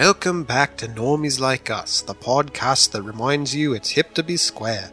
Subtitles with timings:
[0.00, 4.38] Welcome back to Normies Like Us, the podcast that reminds you it's hip to be
[4.38, 4.92] square.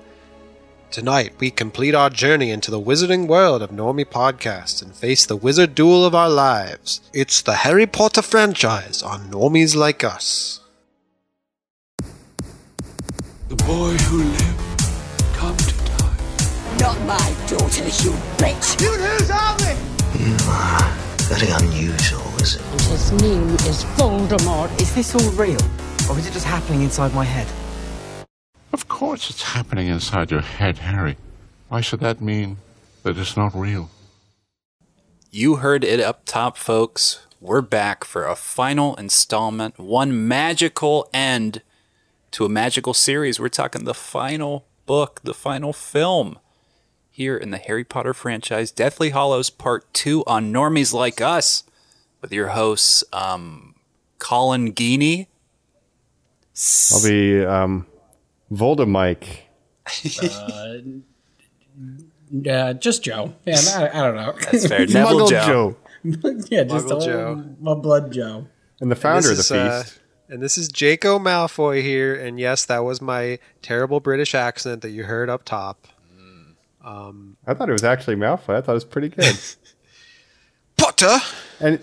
[0.91, 5.37] Tonight, we complete our journey into the wizarding world of Normie Podcasts and face the
[5.37, 6.99] wizard duel of our lives.
[7.13, 10.59] It's the Harry Potter franchise on Normies Like Us.
[13.47, 14.83] The boy who lived,
[15.35, 16.77] come to die.
[16.81, 18.81] Not my daughter, you bitch!
[20.19, 20.91] You are
[21.29, 22.61] very unusual, is it?
[22.89, 24.69] His name is Voldemort.
[24.81, 25.61] Is this all real?
[26.09, 27.47] Or is it just happening inside my head?
[28.73, 31.17] Of course it's happening inside your head, Harry.
[31.69, 32.57] Why should that mean
[33.03, 33.89] that it's not real?
[35.31, 37.25] You heard it up top, folks.
[37.39, 41.61] We're back for a final installment, one magical end
[42.31, 43.39] to a magical series.
[43.39, 46.39] We're talking the final book, the final film
[47.11, 51.63] here in the Harry Potter franchise, Deathly Hallows Part 2 on Normies Like Us
[52.21, 53.75] with your hosts, um,
[54.19, 55.27] Colin Geeney.
[56.93, 57.85] I'll be um,
[58.51, 59.39] Voldemike.
[62.49, 63.33] Uh, just Joe.
[63.45, 64.33] Yeah, I, I don't know.
[64.51, 64.79] That's fair.
[64.87, 65.45] Neville Muggle Joe.
[65.45, 65.77] Joe.
[66.49, 67.45] yeah, just Muggle old- Joe.
[67.59, 68.47] my blood Joe.
[68.79, 69.99] And the founder of the is, uh, feast.
[70.29, 74.91] and this is Jaco Malfoy here, and yes, that was my terrible British accent that
[74.91, 75.87] you heard up top.
[77.47, 78.55] I thought it was actually Malfoy.
[78.55, 79.37] I thought it was pretty good.
[80.77, 81.17] Potter!
[81.59, 81.79] and,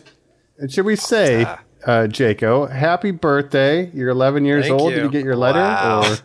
[0.59, 1.59] and should we say, uh,
[2.09, 3.91] Jaco, happy birthday.
[3.93, 4.91] You're 11 years Thank old.
[4.93, 4.97] you.
[4.97, 5.59] Did you get your letter?
[5.61, 6.03] Wow.
[6.13, 6.17] Or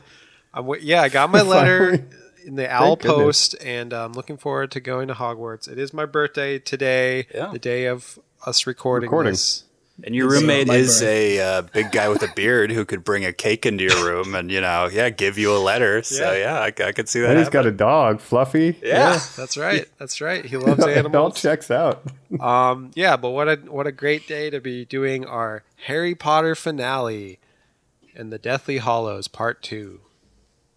[0.53, 2.05] I'm yeah, I got my letter
[2.45, 3.15] in the Owl goodness.
[3.15, 5.69] Post, and I'm looking forward to going to Hogwarts.
[5.69, 7.49] It is my birthday today, Yeah.
[7.51, 9.33] the day of us recording, Recording.
[9.33, 9.63] this.
[10.05, 11.09] And your It's roommate is birth.
[11.09, 14.33] a uh, big guy with a beard who could bring a cake into your room
[14.35, 16.01] and, you know, yeah, give you a letter.
[16.03, 16.37] So, Yeah.
[16.37, 17.31] yeah, I, I could see that.
[17.31, 18.77] and he's got a dog, Fluffy.
[18.81, 19.19] Yeah.
[19.35, 19.87] That's right.
[19.97, 20.45] That's right.
[20.45, 22.03] He loves it all checks out.
[22.39, 26.53] Um, yeah, but what a what a great day to be doing our Harry Potter
[26.53, 27.39] finale
[28.15, 30.01] and the Deathly Hallows Part Two.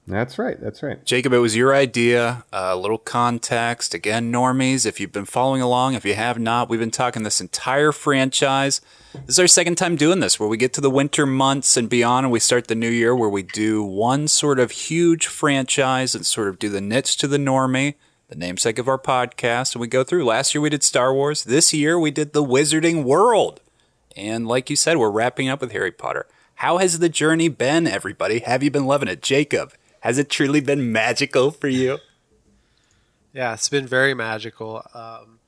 [0.07, 0.61] That's right.
[0.61, 1.05] That's right.
[1.05, 2.45] Jacob, it was your idea.
[2.53, 3.95] Uh, a little context.
[3.95, 7.41] Again, normies, if you've been following along, if you have not, we've been talking this
[7.41, 8.81] entire franchise.
[9.13, 11.89] This is our second time doing this, where we get to the winter months and
[11.89, 16.15] beyond, and we start the new year where we do one sort of huge franchise
[16.17, 17.95] and sort of do the niche to the normie,
[18.29, 20.25] the namesake of our podcast, and we go through.
[20.25, 21.45] Last year we did Star Wars.
[21.45, 23.61] This year we did the Wizarding World.
[24.17, 26.27] And like you said, we're wrapping up with Harry Potter.
[26.57, 28.41] How has the journey been, everybody?
[28.41, 29.23] Have you been loving it?
[29.23, 31.99] Jacob, has it truly been magical for you?
[33.33, 34.85] Yeah, it's been very magical.
[34.93, 35.39] Um,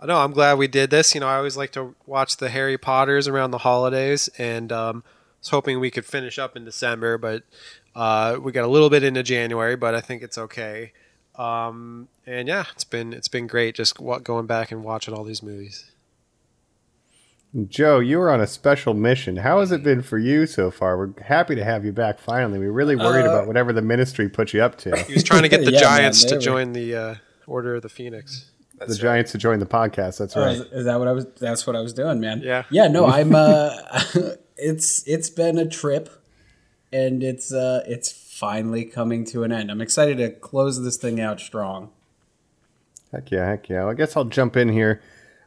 [0.00, 0.18] I know.
[0.18, 1.14] I'm glad we did this.
[1.14, 5.04] You know, I always like to watch the Harry Potters around the holidays, and um,
[5.38, 7.44] was hoping we could finish up in December, but
[7.94, 10.92] uh, we got a little bit into January, but I think it's okay.
[11.36, 15.42] Um, and yeah, it's been it's been great just going back and watching all these
[15.42, 15.88] movies.
[17.68, 19.36] Joe, you were on a special mission.
[19.36, 20.98] How has it been for you so far?
[20.98, 22.58] We're happy to have you back finally.
[22.58, 24.96] We're really worried about whatever the ministry put you up to.
[25.04, 27.14] He was trying to get the Yeah, Giants they to were- join the uh,
[27.46, 28.50] Order of the Phoenix.
[28.84, 30.18] the Giants to join the podcast.
[30.18, 30.56] That's Oh, right.
[30.56, 31.26] is, is that what I was?
[31.38, 32.40] That's what I was doing, man.
[32.42, 32.64] Yeah.
[32.70, 32.88] Yeah.
[32.88, 33.34] No, I'm.
[33.36, 33.70] Uh,
[34.56, 36.08] it's it's been a trip,
[36.92, 39.70] and it's uh it's finally coming to an end.
[39.70, 41.90] I'm excited to close this thing out strong.
[43.12, 43.80] Heck yeah, heck yeah.
[43.82, 45.00] Well, I guess I'll jump in here.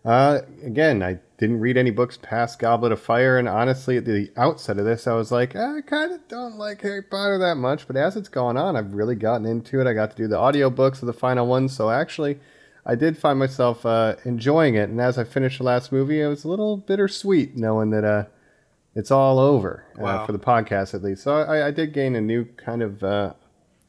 [0.07, 4.31] Uh, again, I didn't read any books past Goblet of Fire, and honestly, at the
[4.37, 7.85] outset of this, I was like, I kind of don't like Harry Potter that much.
[7.87, 9.85] But as it's gone on, I've really gotten into it.
[9.87, 12.39] I got to do the audiobooks of the final one, so actually,
[12.85, 14.89] I did find myself uh, enjoying it.
[14.89, 18.23] And as I finished the last movie, it was a little bittersweet knowing that uh,
[18.95, 20.25] it's all over uh, Wow.
[20.25, 21.21] for the podcast, at least.
[21.23, 23.33] So I, I did gain a new kind of uh,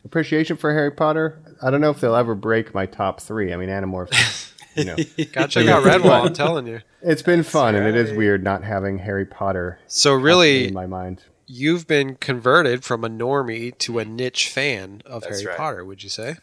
[0.04, 1.38] appreciation for Harry Potter.
[1.62, 3.52] I don't know if they'll ever break my top three.
[3.52, 4.47] I mean, Animorphs,
[4.78, 4.96] you know.
[5.32, 6.26] Gotta check out Redwall.
[6.26, 6.80] I'm telling you.
[7.02, 10.86] It's been fun, and it is weird not having Harry Potter So really, in my
[10.86, 11.22] mind.
[11.46, 15.56] you've been converted from a normie to a niche fan of That's Harry right.
[15.58, 15.84] Potter.
[15.84, 16.36] Would you say?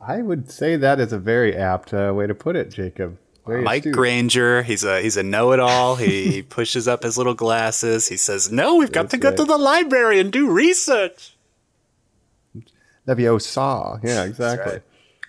[0.00, 3.18] I would say that is a very apt uh, way to put it, Jacob.
[3.46, 3.94] Very Mike astute.
[3.94, 5.96] Granger, he's a he's a know-it-all.
[5.96, 8.08] He, he pushes up his little glasses.
[8.08, 9.36] He says, "No, we've got That's to go right.
[9.38, 11.36] to the library and do research."
[13.06, 14.00] Leviosa.
[14.02, 14.80] Yeah, exactly.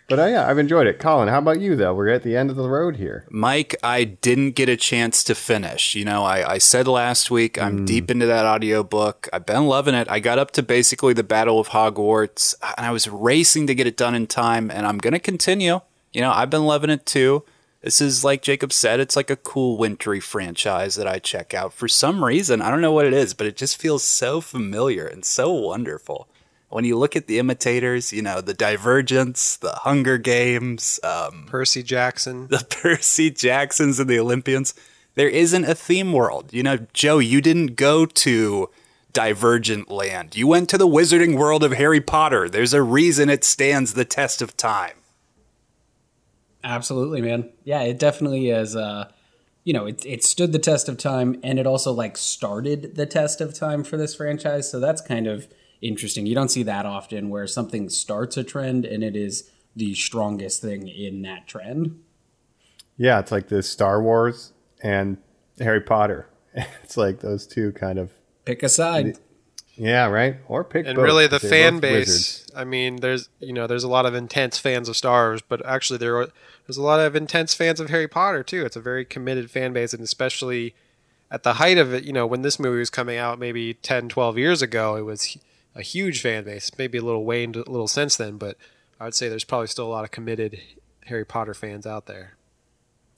[0.07, 0.99] But uh, yeah, I've enjoyed it.
[0.99, 1.93] Colin, how about you, though?
[1.93, 3.25] We're at the end of the road here.
[3.29, 5.95] Mike, I didn't get a chance to finish.
[5.95, 9.27] You know, I, I said last week I'm deep into that audiobook.
[9.33, 10.07] I've been loving it.
[10.09, 13.85] I got up to basically the Battle of Hogwarts and I was racing to get
[13.85, 15.81] it done in time and I'm going to continue.
[16.13, 17.43] You know, I've been loving it too.
[17.81, 21.73] This is like Jacob said, it's like a cool wintry franchise that I check out
[21.73, 22.61] for some reason.
[22.61, 26.27] I don't know what it is, but it just feels so familiar and so wonderful.
[26.69, 31.81] When you look at the imitators, you know, the Divergence, the Hunger Games, um, Percy
[31.81, 32.47] Jackson.
[32.47, 34.73] the Percy Jacksons and the Olympians.
[35.15, 36.51] there isn't a theme world.
[36.51, 38.69] You know, Joe, you didn't go to
[39.13, 40.35] Divergent Land.
[40.35, 42.49] You went to the wizarding world of Harry Potter.
[42.49, 44.93] There's a reason it stands the test of time.
[46.63, 47.49] Absolutely, man.
[47.63, 48.75] Yeah, it definitely is.
[48.75, 49.09] Uh,
[49.63, 53.05] you know, it it stood the test of time, and it also like started the
[53.05, 54.69] test of time for this franchise.
[54.69, 55.47] So that's kind of
[55.81, 56.25] interesting.
[56.25, 60.61] You don't see that often where something starts a trend and it is the strongest
[60.61, 61.99] thing in that trend.
[62.97, 65.17] Yeah, it's like the Star Wars and
[65.59, 66.27] Harry Potter.
[66.83, 68.11] It's like those two kind of
[68.45, 69.19] Pick a side.
[69.75, 70.37] yeah, right.
[70.47, 72.51] Or pick and both, really the fan base wizards.
[72.55, 75.63] i mean there's you know there's a lot of intense fans of star wars but
[75.65, 76.29] actually there are,
[76.65, 79.71] there's a lot of intense fans of harry potter too it's a very committed fan
[79.73, 80.73] base and especially
[81.29, 84.09] at the height of it you know when this movie was coming out maybe 10
[84.09, 85.39] 12 years ago it was hu-
[85.77, 88.57] a huge fan base maybe a little waned a little since then but
[88.99, 90.59] i would say there's probably still a lot of committed
[91.05, 92.33] harry potter fans out there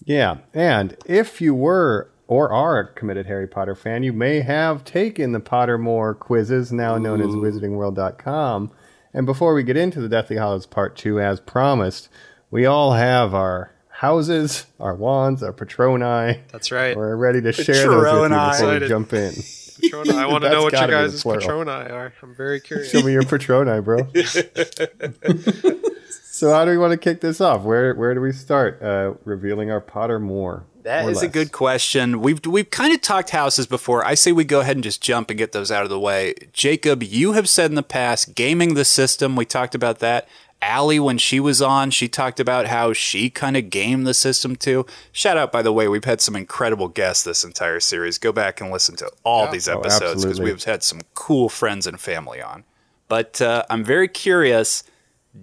[0.06, 4.83] Yeah, and if you were or are a committed Harry Potter fan, you may have
[4.83, 8.71] taken the Pottermore quizzes, now known as WizardingWorld.com.
[9.15, 12.07] And before we get into the Deathly Hallows Part 2, as promised,
[12.51, 16.39] we all have our houses, our wands, our Patroni.
[16.51, 18.51] that's right We're ready to share those with you Patroni.
[18.59, 19.33] before we jump in.
[19.81, 21.41] Patrona, i want to know what your gotta be the guys' plural.
[21.41, 24.07] patroni are i'm very curious Show me your Patroni, bro.
[26.23, 27.63] so how do we want to kick this off?
[27.63, 28.81] Where where do we start?
[28.81, 30.63] Uh, revealing our Pottermore.
[30.83, 32.21] That is is a good question.
[32.21, 34.05] We've we've kind of talked houses before.
[34.05, 36.33] I say we go ahead and just jump and get those out of the way.
[36.53, 39.35] Jacob, you have said in the past gaming the system.
[39.35, 40.27] We talked about that.
[40.61, 44.56] Allie, when she was on, she talked about how she kind of gamed the system
[44.57, 44.85] too.
[45.11, 48.17] Shout out, by the way, we've had some incredible guests this entire series.
[48.17, 50.51] Go back and listen to all these Oh, episodes because absolutely.
[50.51, 52.65] we've had some cool friends and family on.
[53.07, 54.83] But uh, I'm very curious.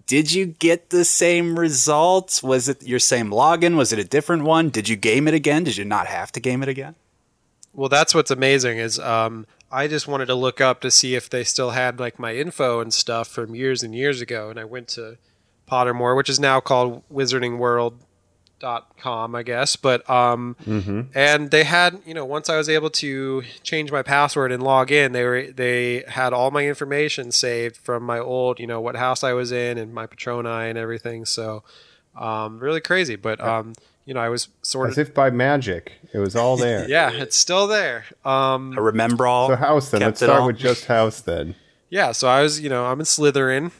[0.06, 2.42] Did you get the same results?
[2.42, 3.76] Was it your same login?
[3.76, 4.68] Was it a different one?
[4.68, 5.64] Did you game it again?
[5.64, 6.94] Did you not have to game it again?
[7.72, 9.46] Well, that's what's amazing is um,
[9.76, 12.80] I just wanted to look up to see if they still had like my info
[12.80, 15.18] and stuff from years and years ago, and I went to
[15.70, 19.76] Pottermore, which is now called WizardingWorld.com, I guess.
[19.76, 20.56] But um,
[21.14, 24.90] and they had you know once I was able to change my password and log
[24.90, 28.96] in, they were they had all my information saved from my old you know what
[28.96, 31.26] house I was in and my Patroni and everything.
[31.26, 31.64] So
[32.16, 33.74] um, really crazy, but um,
[34.06, 36.86] you know I was sort As of as if by magic, it was all there.
[36.88, 38.04] yeah, it's still there.
[38.24, 39.48] Um, I remember all.
[39.48, 40.00] So house then.
[40.00, 40.46] Let's start all.
[40.46, 41.54] with just house then.
[41.90, 43.70] Yeah, so I was, you know, I'm in Slytherin.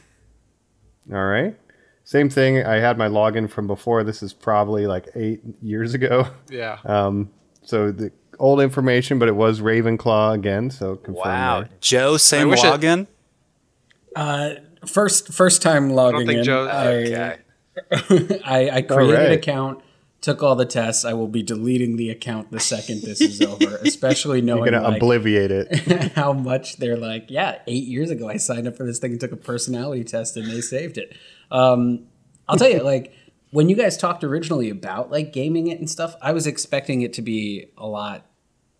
[1.11, 1.57] All right.
[2.03, 2.65] Same thing.
[2.65, 4.03] I had my login from before.
[4.03, 6.27] This is probably like eight years ago.
[6.49, 6.77] Yeah.
[6.85, 7.29] Um,
[7.63, 10.69] so the old information, but it was Ravenclaw again.
[10.69, 11.69] So confirm wow, there.
[11.81, 13.07] Joe, same wish it- login.
[14.15, 14.51] Uh,
[14.85, 16.43] first first time logging think in.
[16.45, 17.37] Joe- I, Okay.
[18.45, 19.81] I, I created an account,
[20.27, 21.05] took all the tests.
[21.05, 24.99] I will be deleting the account the second this is over, especially knowing You're knowing
[24.99, 26.11] gonna like, obliviate it.
[26.15, 29.21] how much they're like, yeah, eight years ago I signed up for this thing and
[29.21, 31.15] took a personality test and they saved it.
[31.49, 32.07] Um,
[32.45, 33.13] I'll tell you, like
[33.51, 37.13] when you guys talked originally about like gaming it and stuff, I was expecting it
[37.13, 38.25] to be a lot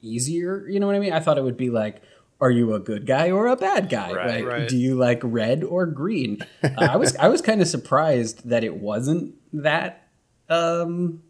[0.01, 0.67] easier.
[0.67, 1.13] You know what I mean?
[1.13, 2.01] I thought it would be like,
[2.41, 4.11] are you a good guy or a bad guy?
[4.11, 4.27] Right.
[4.27, 4.67] like, Right.
[4.67, 6.39] do you like red or green?
[6.61, 10.09] Uh, I was I was kind of surprised that it wasn't that
[10.49, 11.23] um,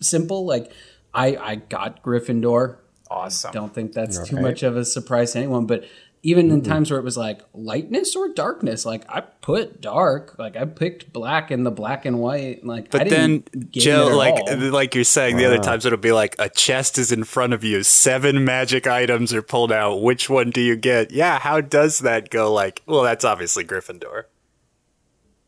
[0.00, 0.46] simple.
[0.46, 0.72] Like
[1.12, 2.76] I I got Gryffindor.
[3.10, 3.50] Awesome.
[3.50, 4.42] I Don't think that's too Right.
[4.42, 5.66] much of a surprise to anyone.
[5.66, 5.84] But
[6.26, 10.56] even in times where it was like lightness or darkness, like I put dark, like
[10.56, 12.64] I picked black in the black and white.
[12.64, 14.56] Like, But then, didn't game Joe, like all.
[14.70, 17.62] like you're saying, the other times it'll be like a chest is in front of
[17.62, 19.96] you, seven magic items are pulled out.
[20.02, 21.10] Which one do you get?
[21.12, 22.50] Yeah, how does that go?
[22.50, 24.22] Like, well, that's obviously Gryffindor.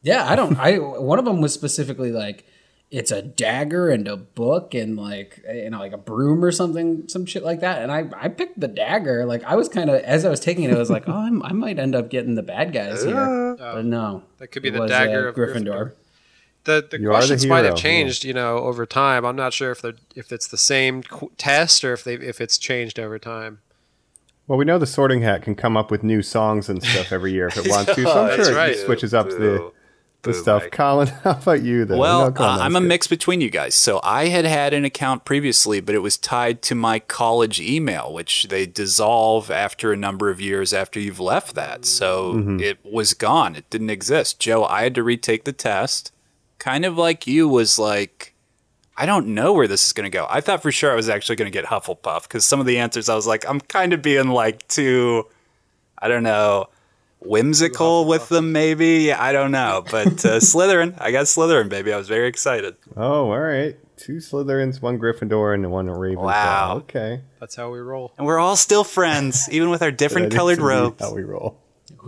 [0.03, 0.59] yeah, I don't.
[0.59, 2.45] I one of them was specifically like
[2.91, 7.09] it's a dagger and a book and like you know like a broom or something,
[7.09, 7.83] some shit like that.
[7.83, 9.25] And I I picked the dagger.
[9.27, 11.43] Like I was kind of as I was taking it, I was like, oh, I'm,
[11.43, 13.57] I might end up getting the bad guys here.
[13.59, 15.65] but no, That could be the was, dagger uh, of Gryffindor.
[15.65, 15.93] Gryffindor.
[16.65, 19.25] The the You are the questions might have hero, changed, you know, over time.
[19.25, 21.03] I'm not sure if they if it's the same
[21.37, 23.61] test or if they if it's changed over time.
[24.49, 27.33] Well, we know the Sorting Hat can come up with new songs and stuff every
[27.33, 28.03] year if it wants to.
[28.05, 28.77] So I'm That's sure it right.
[28.77, 29.73] switches up the,
[30.27, 30.63] the stuff.
[30.65, 30.73] Mike.
[30.73, 31.99] Colin, how about you then?
[31.99, 32.89] Well, No, uh, I'm a good.
[32.89, 33.75] mix between you guys.
[33.75, 38.13] So I had had an account previously, but it was tied to my college email,
[38.13, 41.85] which they dissolve after a number of years after you've left that.
[41.85, 42.61] So Mm-hmm.
[42.61, 43.57] it was gone.
[43.57, 44.39] It didn't exist.
[44.41, 46.13] Joe, I had to retake the test.
[46.59, 48.33] Kind of like you was like,
[48.97, 50.27] I don't know where this is going to go.
[50.31, 52.79] I thought for sure I was actually going to get Hufflepuff because some of the
[52.79, 55.27] answers I was like, I'm kind of being like too,
[55.99, 56.69] I don't know,
[57.27, 59.13] whimsical with them maybe.
[59.13, 59.85] I don't know.
[59.91, 61.93] But uh, Slytherin, I got Slytherin, baby.
[61.93, 62.77] I was very excited.
[62.97, 63.77] Oh, all right.
[63.97, 66.17] two Slytherins, one Gryffindor, and one Ravenclaw.
[66.23, 66.77] Wow.
[66.79, 67.21] Okay.
[67.41, 68.13] That's how we roll.
[68.19, 71.01] And we're all still friends, even with our different colored robes.
[71.03, 71.61] How we roll.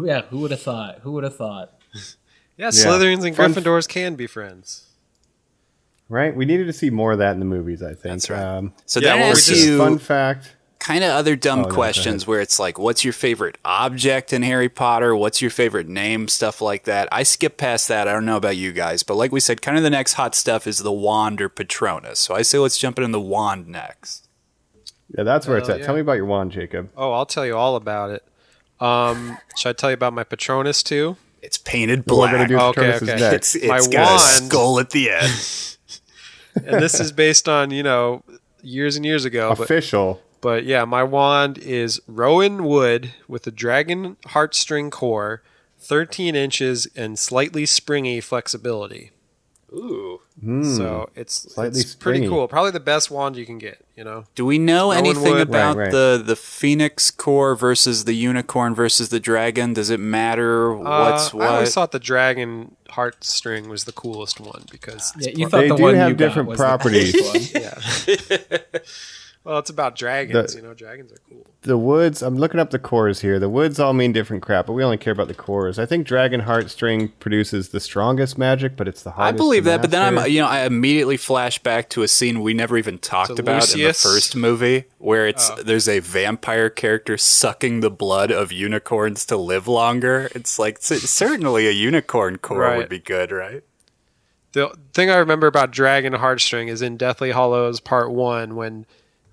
[0.02, 1.00] Yeah, who would have thought?
[1.00, 1.75] Who would have thought?
[2.56, 4.88] Yeah, Slytherins and Fun- Gryffindors can be friends.
[6.08, 6.34] Right?
[6.34, 8.02] We needed to see more of that in the movies, I think.
[8.22, 8.42] That's right.
[8.42, 10.56] Um, So Yeah, that well, we just- you fun fact.
[10.88, 12.28] Kind of other dumb Oh, questions ahead.
[12.28, 15.14] where it's like, what's your favorite object in Harry Potter?
[15.14, 16.28] What's your favorite name?
[16.28, 17.09] Stuff like that.
[17.12, 18.09] I skip past that.
[18.09, 20.35] I don't know about you guys, but like we said, kind of the next hot
[20.35, 22.18] stuff is the wand or Patronus.
[22.18, 24.28] So I say let's jump into the wand next.
[25.16, 25.80] Yeah, that's where it's at.
[25.80, 25.85] yeah.
[25.87, 26.90] Tell me about your wand, Jacob.
[26.97, 28.25] Oh, I'll tell you all about it.
[28.80, 31.16] Um, should I tell you about my Patronus too?
[31.42, 32.33] It's painted We're black.
[32.35, 33.04] going to do Okay, okay.
[33.07, 33.23] next.
[33.23, 35.33] It's, it's My got a wand- skull at the end.
[36.66, 38.25] And this is based on you know
[38.62, 39.54] years and years ago.
[39.57, 40.21] But, Official.
[40.40, 45.42] But yeah, my wand is Rowan wood with a dragon heartstring core,
[45.78, 49.11] 13 inches, and slightly springy flexibility.
[49.73, 50.21] Ooh.
[50.62, 51.52] So it's.
[51.52, 52.28] Slightly it's pretty springy.
[52.28, 52.47] cool.
[52.49, 53.85] Probably the best wand you can get.
[53.97, 54.25] You know.
[54.37, 55.49] Do we know Rowan anything wood.
[55.49, 55.90] about Right, right.
[55.92, 59.73] the the phoenix core versus the unicorn versus the dragon?
[59.75, 61.49] Does it matter what's Uh, what?
[61.49, 65.68] I always thought the dragon heartstring was the coolest one because Yeah, you thought They
[65.71, 67.14] the do one have you got different was the properties.
[67.21, 67.40] one.
[67.62, 68.59] yeah.
[69.45, 70.52] Well, it's about dragons.
[70.52, 71.47] The- you know, dragons are cool.
[71.62, 73.38] The woods, I'm looking up the cores here.
[73.40, 75.78] The woods all mean different crap, but we only care about the cores.
[75.78, 79.35] I think Dragon Heartstring produces the strongest magic, but it's the highest.
[79.35, 82.09] I believe to that, but then I'm you know I immediately flash back to a
[82.09, 85.57] scene we never even talked To about in the first movie, where it's Oh.
[85.62, 90.30] there's a vampire character sucking the blood of unicorns to live longer.
[90.37, 92.76] It's like c- certainly a unicorn core Right.
[92.78, 93.62] would be good, right?
[94.52, 98.87] The thing I remember about Dragon Heartstring is in Deathly Hallows Part One when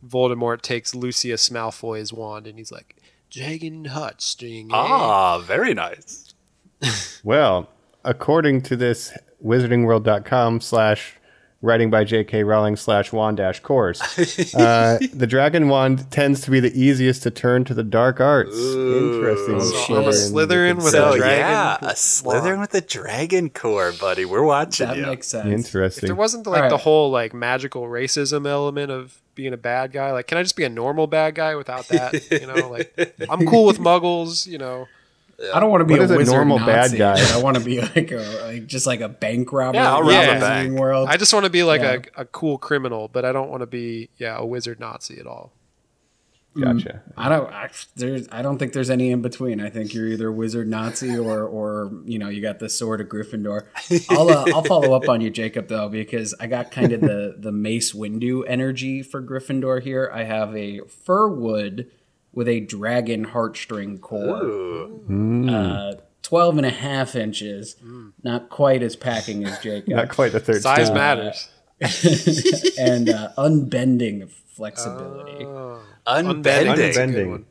[0.08, 2.96] Voldemort takes Lucius Malfoy's wand and he's like,
[3.30, 6.34] "Dragon Heartstring." eh?" Ah, very nice.
[7.24, 7.70] Well,
[8.04, 11.16] according to this wizardingworld.com slash
[11.62, 12.44] writing by J.K.
[12.44, 14.00] Rowling slash wand dash course,
[14.56, 18.56] uh, the dragon wand tends to be the easiest to turn to the dark arts.
[18.56, 19.60] Interesting.
[19.60, 19.96] So.
[19.98, 21.40] I'm a Slytherin with So a dragon.
[21.40, 24.26] yeah, a Slytherin with a dragon core, buddy.
[24.26, 25.06] We're watching That you.
[25.08, 25.48] makes sense.
[25.48, 26.04] Interesting.
[26.04, 29.92] If there wasn't like All the whole like magical racism element of being a bad
[29.92, 32.32] guy, like can I just be a normal bad guy without that?
[32.32, 34.48] You know, like I'm cool with muggles.
[34.48, 34.88] You know,
[35.54, 37.18] I don't want to be What a a wizard normal bad guy?
[37.34, 39.78] I want to be like a like just like a bank robber.
[39.78, 40.80] Yeah, I'll in rob a bank.
[40.80, 41.10] World.
[41.10, 41.98] I just want to be like Yeah.
[42.18, 45.28] a, a cool criminal, but I don't want to be yeah a wizard Nazi at
[45.28, 45.52] all.
[46.60, 47.02] Gotcha.
[47.18, 47.52] I don't.
[47.52, 48.28] I, there's.
[48.32, 49.60] I don't think there's any in between.
[49.60, 53.08] I think you're either wizard Nazi or, or you know, you got the sword of
[53.08, 53.64] Gryffindor.
[54.10, 57.36] I'll, uh, I'll follow up on you, Jacob, though, because I got kind of the
[57.38, 60.10] the Mace Windu energy for Gryffindor here.
[60.14, 61.92] I have a fir wood
[62.32, 64.90] with a dragon heartstring core,
[65.50, 67.76] uh, 12 and a half inches,
[68.24, 70.96] not quite as packing as Jacob, Not quite the third Size step.
[70.96, 71.50] matters.
[72.80, 75.46] and uh, unbending flexibility.
[76.08, 76.74] Unbending.
[76.80, 77.46] is a Unbending.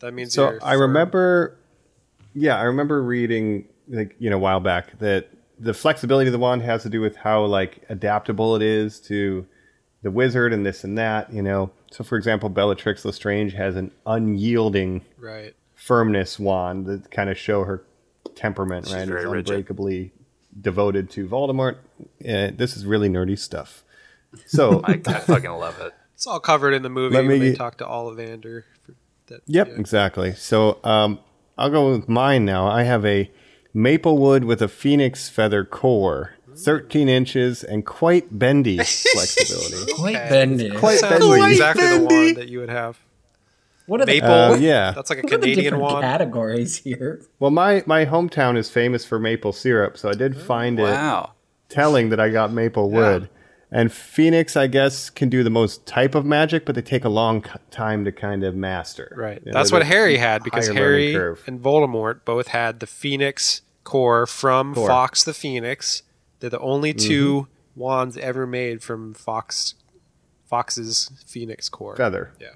[0.00, 0.80] That means So you're I firm.
[0.82, 1.56] remember,
[2.34, 6.38] yeah, I remember reading like you know a while back that the flexibility of the
[6.38, 9.46] wand has to do with how like adaptable it is to
[10.02, 11.32] the wizard and this and that.
[11.32, 15.54] You know, so for example, Bellatrix Lestrange has an unyielding right.
[15.74, 17.84] firmness wand that kind of show her
[18.34, 19.06] temperament, right?
[19.06, 19.50] very Is rigid.
[19.50, 20.12] unbreakably
[20.60, 21.76] devoted to Voldemort.
[22.26, 23.84] Uh, this is really nerdy stuff.
[24.46, 25.92] So I, I fucking love it.
[26.24, 28.62] It's all covered in the movie Let when me- they talk to Ollivander.
[28.86, 28.94] For
[29.26, 29.74] that, Yep, yeah.
[29.74, 30.32] exactly.
[30.32, 31.18] So um,
[31.58, 32.66] I'll go with mine now.
[32.66, 33.30] I have a
[33.74, 38.78] maple wood with a phoenix feather core, 13 inches, and quite bendy
[39.12, 39.92] flexibility.
[39.92, 40.70] Quite bendy.
[40.70, 41.26] Quite bendy.
[41.26, 42.98] like exactly the wand that you would have.
[43.84, 44.30] what are the, Maple.
[44.30, 44.92] Uh, yeah.
[44.92, 46.02] That's like a what are the Canadian different wand.
[46.04, 47.20] categories here?
[47.38, 51.32] Well, my, my hometown is famous for maple syrup, so I did find it Wow.
[51.68, 53.28] telling that I got maple wood.
[53.74, 57.08] And Phoenix, I guess, can do the most type of magic, but they take a
[57.08, 59.12] long c- time to kind of master.
[59.16, 59.42] Right.
[59.44, 64.28] You know, That's what Harry had because Harry and Voldemort both had the Phoenix core
[64.28, 64.86] from Core.
[64.86, 66.04] Fawkes the Phoenix.
[66.38, 67.08] They're the only mm-hmm.
[67.08, 69.74] two wands ever made from Fawkes
[70.44, 71.96] Fawkes's Phoenix core.
[71.96, 72.32] feather.
[72.40, 72.50] Yeah.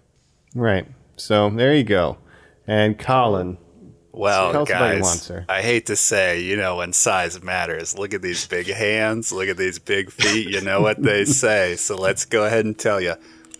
[0.54, 0.86] Right.
[1.16, 2.18] So there you go.
[2.64, 3.58] And Colin,
[4.18, 5.44] Well, Tell us about your guys, wand.
[5.48, 7.96] I hate to say, you know, when size matters.
[7.96, 9.30] Look at these big hands.
[9.30, 10.48] Look at these big feet.
[10.48, 11.76] You know what they say.
[11.76, 13.14] So let's go ahead and tell you.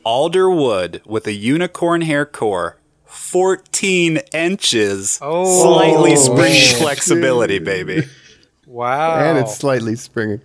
[0.05, 5.63] Alder wood with a unicorn hair core, 14 inches, Oh.
[5.63, 6.79] slightly springy shit.
[6.79, 8.09] flexibility, baby.
[8.67, 9.17] Wow.
[9.19, 10.41] and it's slightly springy.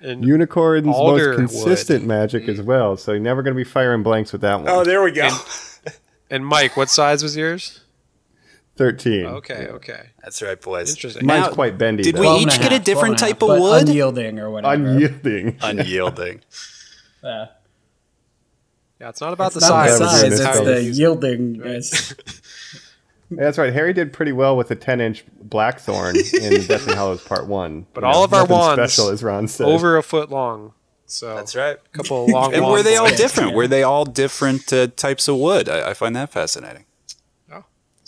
[0.00, 4.02] And Unicorn's Alder most consistent magic as well, so you're never going to be firing
[4.02, 4.68] blanks with that one.
[4.68, 5.28] Oh, there we go.
[6.30, 7.80] and Mike, what size was yours?
[8.76, 9.26] 13.
[9.26, 10.10] Okay, okay.
[10.22, 10.90] That's right, boys.
[10.90, 11.26] Interesting.
[11.26, 12.02] Mine's Now, quite bendy.
[12.02, 12.20] Did though.
[12.22, 13.82] we each a get a different type of half, but wood?
[13.88, 14.74] Unyielding or whatever.
[14.74, 15.58] Unyielding.
[15.62, 16.40] Unyielding.
[17.24, 17.46] yeah.
[19.00, 19.98] Yeah, it's not about it's the not size.
[19.98, 21.56] the size; in it's this the yielding.
[21.64, 22.14] It's-
[23.30, 23.72] Yeah, that's right.
[23.72, 27.86] Harry did pretty well with the 10 inch Blackthorn in Deathly Hallows Part 1.
[27.94, 29.66] But You all of our wands special, as Ron said.
[29.66, 30.74] over a foot long.
[31.06, 31.76] So That's right.
[31.78, 32.52] A couple of long.
[32.54, 33.20] And were they all blades.
[33.20, 33.54] different?
[33.54, 35.68] Were they all different uh, types of wood?
[35.70, 36.84] I, I find that fascinating.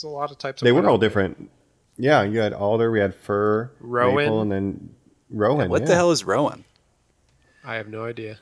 [0.04, 0.60] There's a lot of types.
[0.60, 1.50] Of They wood were all different.
[1.96, 4.16] Yeah, you had alder, we had fir, Rowan.
[4.16, 4.94] maple, and then
[5.30, 5.70] Rowan.
[5.70, 5.88] What yeah.
[5.88, 6.64] the hell is Rowan?
[7.64, 8.38] I have no idea.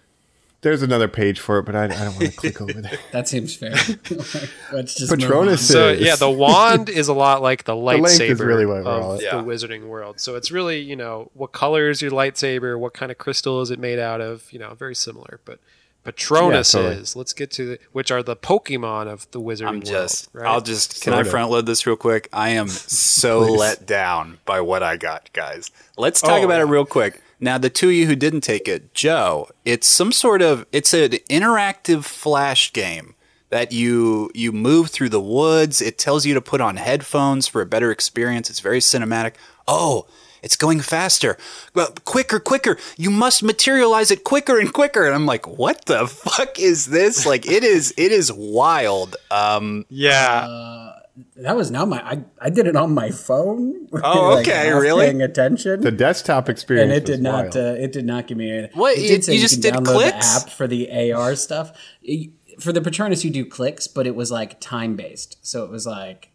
[0.62, 2.98] There's another page for it, but I, I don't want to click over there.
[3.12, 3.70] that seems fair.
[4.72, 5.74] Let's just Patronus on.
[5.74, 8.86] So is- yeah, the wand is a lot like the lightsaber length is really of
[8.86, 10.18] all- the wizarding world.
[10.18, 13.70] So it's really you know what color is your lightsaber, what kind of crystal is
[13.70, 14.52] it made out of?
[14.52, 15.40] You know, very similar.
[15.44, 15.60] But
[16.04, 17.02] Patronus Yeah, totally.
[17.02, 17.14] is.
[17.16, 20.32] Let's get to the, which are the Pokemon of the wizarding I'm just.
[20.34, 20.44] world.
[20.44, 20.52] Right?
[20.52, 21.02] I'll just.
[21.02, 21.30] Can I Sort of.
[21.30, 22.28] front load this real quick?
[22.32, 25.70] I am so let down by what I got, guys.
[25.96, 27.20] Let's talk Oh, about it real quick.
[27.38, 30.66] Now, the two of you who didn't take it, Joe, it's some sort of.
[30.72, 33.14] It's an interactive flash game
[33.50, 35.80] that you you move through the woods.
[35.80, 38.50] It tells you to put on headphones for a better experience.
[38.50, 39.34] It's very cinematic.
[39.68, 40.06] Oh.
[40.42, 41.36] It's going faster.
[41.74, 42.76] Well, quicker, quicker.
[42.96, 45.04] You must materialize it quicker and quicker.
[45.06, 47.24] And I'm like, what the fuck is this?
[47.24, 49.16] Like, it is, it is wild.
[49.30, 50.92] Um, yeah.
[51.36, 52.00] That was now my.
[52.02, 53.88] I, I did it on my phone.
[54.04, 55.04] Oh, like, okay, half really?
[55.06, 55.82] Paying attention.
[55.82, 57.54] The desktop experience and it did not.
[57.54, 58.50] Uh, it did not give me.
[58.50, 60.34] A, What, It you- did you you, just can did download clicks?
[60.34, 61.72] the app for the AR stuff.
[62.02, 65.36] It- for the Patronus, you do clicks, but it was like time based.
[65.42, 66.30] So it was like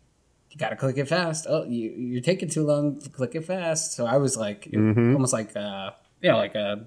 [0.57, 1.45] you got to click it fast.
[1.47, 2.99] Oh, you you're taking too long.
[3.11, 3.93] Click it fast.
[3.93, 5.13] So I was like, Mm-hmm.
[5.13, 6.85] almost like uh, yeah, like a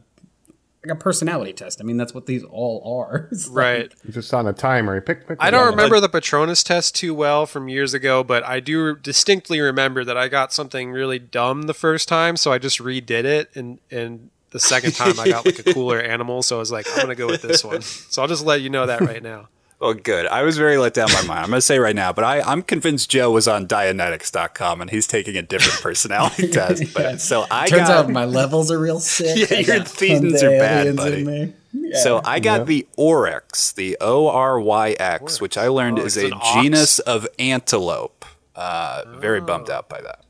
[0.84, 1.80] like a personality test.
[1.80, 3.28] I mean, that's what these all are.
[3.32, 3.92] It's like- right.
[4.10, 4.94] Just on a timer.
[4.96, 5.70] you Pick, pick I don't one.
[5.76, 10.16] remember the Patronus test too well from years ago, but I do distinctly remember that
[10.16, 14.30] I got something really dumb the first time, so I just redid it, and and
[14.50, 17.14] the second time I got like a cooler animal, so I was like, I'm gonna
[17.14, 17.82] go with this one.
[17.82, 19.48] So I'll just let you know that right now.
[19.80, 20.26] Well, good.
[20.26, 21.38] I was very let down by mine.
[21.38, 24.90] I'm going to say right now, but I, I'm convinced Joe was on Dianetics.com and
[24.90, 26.92] he's taking a different personality test.
[26.94, 29.36] But so I Turns got, out my levels are real sick.
[29.50, 31.20] Yeah, I your got thetans the are bad, buddy.
[31.22, 31.92] in me.
[32.02, 32.64] So I got Yeah.
[32.64, 36.52] the Oryx, the O R Y X, which I learned Oh, is a an ox?
[36.54, 38.24] genus of antelope.
[38.56, 40.24] Uh, Very bummed out by that.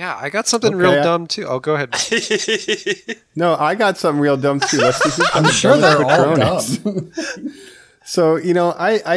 [0.00, 1.46] Yeah, I got something Okay, real I- dumb too.
[1.46, 1.94] Oh, go ahead.
[3.36, 4.78] No, I got something real dumb too.
[4.78, 6.78] Let's see who's I'm sure they're all Patronus.
[6.78, 7.12] dumb.
[8.04, 9.16] So you know, I, I,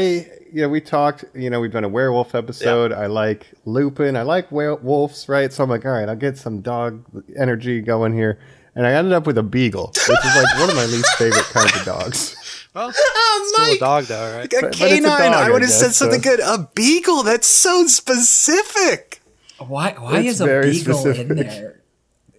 [0.51, 1.23] you know, we talked.
[1.33, 2.91] You know, we've done a werewolf episode.
[2.91, 4.17] I like Lupin.
[4.17, 5.51] I like werewolves, right?
[5.53, 7.03] So I'm like, all right, I'll get some dog
[7.39, 8.37] energy going here,
[8.75, 11.45] and I ended up with a beagle, which is like one of my least favorite
[11.45, 12.35] kinds of dogs.
[12.75, 14.51] Well, oh, still a dog though, right?
[14.51, 15.03] A but it's a canine.
[15.03, 16.39] dog, I I would have said something so- good.
[16.39, 17.21] A beagle.
[17.21, 19.12] That's so specific.
[19.67, 19.91] Why?
[19.97, 21.30] Why It's is a beagle specific.
[21.30, 21.80] in there?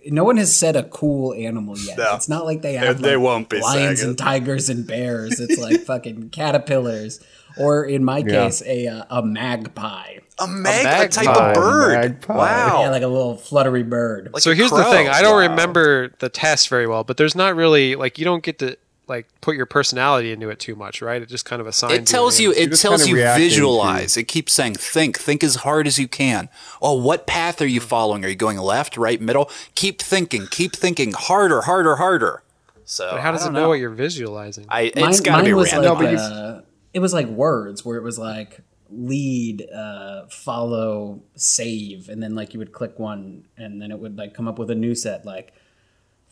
[0.07, 1.97] No one has said a cool animal yet.
[1.97, 2.15] No.
[2.15, 5.41] It's not like they have They like, won't be lions saying and tigers and bears.
[5.41, 7.21] It's like fucking caterpillars,
[7.59, 10.17] or in my case, a uh, a magpie.
[10.39, 11.23] A mag, a, magpie.
[11.25, 11.93] type of bird.
[11.95, 12.37] Magpie.
[12.37, 12.83] Wow.
[12.83, 14.31] Yeah, like a little fluttery bird.
[14.33, 15.49] Like so a here's the thing: I don't Wow.
[15.49, 19.29] remember the test very well, but there's not really like you don't get to like
[19.41, 21.21] put your personality into it too much, right?
[21.21, 21.95] It just kind of assigns.
[21.95, 22.53] It tells you.
[22.53, 24.17] an It tells kinda you reacting visualize.
[24.17, 25.19] It keeps saying think.
[25.19, 26.49] Think as hard as you can.
[26.81, 28.25] Oh, what path are you following?
[28.25, 29.51] Are you going left, right, middle?
[29.75, 30.47] Keep thinking.
[30.51, 32.43] Keep thinking harder, harder, harder.
[32.85, 34.67] So But how does it don't know, what you're visualizing?
[34.69, 35.95] I, it's Mine, got to be was random.
[35.95, 36.61] like No, but uh,
[36.93, 42.53] it was like words where it was like lead, uh, follow, save, and then like
[42.53, 45.25] you would click one, and then it would like come up with a new set
[45.25, 45.53] like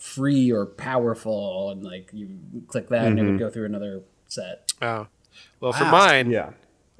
[0.02, 2.28] free or powerful, and like you
[2.66, 4.72] click that, and it would go through another set.
[4.82, 5.06] oh,
[5.60, 6.50] well, for mine, Yeah.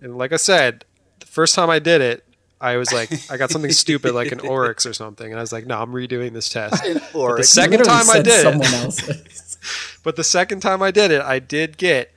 [0.01, 0.85] and like I said,
[1.19, 2.25] the first time I did it,
[2.61, 5.53] I was like, I got something stupid like an oryx or something, and I was
[5.53, 6.83] like, no, I'm redoing this test.
[7.13, 9.59] But the second time I did it,
[10.05, 12.13] but the second time I did it, I did get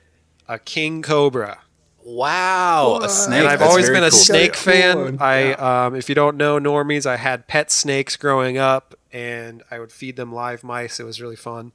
[0.48, 1.58] a king cobra.
[2.04, 3.40] wow, a snake.
[3.40, 4.18] and I've That's always been a cool.
[4.18, 4.98] snake Cool fan.
[5.00, 5.18] one.
[5.20, 9.78] I, um, if you don't know normies, I had pet snakes growing up, and I
[9.78, 11.00] would feed them live mice.
[11.00, 11.72] It was really fun.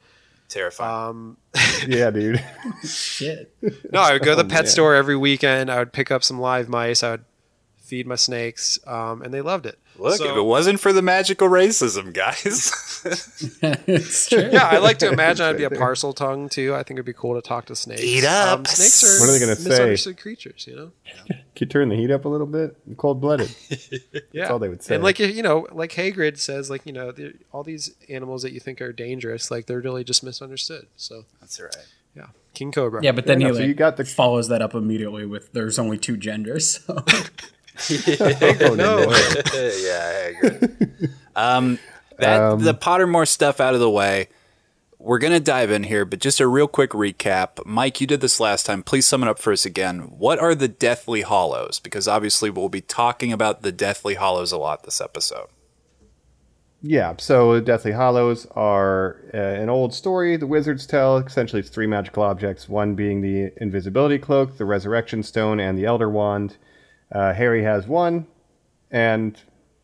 [0.48, 1.38] Terrifying.
[1.88, 2.44] Yeah, dude.
[2.84, 3.56] Shit.
[3.92, 4.68] No, I would go to the pet man.
[4.68, 5.72] store every weekend.
[5.72, 7.02] I would pick up some live mice.
[7.02, 7.26] I would
[7.80, 9.80] feed my snakes, um, and they loved it.
[10.02, 12.72] Look, So- if it wasn't for the magical racism, guys.
[13.88, 14.50] it's true.
[14.52, 16.74] yeah, I like to imagine I'd be a Parseltongue too.
[16.74, 18.04] I think it'd be cool to talk to snakes.
[18.04, 18.60] Eat up.
[18.60, 19.70] Um, snakes are What are they gonna say?
[19.70, 20.92] misunderstood creatures, you know.
[21.28, 22.76] Can you turn the heat up a little bit?
[22.98, 23.54] Cold blooded.
[24.34, 24.96] Yeah, all they would say.
[24.96, 27.14] And like you know, like Hagrid says, like you know,
[27.52, 30.88] all these animals that you think are dangerous, like they're really just misunderstood.
[30.96, 31.76] So That's right.
[32.16, 33.04] yeah, King Cobra.
[33.04, 33.58] Yeah, but then Fair he enough.
[33.62, 37.04] So you got the- follows that up immediately with "There's only two genders." So.
[38.76, 39.00] No.
[39.54, 40.78] yeah, I agree.
[41.36, 41.80] um,
[42.18, 44.28] that Um, the Pottermore stuff out of the way.
[45.00, 47.66] we're going to dive in here, but just a real quick recap.
[47.66, 48.84] Mike, you did this last time.
[48.84, 50.02] Please sum it up for us again.
[50.18, 51.80] What are the Deathly Hallows?
[51.80, 55.48] Because obviously we'll be talking about the Deathly Hallows a lot this episode.
[56.84, 61.18] Yeah, so Deathly Hallows are uh, an old story the wizards tell.
[61.18, 65.86] Essentially, it's three magical objects, one being the invisibility cloak, the resurrection stone, and the
[65.86, 66.58] elder wand.
[67.12, 68.26] Uh, Harry has one,
[68.90, 69.38] and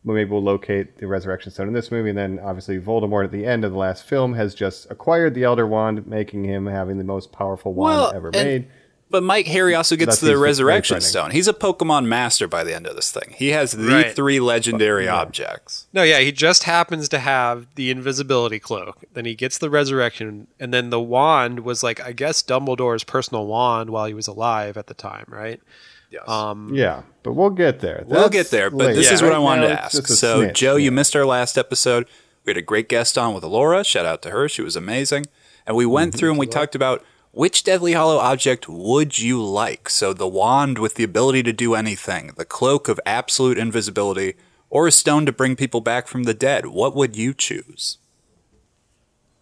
[0.04, 2.08] maybe we'll locate the resurrection stone in this movie.
[2.10, 5.44] And then, obviously, Voldemort at the end of the last film has just acquired the
[5.44, 8.68] elder wand, making him having the most powerful wand Well, ever and- made.
[9.10, 11.00] But Mike Harry also gets That's the Resurrection.
[11.00, 11.30] Stone.
[11.30, 13.34] He's a Pokemon master by the end of this thing.
[13.38, 14.14] He has the Right.
[14.14, 15.86] three legendary objects.
[15.94, 18.98] No, yeah, he just happens to have the invisibility cloak.
[19.14, 23.46] Then he gets the resurrection, and then the wand was like I guess Dumbledore's personal
[23.46, 25.62] wand while he was alive at the time, right?
[26.10, 26.28] Yes.
[26.28, 28.02] Um, Yeah, but we'll get there.
[28.06, 28.94] We'll get there, but later.
[28.94, 30.06] this is Right what I wanted now, to ask.
[30.06, 32.06] So, snitch, Joe, you missed our last episode.
[32.44, 33.84] We had a great guest on with Laura.
[33.84, 34.48] Shout out to her.
[34.48, 35.26] She was amazing.
[35.66, 36.18] And we went Mm-hmm.
[36.18, 39.90] through and we talked about which Deadly Hallow object would you like?
[39.90, 44.34] So, the wand with the ability to do anything, the cloak of absolute invisibility,
[44.70, 46.66] or a stone to bring people back from the dead.
[46.66, 47.98] What would you choose?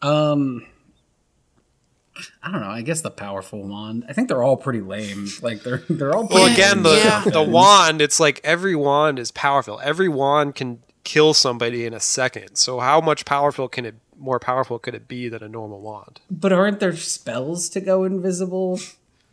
[0.03, 0.67] Um,
[2.43, 2.69] I don't know.
[2.69, 4.05] I guess the powerful wand.
[4.09, 5.29] I think they're all pretty lame.
[5.43, 6.27] Like they're they're all.
[6.29, 7.25] Well, again, lame.
[7.25, 8.01] the the wand.
[8.01, 9.81] It's like every wand is powerful.
[9.83, 12.57] Every wand can kill somebody in a second.
[12.57, 13.95] So how much powerful can it?
[14.19, 16.21] More powerful could it be than a normal wand?
[16.31, 18.81] But aren't there spells to go invisible?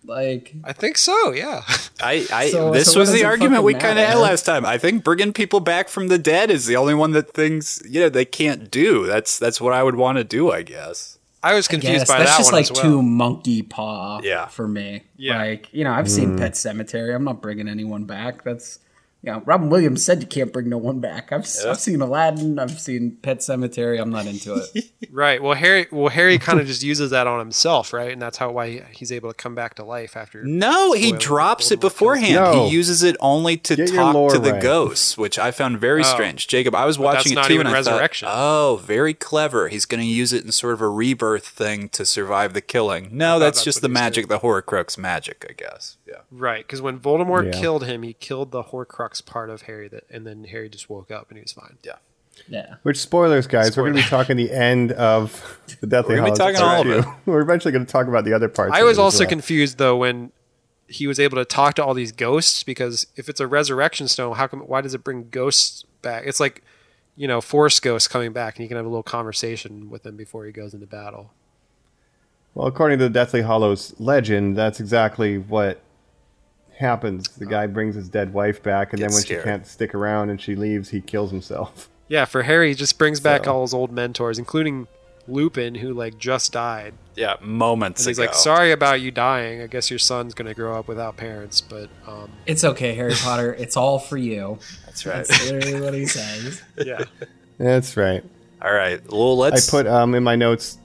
[0.06, 1.32] Like I think so.
[1.32, 1.62] Yeah.
[2.02, 4.65] I, I So- this so was the argument we kind of had last time.
[4.65, 8.02] I think bringing people back from the dead is the only one that things you
[8.02, 9.06] know they can't do.
[9.06, 11.12] That's that's what I would want to do, I guess.
[11.44, 12.84] I was confused Yes, by that's that just one like as well.
[12.84, 14.22] too monkey paw.
[14.24, 14.48] Yeah.
[14.48, 15.04] for me.
[15.18, 15.38] Yeah.
[15.38, 16.38] like you know, I've seen hmm.
[16.38, 17.14] Pet Sematary.
[17.14, 18.44] I'm not bringing anyone back.
[18.44, 18.80] That's
[19.24, 21.32] you know, Robin Williams said you can't bring no one back.
[21.32, 22.60] I've I've seen Aladdin.
[22.60, 24.00] I've seen Pet Sematary.
[24.02, 24.86] I'm not into it.
[25.12, 25.44] Right.
[25.44, 25.86] Well, Harry.
[25.92, 28.12] Well, Harry kind of just uses that on himself, right?
[28.12, 30.44] And that's how why he's able to come back to life after.
[30.44, 32.34] No, he Spoiler, drops it beforehand.
[32.34, 32.66] No.
[32.66, 34.62] He uses it only to Get talk to the right.
[34.62, 36.04] ghosts, which I found very Oh.
[36.06, 36.48] strange.
[36.48, 38.26] Jacob, I was But that's watching it not too, even and I resurrection.
[38.28, 39.68] thought, oh, very clever.
[39.68, 43.10] He's going to use it in sort of a rebirth thing to survive the killing.
[43.12, 45.98] No, that's, that's just the he was magic, the Horcrux magic, I guess.
[46.13, 46.19] Yeah.
[46.32, 46.65] Right.
[46.65, 47.60] Because when Voldemort Yeah.
[47.60, 49.88] killed him, he killed the Horcrux part of Harry.
[49.88, 51.78] That, and then Harry just woke up and he was fine.
[51.84, 51.95] Yeah.
[52.47, 52.76] Yeah.
[52.84, 53.76] Which spoilers, guys?
[53.76, 56.62] We're going to be talking the end of the Deathly We're gonna be Hallows talking
[56.62, 57.21] all of Part it.
[57.30, 58.73] We're eventually going to talk about the other parts.
[58.76, 59.30] I was also well.
[59.30, 60.32] confused though when
[60.88, 64.36] he was able to talk to all these ghosts because if it's a resurrection stone,
[64.36, 64.60] how come?
[64.62, 66.23] Why does it bring ghosts back?
[66.26, 66.63] It's like
[67.15, 70.15] you know, force ghosts coming back, and you can have a little conversation with them
[70.17, 71.32] before he goes into battle.
[72.56, 75.80] Well, according to the Deathly Hallows legend, that's exactly what
[76.78, 77.28] happens.
[77.30, 79.42] The guy brings his dead wife back, and then Gets when scared.
[79.42, 81.90] she can't stick around and she leaves, he kills himself.
[82.08, 84.88] Yeah, for Harry, he just brings back So- all his old mentors, including
[85.28, 86.94] Lupin, who like just died.
[87.16, 88.26] Yeah, moments And he's ago.
[88.26, 89.62] like, "Sorry about you dying.
[89.62, 93.54] I guess your son's gonna grow up without parents." But um, It's okay, Harry Potter.
[93.54, 94.60] It's all for you.
[94.86, 95.26] That's right.
[95.26, 96.62] That's literally what he says.
[96.78, 97.04] yeah,
[97.58, 98.24] That's right.
[98.62, 99.00] All right.
[99.12, 99.70] Well, I let's.
[99.70, 100.78] I put um, in my notes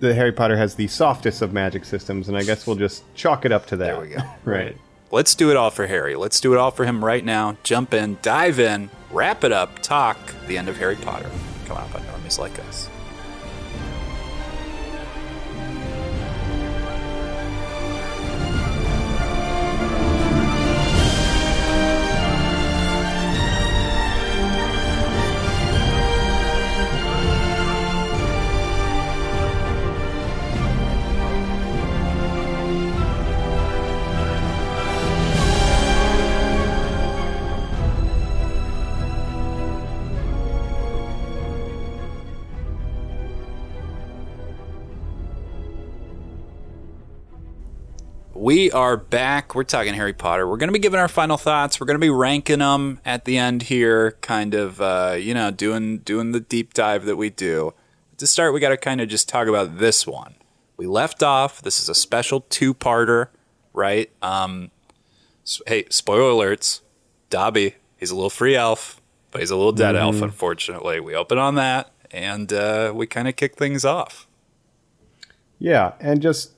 [0.00, 3.44] that Harry Potter has the softest of magic systems, and I guess we'll just chalk
[3.44, 3.86] it up to that.
[3.86, 4.22] There we go.
[4.44, 4.76] right.
[5.12, 6.16] Let's do it all for Harry.
[6.16, 7.58] Let's do it all for him right now.
[7.64, 11.30] Jump in, dive in, wrap it up, talk the end of Harry Potter.
[11.66, 12.88] Come on, on normies like us.
[48.52, 49.54] We are back.
[49.54, 50.46] We're talking Harry Potter.
[50.46, 51.80] We're going to be giving our final thoughts.
[51.80, 55.50] We're going to be ranking them at the end here, kind of, uh, you know,
[55.50, 57.72] doing doing the deep dive that we do.
[58.18, 60.34] To start, we got to kind of just talk about this one.
[60.76, 61.62] We left off.
[61.62, 63.28] This is a special two-parter,
[63.72, 64.10] right?
[64.20, 64.70] Um,
[65.46, 66.82] s- hey, spoiler alerts.
[67.30, 70.20] Dobby, he's a little free elf, but he's a little dead elf.
[70.20, 74.28] Unfortunately, we open on that, and uh, we kind of kick things off.
[75.58, 76.52] Yeah, and just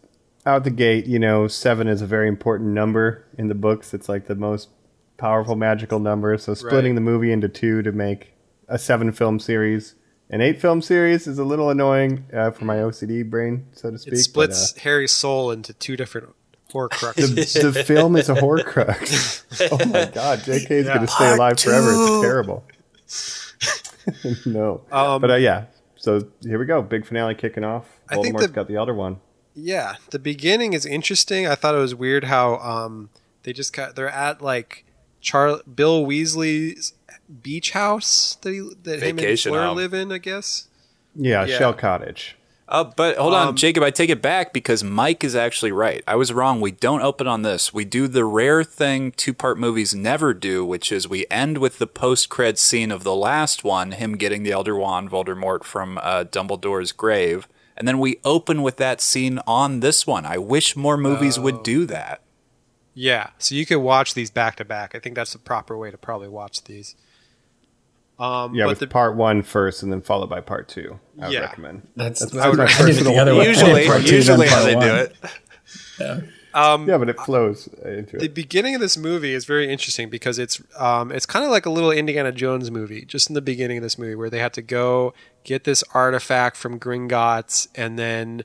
[0.47, 3.95] out the gate, you know, seven is a very important number in the books.
[3.95, 4.69] It's like the most
[5.17, 6.37] powerful magical number.
[6.39, 6.95] So splitting Right.
[6.97, 8.33] the movie into two to make
[8.69, 9.95] a seven film series,
[10.31, 13.99] an eight film series is a little annoying uh, for my OCD brain, so to
[13.99, 14.13] speak.
[14.15, 14.21] it but,
[14.55, 16.33] splits Harry's soul into two different uh,
[16.73, 17.53] Horcruxes.
[17.63, 19.45] the, the film is a Horcrux.
[19.73, 21.91] oh my god, JK is going to stay alive forever.
[21.93, 22.65] It's terrible.
[24.47, 25.67] no, Um, but uh, yeah.
[25.97, 27.87] So here we go, big finale kicking off.
[28.09, 29.17] I think the- got the Elder Wand.
[29.55, 31.47] Yeah, the beginning is interesting.
[31.47, 33.11] I thought it was weird how um
[33.45, 34.85] they just got they're at like
[35.21, 36.93] Char Bill Weasley's
[37.43, 39.77] beach house that he that him and Vacation Fleur home.
[39.77, 40.11] live in.
[40.13, 40.69] I guess.
[41.15, 41.59] Yeah, Yeah.
[41.59, 42.37] Shell Cottage.
[42.67, 46.03] Uh, but hold on, Um, Jacob, I take it back because Mike is actually right.
[46.09, 46.63] I was wrong.
[46.63, 47.75] We don't open on this.
[47.75, 51.79] We do the rare thing two part movies never do, which is we end with
[51.79, 55.99] the post cred scene of the last one, him getting the Elder Wand, Voldemort, from
[55.99, 57.47] uh, Dumbledore's grave.
[57.77, 60.25] And then we open with that scene on this one.
[60.25, 62.21] I wish more movies would do that.
[62.97, 64.95] Yeah, so you could watch these back to back.
[64.95, 66.95] I think that's the proper way to probably watch these.
[68.21, 71.01] Um, Yeah, but with the, part one first, and then followed by part two.
[71.21, 71.41] I would Yeah.
[71.41, 71.89] recommend.
[71.97, 73.49] That's, That's I, my I did it personal the other way.
[73.49, 75.17] Usually, two, usually how part they do it.
[75.99, 76.25] it.
[76.55, 78.21] Um, Yeah, but it flows into it.
[78.21, 81.67] the beginning of this movie is very interesting because it's um, it's kind of like
[81.67, 84.53] a little Indiana Jones movie, just in the beginning of this movie, where they have
[84.53, 85.13] to go
[85.43, 88.45] get this artifact from Gringotts, and then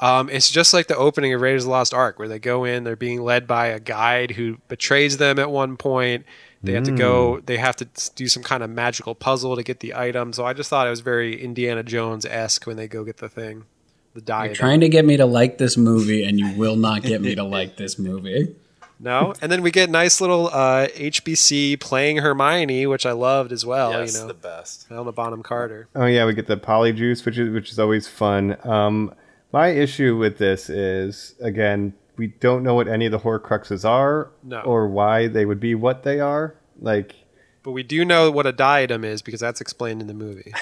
[0.00, 2.64] um, it's just like the opening of Raiders of the Lost Ark, where they go
[2.64, 6.24] in, they're being led by a guide who betrays them at one point.
[6.64, 7.40] They have to go.
[7.40, 10.32] They have to do some kind of magical puzzle to get the item.
[10.32, 13.28] So I just thought it was very Indiana Jones esque when they go get the
[13.28, 13.64] thing,
[14.14, 17.20] the You're trying to get me to like this movie, and you will not get
[17.20, 18.54] me to like this movie.
[19.04, 23.66] No, and then we get nice little uh, HBC playing Hermione, which I loved as
[23.66, 23.90] well.
[23.90, 24.86] yes, you know, the best.
[24.88, 25.88] Helena Bonham Carter.
[25.96, 28.56] Oh yeah, we get the polyjuice, which is which is always fun.
[28.64, 29.12] Um,
[29.52, 34.30] my issue with this is again, we don't know what any of the Horcruxes are,
[34.44, 34.60] No.
[34.60, 36.54] or why they would be what they are.
[36.80, 37.16] Like,
[37.62, 40.52] But we do know what a diadem is because that's explained in the movie.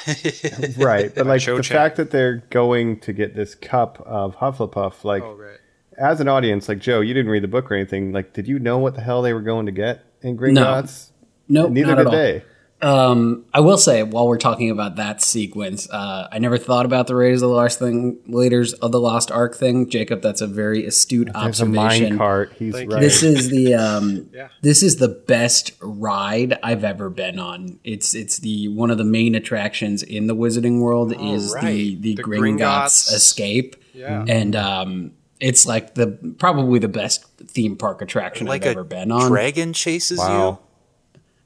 [0.76, 1.14] right?
[1.14, 1.76] But like Cho the Chang.
[1.76, 5.58] fact that they're going to get this cup of Hufflepuff, like oh right.
[5.96, 8.12] as an audience, like Joe, you didn't read the book or anything.
[8.12, 11.10] Like, did you know what the hell they were going to get in Gringotts?
[11.48, 12.12] Nope, Neither not did at all.
[12.12, 12.44] they.
[12.82, 17.06] Um, I will say, while we're talking about that sequence, uh, I never thought about
[17.06, 19.88] the Raiders of the Lost thing, Raiders of the Lost Ark thing.
[19.90, 22.08] Jacob, that's a very astute There's a observation.
[22.10, 22.52] mine cart.
[22.58, 23.00] He's Thank right.
[23.00, 24.48] This is the um, Yeah.
[24.62, 27.78] this is the best ride I've ever been on.
[27.84, 32.00] It's it's the one of the main attractions in the Wizarding World is the right.
[32.00, 33.12] the, The Gringotts, Gringotts.
[33.14, 33.76] escape.
[33.92, 34.24] Yeah.
[34.26, 36.06] and um, it's like the
[36.38, 39.28] probably the best theme park attraction Like I've a ever been on.
[39.30, 40.60] dragon chases Wow.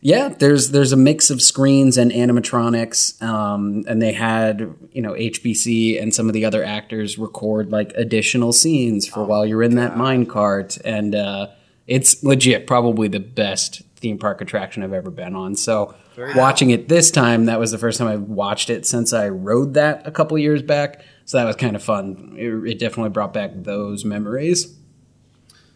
[0.04, 5.14] Yeah, there's there's a mix of screens and animatronics, um, and they had you know
[5.14, 9.76] HBC and some of the other actors record like additional scenes for while you're in
[9.76, 11.46] that mine cart, and uh,
[11.86, 15.56] it's legit probably the best theme park attraction I've ever been on.
[15.56, 15.94] So
[16.36, 19.72] watching it this time, that was the first time I've watched it since I rode
[19.72, 21.02] that a couple years back.
[21.24, 22.34] So that was kind of fun.
[22.36, 24.76] It, it definitely brought back those memories.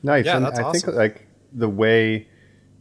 [0.03, 0.27] Nice.
[0.27, 2.29] Yeah, and that's I think like the way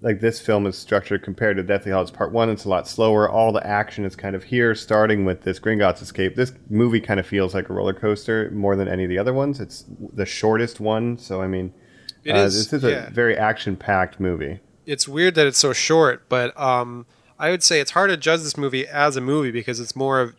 [0.01, 3.29] like this film is structured compared to Deathly Hallows Part One, it's a lot slower.
[3.29, 6.36] All the action is kind of here, starting with this Gringotts escape.
[6.36, 9.33] This movie kind of feels like a roller coaster more than any of the other
[9.33, 9.60] ones.
[9.60, 11.73] It's the shortest one, so I mean,
[12.23, 13.07] It uh, is, This is yeah.
[13.07, 14.60] a very action-packed movie.
[14.86, 17.05] It's weird that it's so short, but um,
[17.39, 20.21] I would say it's hard to judge this movie as a movie because it's more
[20.21, 20.33] of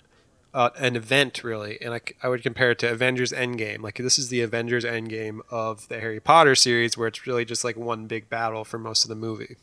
[0.55, 1.81] uh, an event, really.
[1.81, 3.81] And I would compare it to Avengers Endgame.
[3.83, 7.65] Like this is the Avengers Endgame of the Harry Potter series, where it's really just
[7.65, 9.57] like one big battle for most of the movie.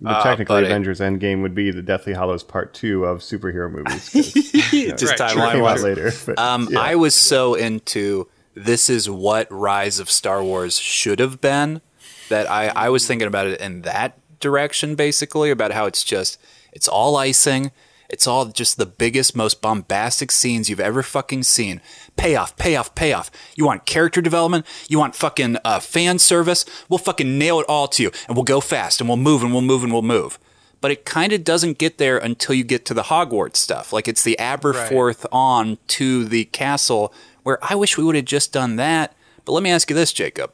[0.00, 0.66] But Ah, technically, buddy.
[0.66, 4.12] Avengers Endgame would be the Deathly Hallows Part Two of superhero movies.
[4.72, 5.82] you know, Just Right, it true, timeline wise.
[5.82, 6.12] later.
[6.26, 6.80] but, Um, yeah.
[6.80, 11.80] I was so into this is what Rise of Star Wars should have been
[12.28, 16.38] that I, I was thinking about it in that direction, basically, about how it's just,
[16.72, 17.70] it's all icing.
[18.08, 21.80] It's all just the biggest, most bombastic scenes you've ever fucking seen.
[22.16, 23.30] Payoff, payoff, payoff.
[23.56, 24.66] You want character development?
[24.88, 26.64] You want fucking uh, fan service?
[26.88, 28.10] We'll fucking nail it all to you.
[28.28, 30.38] And we'll go fast and we'll move and we'll move and we'll move.
[30.80, 33.92] But it kind of doesn't get there until you get to the Hogwarts stuff.
[33.92, 38.52] Like it's the Aberforth on to the castle, where I wish we would have just
[38.52, 39.14] done that.
[39.46, 40.52] But let me ask you this, Jacob.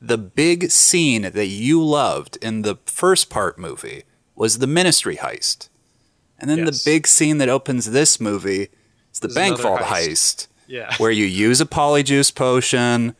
[0.00, 4.04] The big scene that you loved in the first part movie
[4.34, 5.68] was the ministry heist.
[6.42, 6.82] And then Yes.
[6.84, 8.68] the big scene that opens this movie
[9.12, 10.08] is the Is bank vault heist.
[10.08, 10.46] heist.
[10.66, 10.94] Yeah.
[10.98, 13.14] Where you use a polyjuice potion,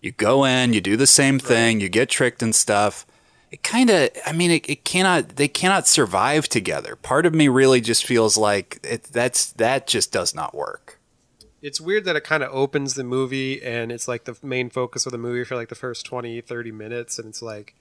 [0.00, 3.06] you go in, you do the same thing, you get tricked and stuff.
[3.50, 6.96] It kind of, I mean, it, it cannot, they cannot survive together.
[6.96, 10.98] Part of me really just feels like it, that's, that just does not work.
[11.60, 15.04] it's weird that it kind of opens the movie and it's like the main focus
[15.06, 17.74] of the movie for like the first 20 30 minutes and it's like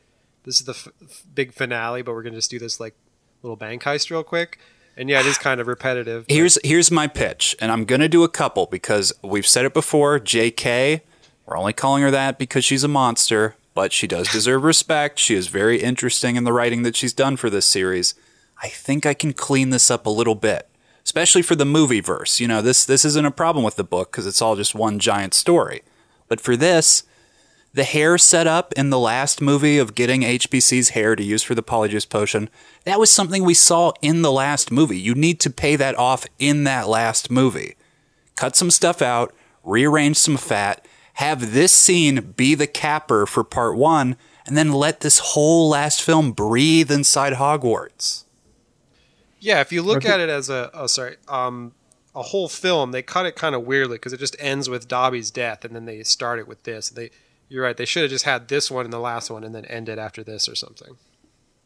[0.43, 2.93] this is the f- big finale but we're gonna just do this like
[3.41, 4.60] little bank heist real quick
[5.01, 8.07] and yeah it is kind of repetitive but- Here's here's my pitch, and I'm gonna
[8.07, 10.19] do a couple because we've said it before.
[10.19, 11.01] J.K.
[11.45, 15.19] We're only calling her that because she's a monster, but she does deserve respect.
[15.19, 18.13] She is very interesting in the writing that she's done for this series.
[18.63, 20.67] I think I can clean this up a little bit.
[21.03, 22.39] especially for the movie verse.
[22.39, 24.99] You know, this this isn't a problem with the book because it's all just one
[24.99, 25.81] giant story.
[26.29, 27.03] But for this,
[27.73, 31.63] the hair setup in the last movie of getting HBC's hair to use for the
[31.63, 32.49] polyjuice potion,
[32.84, 34.99] that was something we saw in the last movie.
[34.99, 37.75] You need to pay that off in that last movie.
[38.36, 43.77] Cut some stuff out, rearrange some fat, have this scene be the capper for part
[43.77, 48.25] one, and then let this whole last film breathe inside Hogwarts.
[49.39, 51.73] Yeah, if you look at it as a oh sorry, um,
[52.13, 55.31] a whole film, they cut it kind of weirdly because it just ends with Dobby's
[55.31, 56.89] death, and then they start it with this.
[56.89, 57.10] They,
[57.51, 59.65] you're right, they should have just had this one and the last one, and then
[59.65, 60.95] end it after this or something.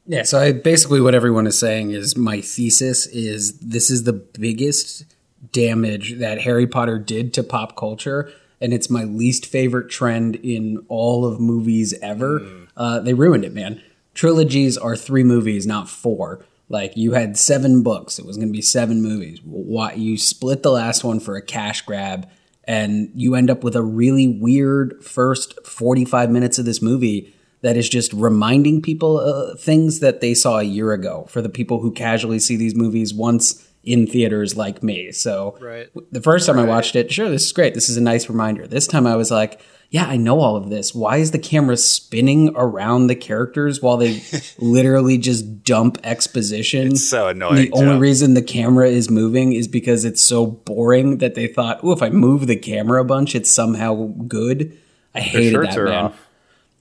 [0.07, 4.13] Yeah, so I, basically what everyone is saying is my thesis is this is the
[4.13, 5.05] biggest
[5.51, 10.83] damage that Harry Potter did to pop culture, and it's my least favorite trend in
[10.87, 12.41] all of movies ever.
[12.75, 13.79] Uh, they ruined it, man.
[14.15, 16.43] Trilogies are three movies, not four.
[16.67, 19.39] Like you had seven books, it was going to be seven movies.
[19.43, 22.27] Why you split the last one for a cash grab,
[22.67, 27.77] and you end up with a really weird first forty-five minutes of this movie that
[27.77, 31.79] is just reminding people uh, things that they saw a year ago for the people
[31.79, 35.11] who casually see these movies once in theaters like me.
[35.11, 35.87] So Right.
[36.11, 37.73] the first time I watched it, sure, this is great.
[37.73, 38.67] This is a nice reminder.
[38.67, 40.95] This time I was like, yeah, I know all of this.
[40.95, 44.23] Why is the camera spinning around the characters while they
[44.57, 46.87] literally just dump exposition?
[46.93, 51.19] It's so annoying, The only reason the camera is moving is because it's so boring
[51.19, 54.75] that they thought, oh, if I move the camera a bunch, it's somehow good.
[55.13, 55.87] I hated that, man.
[56.05, 56.27] off.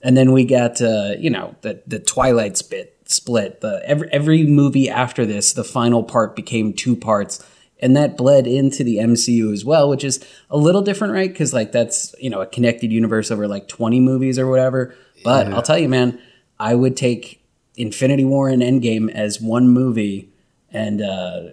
[0.01, 3.61] And then we got uh, you know the the Twilight spit split.
[3.61, 7.45] The every every movie after this, the final part became two parts,
[7.79, 11.29] and that bled into the MCU as well, which is a little different, right?
[11.31, 14.95] Because like that's you know a connected universe over like twenty movies or whatever.
[15.23, 16.19] But I'll tell you, man,
[16.59, 17.41] I would take
[17.75, 20.29] Infinity War and Endgame as one movie,
[20.71, 21.49] and uh,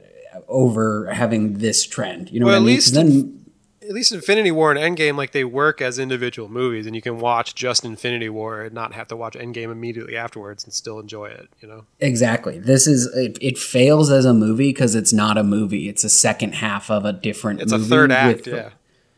[0.48, 2.30] over having this trend.
[2.30, 2.74] You know Well, what I mean?
[2.74, 3.41] least then
[3.82, 7.18] At least Infinity War and Endgame, like they work as individual movies, and you can
[7.18, 11.26] watch just Infinity War and not have to watch Endgame immediately afterwards and still enjoy
[11.26, 11.48] it.
[11.60, 11.84] You know.
[12.00, 12.58] Exactly.
[12.58, 15.88] This is it, it fails as a movie because it's not a movie.
[15.88, 17.60] It's a second half of a different.
[17.60, 18.70] It's a third act, with- yeah.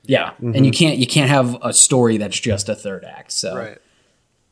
[0.05, 0.33] yeah.
[0.41, 0.79] And you mm-hmm.
[0.79, 3.33] can't you can't have a story that's just a third act.
[3.33, 3.79] So Right.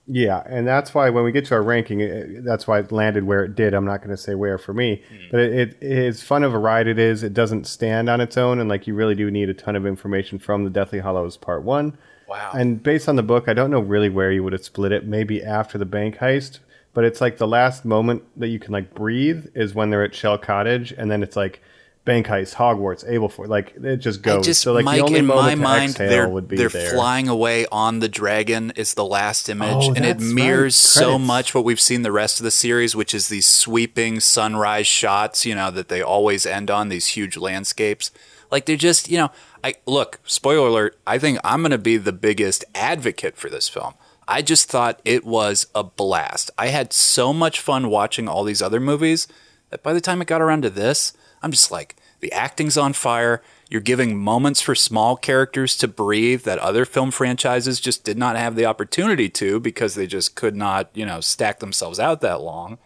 [0.07, 3.25] Yeah, and that's why when we get to our ranking, it, that's why it landed
[3.25, 3.73] where it did.
[3.73, 5.17] I'm not going to say where for me, hmm.
[5.31, 6.89] but it, it is fun of a ride.
[6.89, 7.23] It is.
[7.23, 9.87] It doesn't stand on its own, and like you really do need a ton of
[9.87, 11.97] information from the Deathly Hallows Part One.
[12.29, 12.51] Wow.
[12.53, 15.07] And based on the book, I don't know really where you would have split it.
[15.07, 16.59] Maybe after the bank heist,
[16.95, 20.15] but it's like the last moment that you can like breathe is when they're at
[20.15, 21.63] Shell Cottage, and then it's like
[22.05, 23.49] bank heist, Hogwarts, Aberforth.
[23.49, 24.39] Like it just goes.
[24.39, 26.69] I just, so like Mike, the only in moment my mind, they're, would be they're
[26.69, 26.91] there.
[26.91, 30.35] flying away on the dragon is the last image, Oh, and it that's right.
[30.35, 34.21] mirrors so much what we've seen the rest of the series, which is these sweeping
[34.21, 38.11] sunrise shots, you know, that they always end on these huge landscapes.
[38.51, 39.31] Like they're just, you know,
[39.65, 43.69] I look, spoiler alert, I think I'm going to be the biggest advocate for this
[43.69, 43.95] film.
[44.29, 46.51] I just thought it was a blast.
[46.59, 49.27] I had so much fun watching all these other movies
[49.71, 51.13] that by the time it got around to this,
[51.43, 53.43] I'm just like, the acting's on fire.
[53.69, 58.37] You're giving moments for small characters to breathe that other film franchises just did not
[58.37, 62.41] have the opportunity to because they just could not, you know, stack themselves out that
[62.41, 62.79] long.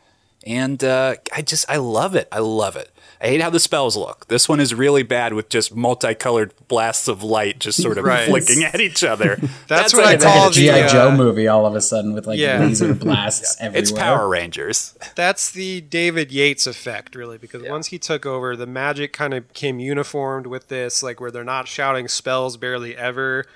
[0.47, 2.29] And uh, I just, I love it.
[2.31, 2.90] I love it.
[3.20, 4.29] I hate how the spells look.
[4.29, 8.26] This one is really bad with just multicolored blasts of light just sort of Right.
[8.29, 9.37] flicking at each other.
[9.68, 11.74] That's what I like- It's like call a GI the, uh, Joe movie all of
[11.74, 12.61] a sudden with like Yeah.
[12.61, 13.83] laser blasts everywhere.
[13.83, 14.98] It's Power Rangers.
[15.14, 19.52] That's the David Yates effect, really, because once he took over, the magic kind of
[19.55, 23.46] came uniformed with this, like where they're not shouting spells barely ever,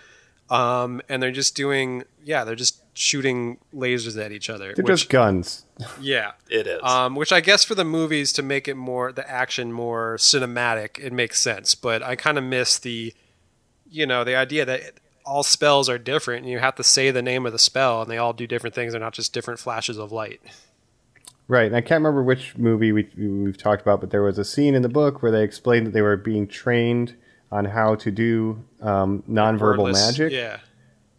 [0.48, 4.72] um, and they're just doing, yeah, they're just shooting lasers at each other.
[4.74, 5.64] They're which, just guns.
[6.00, 6.80] yeah, It is.
[6.82, 10.98] um, which I guess for the movies to make it more the action more cinematic,
[10.98, 11.74] it makes sense.
[11.74, 13.14] But I kind of miss the,
[13.88, 14.94] you know, the idea that
[15.24, 18.10] all spells are different, and you have to say the name of the spell, and
[18.10, 18.92] they all do different things.
[18.92, 20.40] They're not just different flashes of light.
[21.46, 24.44] Right, and I can't remember which movie we, we've talked about, but there was a
[24.44, 27.16] scene in the book where they explained that they were being trained
[27.52, 30.32] on how to do um, nonverbal Wordless- magic.
[30.32, 30.58] Yeah.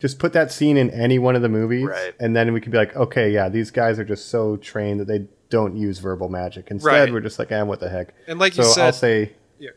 [0.01, 2.13] Just put that scene in any one of the movies, Right.
[2.19, 5.05] and then we could be like, okay, yeah, these guys are just so trained that
[5.07, 6.71] they don't use verbal magic.
[6.71, 7.13] Instead, Right.
[7.13, 8.13] we're just like, ah, what the heck?
[8.27, 9.69] And like you so I'll said- say, Yeah.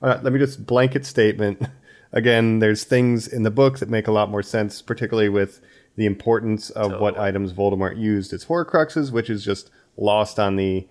[0.00, 1.60] uh, let me just blanket statement.
[2.12, 5.60] Again, there's things in the book that make a lot more sense, particularly with
[5.96, 10.86] the importance of what items Voldemort used as Horcruxes, which is just lost on the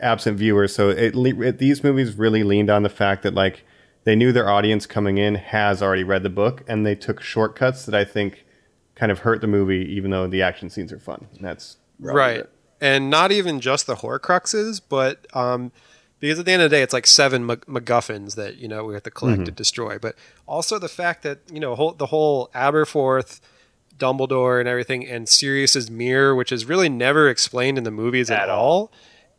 [0.00, 0.66] absent viewer.
[0.66, 3.64] So it, it these movies really leaned on the fact that like
[4.04, 7.84] they knew their audience coming in has already read the book, and they took shortcuts
[7.86, 8.44] that I think
[8.94, 11.26] kind of hurt the movie, even though the action scenes are fun.
[11.34, 12.46] And that's right
[12.80, 15.70] and not even just the horcruxes but um
[16.20, 18.84] because at the end of the day, it's like seven Mac- MacGuffins that you know
[18.84, 19.98] we have to collect and destroy.
[19.98, 20.14] But
[20.46, 23.40] also the fact that you know whole, the whole Aberforth,
[23.96, 28.42] Dumbledore, and everything, and Sirius's mirror, which is really never explained in the movies at,
[28.42, 28.92] At all.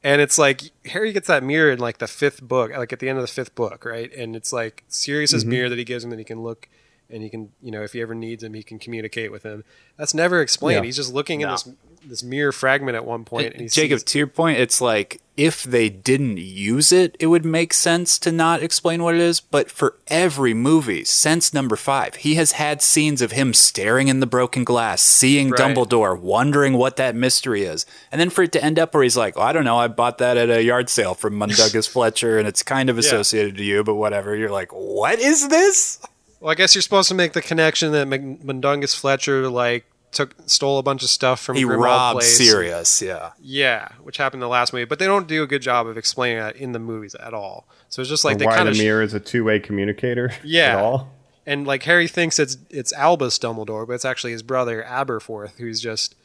[0.04, 3.10] And it's like Harry gets that mirror in like the fifth book, like at the
[3.10, 4.12] end of the fifth book, right?
[4.14, 5.52] And it's like Sirius's mm-hmm.
[5.52, 6.68] mirror that he gives him that he can look
[7.12, 9.64] and he can, you know, if he ever needs him, he can communicate with him.
[9.98, 10.78] That's never explained.
[10.84, 10.86] Yeah.
[10.86, 11.68] He's just looking in this
[12.04, 15.22] this mirror fragment at one point, and he Jacob, sees- to your point, it's like
[15.38, 19.40] if they didn't use it, it would make sense to not explain what it is.
[19.40, 24.20] But for every movie since number five, he has had scenes of him staring in
[24.20, 25.60] the broken glass, seeing Right.
[25.60, 27.86] Dumbledore, wondering what that mystery is.
[28.12, 29.88] And then for it to end up where he's like, oh, I don't know, I
[29.88, 33.64] bought that at a yard sale from Mundungus Fletcher and it's kind of associated to
[33.64, 34.36] you, but whatever.
[34.36, 36.00] You're like, what is this?
[36.42, 40.36] Well, I guess you're supposed to make the connection that Mc- Mundungus Fletcher like took
[40.46, 42.38] stole a bunch of stuff from He Grimmauld robbed Place.
[42.38, 43.32] Sirius, yeah.
[43.42, 45.98] Yeah, which happened in the last movie, but they don't do a good job of
[45.98, 47.66] explaining that in the movies at all.
[47.88, 50.34] So it's just like Or they why kind the of mirror is a two-way communicator.
[50.44, 50.78] Yeah.
[50.78, 51.12] At all.
[51.46, 55.80] and like Harry thinks it's it's Albus Dumbledore, but it's actually his brother Aberforth, who's
[55.80, 56.16] just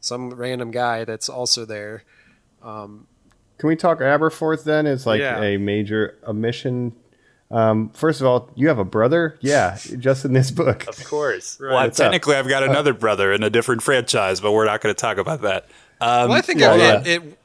[0.00, 2.02] some random guy that's also there.
[2.62, 3.06] Um,
[3.58, 4.86] Can we talk Aberforth then?
[4.86, 5.40] Is like Yeah.
[5.40, 6.94] a major omission.
[7.50, 9.36] Um, first of all, you have a brother?
[9.40, 10.86] Yeah, just in this book.
[10.86, 11.58] Of course.
[11.60, 11.72] Right.
[11.74, 12.04] Well, What's up?
[12.06, 15.18] technically, I've got another brother in a different franchise, but we're not going to talk
[15.18, 15.64] about that.
[16.00, 17.12] Um, well, I think well, it, yeah.
[17.14, 17.38] it,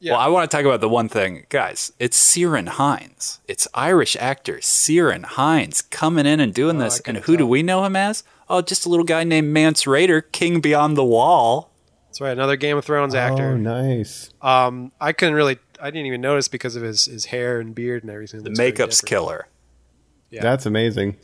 [0.00, 0.12] Yeah.
[0.12, 1.92] Well, I want to talk about the one thing, guys.
[1.98, 3.40] It's Ciaran Hinds.
[3.46, 6.96] It's Irish actor Ciaran Hinds coming in and doing Oh, this.
[7.00, 8.24] And couldn't who do we know him as?
[8.48, 11.70] Oh, just a little guy named Mance Rayder, King Beyond the Wall.
[12.08, 13.56] that's right, another Game of Thrones Oh, actor.
[13.58, 14.30] nice.
[14.42, 18.02] Um, I couldn't really, I didn't even notice because of his, his hair and beard
[18.02, 18.42] and everything.
[18.42, 19.48] The makeup's killer.
[20.30, 20.42] Yeah.
[20.42, 21.16] That's amazing.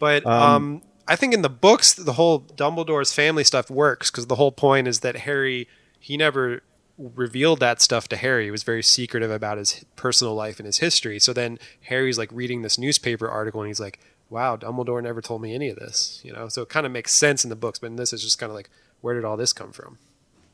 [0.00, 4.34] But um, I think in the books, the whole Dumbledore's family stuff works because the
[4.34, 5.68] whole point is that Harry,
[5.98, 6.62] he never
[6.98, 8.44] revealed that stuff to Harry.
[8.44, 11.18] He was very secretive about his personal life and his history.
[11.18, 15.42] So then Harry's like reading this newspaper article and he's like, wow, Dumbledore never told
[15.42, 16.48] me any of this, you know?
[16.48, 18.50] So it kind of makes sense in the books, but in this is just kind
[18.50, 18.70] of like,
[19.00, 19.98] where did all this come from?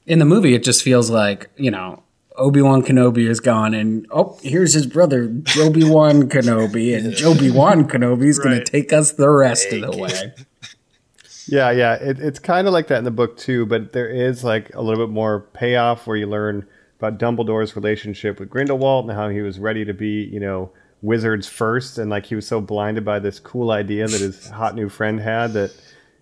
[0.07, 2.03] In the movie, it just feels like you know
[2.41, 7.51] Obi Wan Kenobi is gone, and oh, here's his brother Joby Wan Kenobi, and Joby
[7.51, 8.67] Wan Kenobi is going Right.
[8.67, 10.33] to take us the rest of the way.
[11.47, 11.95] Yeah, yeah.
[11.95, 14.81] It, it's kind of like that in the book too, but there is like a
[14.83, 16.65] little bit more payoff where you learn
[17.01, 20.71] about Dumbledore's relationship with Grindelwald and how he was ready to be, you know,
[21.03, 24.77] wizards first, and like he was so blinded by this cool idea that his hot
[24.77, 25.73] new friend had that,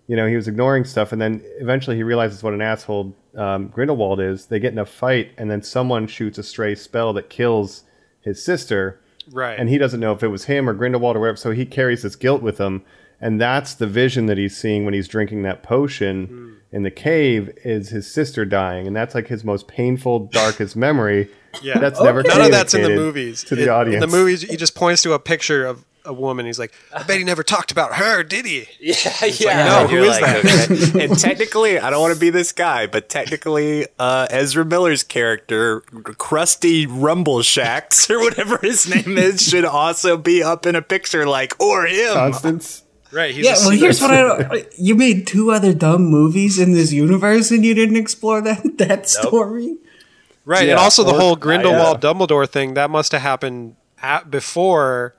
[0.09, 3.67] you know, he was ignoring stuff, and then eventually he realizes what an asshole um,
[3.67, 4.47] Grindelwald is.
[4.47, 7.83] They get in a fight, and then someone shoots a stray spell that kills
[8.21, 8.99] his sister,
[9.31, 9.57] Right.
[9.59, 11.37] and he doesn't know if it was him or Grindelwald or whatever.
[11.37, 12.81] So he carries this guilt with him,
[13.21, 16.75] and that's the vision that he's seeing when he's drinking that potion Hmm.
[16.75, 17.51] in the cave.
[17.63, 21.29] Is his sister dying, and that's like his most painful, darkest memory.
[21.63, 21.79] Yeah.
[21.79, 23.43] that's never None of that's in the movies.
[23.45, 24.03] to the It- audience.
[24.03, 26.45] In the movies, he just points to a picture of a woman.
[26.45, 28.67] He's like, I bet he never talked about her, did he?
[28.79, 30.45] Yeah, yeah, no, who You're that?
[30.91, 31.03] okay.
[31.05, 35.81] and technically, I don't want to be this guy, but technically, uh, Ezra Miller's character,
[35.91, 41.27] Krusty Rumble Shacks, or whatever his name is, should also be up in a picture
[41.27, 42.13] like, or him.
[42.13, 42.83] Constance.
[43.11, 43.33] Right.
[43.33, 44.65] He's Yeah, well, here's what I don't.
[44.77, 49.09] You made two other dumb movies in this universe, and you didn't explore that that
[49.09, 49.77] story.
[50.45, 54.31] Right, Yeah, and also the or- whole Grindelwald Dumbledore thing that must have happened at,
[54.31, 55.13] before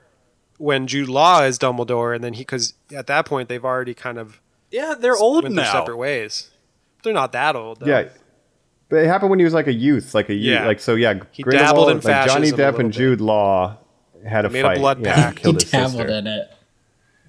[0.61, 4.17] when Jude Law is Dumbledore, and then he because at that point they've already kind
[4.17, 4.39] of
[4.69, 5.71] Yeah, they're old went their now.
[5.71, 6.49] separate ways.
[7.03, 7.79] They're not that old.
[7.79, 7.87] Though.
[7.87, 8.09] Yeah.
[8.89, 10.67] But it happened when he was like a youth, like a youth, Yeah.
[10.67, 10.95] like so.
[10.95, 12.97] Yeah, He dabbled in like Johnny fascism a Depp little and bit.
[12.97, 13.77] Jude Law
[14.27, 15.37] had a Made a blood yeah, pact.
[15.39, 16.07] He Killed his dabbled sister.
[16.11, 16.51] in it.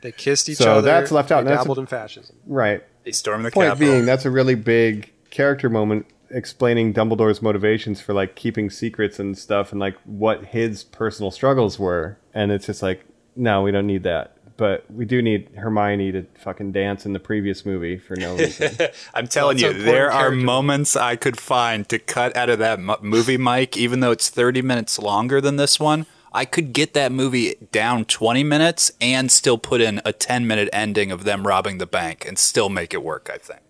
[0.02, 0.82] they kissed each So other.
[0.82, 2.36] that's left out, They and that's a- dabbled in fascism.
[2.46, 2.82] Right.
[3.04, 3.92] They storm the Point Capitol.
[3.94, 9.38] being, that's a really big character moment explaining Dumbledore's motivations for like keeping secrets and
[9.38, 12.18] stuff, and like what his personal struggles were.
[12.34, 13.04] And it's just like,
[13.36, 14.36] no, we don't need that.
[14.58, 18.76] But we do need Hermione to fucking dance in the previous movie for no reason.
[19.14, 20.44] I'm telling Well, you, there important are character.
[20.44, 24.28] moments I could find to cut out of that mo- movie, Mike, even though it's
[24.28, 26.06] 30 minutes longer than this one.
[26.34, 30.68] I could get that movie down 20 minutes and still put in a 10 minute
[30.72, 33.60] ending of them robbing the bank and still make it work, I think.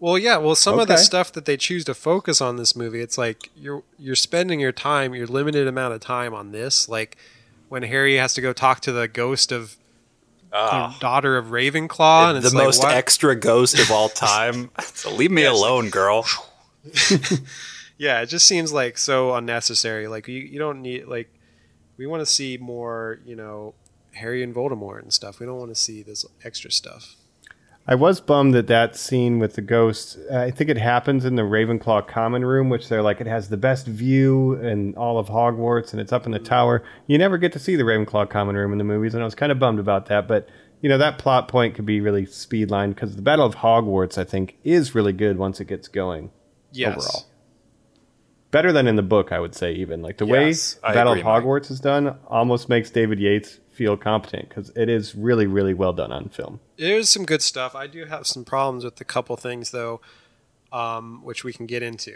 [0.00, 0.36] Well, yeah.
[0.36, 3.50] Well, some of the stuff that they choose to focus on this movie, it's like
[3.56, 6.88] you're you're spending your time, your limited amount of time on this.
[6.88, 7.16] Like
[7.68, 9.76] when Harry has to go talk to the ghost of
[10.50, 10.96] the ah.
[11.00, 12.94] daughter of Ravenclaw, and the like, most what?
[12.94, 14.70] extra ghost of all time.
[14.80, 16.26] so leave me alone, girl.
[17.98, 20.06] Yeah, it just seems like so unnecessary.
[20.08, 21.30] Like you, you don't need like
[21.96, 23.74] we want to see more, you know,
[24.14, 25.40] Harry and Voldemort and stuff.
[25.40, 27.14] We don't want to see this extra stuff.
[27.88, 30.18] I was bummed that that scene with the ghost.
[30.30, 33.48] Uh, I think it happens in the Ravenclaw common room, which they're like it has
[33.48, 36.82] the best view in all of Hogwarts, and it's up in the tower.
[37.06, 39.36] You never get to see the Ravenclaw common room in the movies, and I was
[39.36, 40.26] kind of bummed about that.
[40.26, 40.48] But
[40.80, 44.24] you know that plot point could be really speedlined because the Battle of Hogwarts, I
[44.24, 46.30] think, is really good once it gets going.
[46.72, 46.96] Yes.
[46.96, 47.26] Overall.
[48.50, 49.72] Better than in the book, I would say.
[49.74, 51.44] Even like the Yes, way I Battle agree, of Mike.
[51.44, 55.92] Hogwarts is done, almost makes David Yates feel competent because it is really, really well
[55.92, 56.60] done on film.
[56.78, 57.74] There's some good stuff.
[57.74, 60.00] I do have some problems with a couple things though,
[60.72, 62.14] um, which we can get into.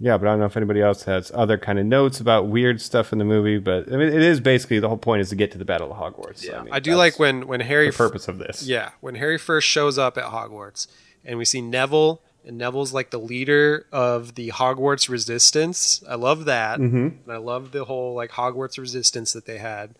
[0.00, 2.80] Yeah, but I don't know if anybody else has other kind of notes about weird
[2.80, 3.58] stuff in the movie.
[3.58, 5.90] But I mean, it is basically the whole point is to get to the Battle
[5.92, 6.38] of Hogwarts.
[6.38, 6.62] So, Yeah.
[6.62, 8.64] mean, I do like when when Harry the purpose of this.
[8.66, 10.88] Yeah, when Harry first shows up at Hogwarts,
[11.24, 16.02] and we see Neville, and Neville's like the leader of the Hogwarts resistance.
[16.08, 17.12] I love that, Mhm.
[17.24, 19.94] and I love the whole like Hogwarts resistance that they had.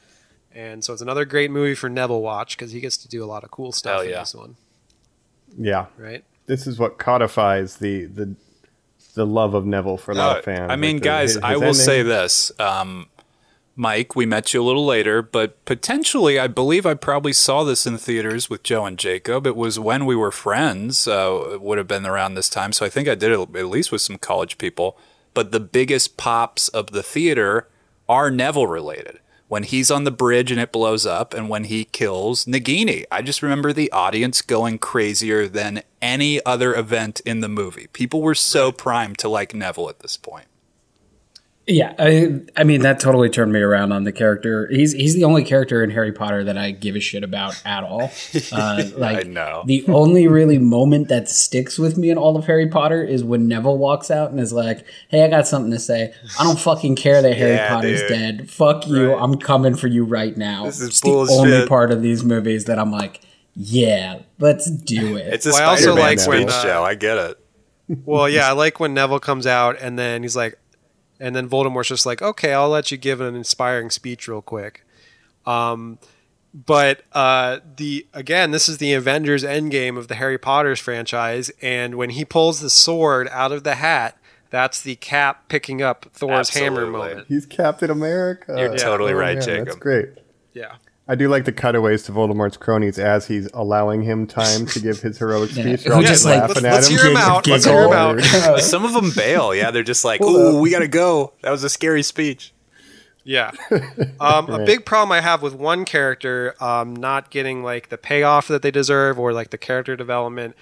[0.55, 3.27] And so it's another great movie for Neville watch because he gets to do a
[3.27, 4.21] lot of cool stuff Hell in yeah.
[4.21, 4.57] this one,
[5.59, 5.87] yeah.
[5.99, 6.23] right?
[6.47, 8.35] This is what codifies the the
[9.15, 10.71] the love of Neville for a lot of fans.
[10.71, 12.51] I mean, Like the- guys, his- I his will say this.
[12.59, 13.07] Um,
[13.77, 17.87] Mike, we met you a little later, but potentially, I believe I probably saw this
[17.87, 19.49] in theaters with Joe and Jacob.
[19.49, 21.09] It was when we were friends.
[21.09, 23.67] Uh, it would have been around this time, so I think I did it at
[23.67, 24.97] least with some college people.
[25.35, 27.67] But the biggest pops of the theater
[28.09, 29.19] are Neville related.
[29.49, 33.23] When he's on the bridge and it blows up, and when he kills Nagini, I
[33.23, 37.89] just remember the audience going crazier than any other event in the movie.
[37.89, 40.47] People were so primed to like Neville at this point.
[41.67, 44.69] Yeah, I, I mean that totally turned me around on the character.
[44.71, 47.83] He's he's the only character in Harry Potter that I give a shit about at
[47.85, 48.11] all.
[48.53, 49.63] Uh, like I know.
[49.67, 53.49] the only really moment that sticks with me in all of Harry Potter is when
[53.49, 56.13] Neville walks out and is like, "Hey, I got something to say.
[56.39, 58.09] I don't fucking care that Harry Yeah, Potter's dude.
[58.11, 58.51] dead.
[58.51, 59.15] Fuck you.
[59.15, 62.67] I'm coming for you right now." This is it's the only part of these movies
[62.67, 63.23] that I'm like,
[63.55, 66.83] "Yeah, let's do it." It's a Well, I also like speech when, uh, show.
[66.85, 67.39] I get it.
[68.05, 70.59] Well, yeah, I like when Neville comes out and then he's like,
[71.21, 74.85] and then Voldemort's just like, okay, I'll let you give an inspiring speech real quick.
[75.47, 75.99] Um,
[76.55, 81.97] but uh, the again, this is the Avengers Endgame of the Harry Potter's franchise, and
[81.97, 84.17] when he pulls the sword out of the hat,
[84.51, 87.27] that's the Cap picking up Thor's hammer moment.
[87.27, 88.55] he's Captain America.
[88.57, 89.65] You're totally Oh, right, man, Jacob.
[89.67, 90.11] That's great.
[90.53, 94.81] Yeah, I do like the cutaways to Voldemort's cronies as he's allowing him time to
[94.81, 95.65] give his heroic speech.
[95.65, 95.77] Yeah.
[95.89, 96.99] They're Who just just, like, laughing let's at him.
[96.99, 97.47] hear him out.
[97.47, 98.21] Let's hear him out.
[98.61, 99.55] Some of them bail.
[99.55, 102.53] Yeah, they're just like, "Ooh, we gotta go." That was a scary speech.
[103.25, 103.53] Yeah.
[104.21, 108.49] Um, A big problem I have with one character um, not getting like the payoff
[108.49, 110.57] that they deserve or like the character development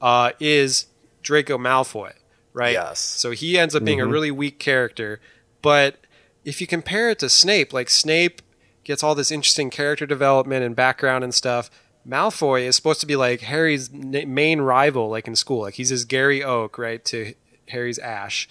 [0.00, 0.86] uh, is
[1.22, 2.12] Draco Malfoy,
[2.52, 2.72] right?
[2.72, 3.00] Yes.
[3.00, 5.20] So he ends up being a really weak character,
[5.62, 5.96] but
[6.44, 8.40] if you compare it to Snape, like Snape
[8.84, 11.70] gets all this interesting character development and background and stuff.
[12.06, 15.60] Malfoy is supposed to be like Harry's main rival, like in school.
[15.60, 17.34] Like he's his Gary Oak, right, to
[17.68, 18.48] Harry's Ash.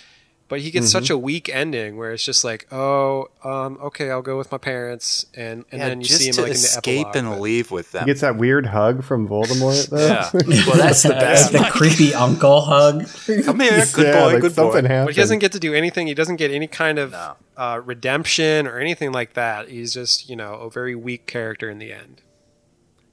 [0.52, 4.22] But he gets such a weak ending where it's just like, oh, um, okay, I'll
[4.22, 6.58] go with my parents, and and yeah, then you just see him to like in
[6.58, 7.16] the escape epilogue.
[7.16, 8.02] and but- leave with them.
[8.04, 9.90] He gets that weird hug from Voldemort.
[9.90, 10.06] Though.
[10.06, 10.30] yeah.
[10.68, 11.54] Well, that's the best.
[11.54, 13.06] the creepy uncle hug.
[13.46, 14.88] Come here, good yeah, boy, like good something boy.
[14.90, 15.06] happened.
[15.08, 16.08] But he doesn't get to do anything.
[16.08, 17.36] He doesn't get any kind of No.
[17.56, 19.70] uh, redemption or anything like that.
[19.70, 22.22] He's just, you know, a very weak character in the end.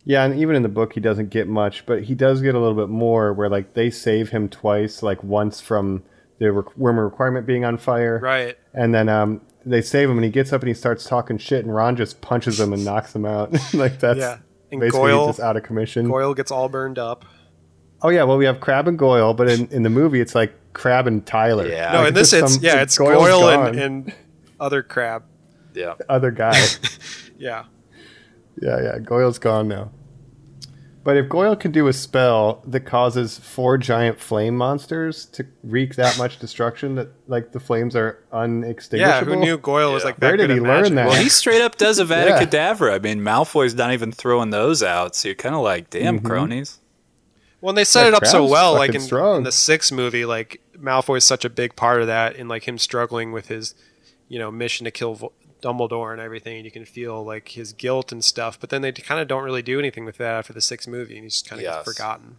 [0.04, 2.58] Yeah, and even in the book, he doesn't get much, but he does get a
[2.58, 3.32] little bit more.
[3.32, 6.02] Where like they save him twice, like once from
[6.38, 8.56] the re- room requirement being on fire, Right.
[8.74, 11.64] and then um, they save him, and he gets up and he starts talking shit,
[11.64, 13.52] and Ron just punches him and knocks him out.
[13.74, 14.38] like that's Yeah.
[14.70, 16.08] And basically Goyle- he's just out of commission.
[16.08, 17.24] Goyle gets all burned up.
[18.02, 20.52] Oh yeah, well we have Crabbe and Goyle, but in, in the movie it's like
[20.74, 21.66] Crabbe and Tyler.
[21.66, 21.92] Yeah.
[21.92, 24.14] No, Like, in this it's some- yeah, it's Goyle's Goyle and, and
[24.60, 25.24] other crab.
[25.74, 25.94] Yeah.
[26.08, 26.60] other guy.
[27.38, 27.64] Yeah.
[28.60, 29.90] yeah, yeah, Goyle's gone now.
[31.04, 35.94] But if Goyle can do a spell that causes four giant flame monsters to wreak
[35.94, 39.32] that much destruction, that like the flames are unextinguishable.
[39.32, 40.06] Yeah, who knew Goyle was Yeah.
[40.08, 41.06] like that Where did he at learn that?
[41.06, 42.44] Well, he straight up does a Vada Yeah.
[42.44, 42.94] Kedavra.
[42.94, 46.26] I mean, Malfoy's not even throwing those out, so you're kind of like, damn, mm-hmm.
[46.26, 46.80] cronies.
[47.60, 50.24] Well, and they set Yeah, it up so well, like in, in the sixth movie,
[50.24, 53.74] like Malfoy is such a big part of that, and like him struggling with his,
[54.28, 57.72] you know, mission to kill Vo- Dumbledore and everything, and you can feel like his
[57.72, 58.58] guilt and stuff.
[58.60, 61.14] But then they kind of don't really do anything with that after the sixth movie,
[61.16, 61.84] and he's just kind of Yes.
[61.84, 62.36] forgotten.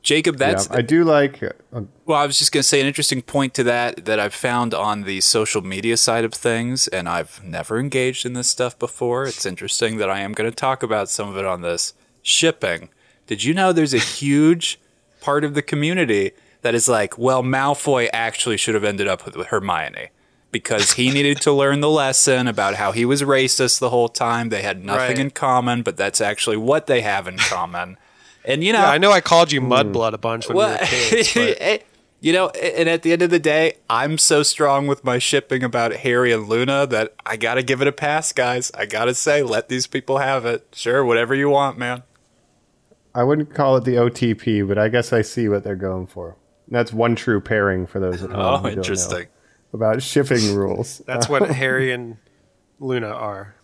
[0.00, 1.42] Jacob, that's yeah, I do like.
[1.42, 4.32] Uh, Well, I was just going to say an interesting point to that that I've
[4.32, 8.78] found on the social media side of things, and I've never engaged in this stuff
[8.78, 9.24] before.
[9.26, 12.90] It's interesting that I am going to talk about some of it on this shipping.
[13.26, 14.78] Did you know there's a huge
[15.20, 16.30] part of the community
[16.62, 20.08] that is like, well, Malfoy actually should have ended up with Hermione
[20.50, 24.48] because he needed to learn the lesson about how he was racist the whole time.
[24.48, 25.18] They had nothing Right.
[25.18, 27.96] in common, but that's actually what they have in common.
[28.44, 30.14] And you know, Yeah, I know I called you Mudblood hmm.
[30.14, 31.34] a bunch when we were kids.
[31.34, 31.82] but-
[32.20, 35.62] you know, and at the end of the day, I'm so strong with my shipping
[35.62, 38.72] about Harry and Luna that I gotta give it a pass, guys.
[38.74, 40.66] I gotta say, let these people have it.
[40.72, 42.02] Sure, whatever you want, man.
[43.14, 46.36] I wouldn't call it the OTP, but I guess I see what they're going for.
[46.68, 48.38] That's one true pairing for those at home.
[48.40, 49.26] Oh, who don't know interesting.
[49.72, 50.98] About shipping rules.
[51.06, 52.16] That's what Harry and
[52.80, 53.54] Luna are.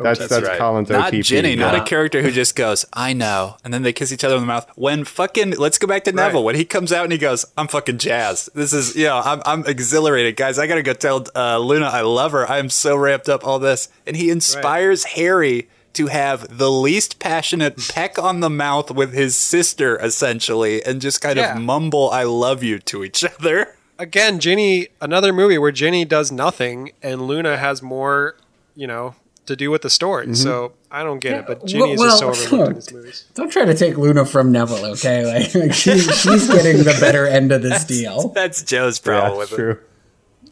[0.00, 0.58] That's that's, right.
[0.58, 1.24] Colin's Not OTP.
[1.24, 4.36] Ginny, not a character who just goes, "I know," and then they kiss each other
[4.36, 4.70] in the mouth.
[4.76, 6.40] When fucking, let's go back to Neville.
[6.42, 6.44] Right.
[6.46, 9.42] When he comes out and he goes, "I'm fucking jazzed." This is, you know, I'm
[9.44, 10.56] I'm exhilarated, guys.
[10.56, 12.48] I gotta go tell uh, Luna I love her.
[12.48, 13.44] I am so ramped up.
[13.44, 18.92] All this, and he inspires Harry to have the least passionate peck on the mouth
[18.92, 21.56] with his sister, essentially, and just kind Yeah.
[21.56, 23.74] of mumble "I love you" to each other.
[23.98, 28.36] Again, Ginny, another movie where Ginny does nothing and Luna has more,
[28.76, 29.14] you know,
[29.46, 30.26] to do with the story.
[30.26, 30.34] Mm-hmm.
[30.34, 33.24] So I don't get it, but Ginny is just so well, overlooked in these movies.
[33.34, 35.26] Don't try to take Luna from Neville, okay?
[35.26, 38.28] Like, like she, she's getting the better end of this deal.
[38.28, 39.56] That's Joe's Yeah, problem with it.
[39.56, 39.78] true.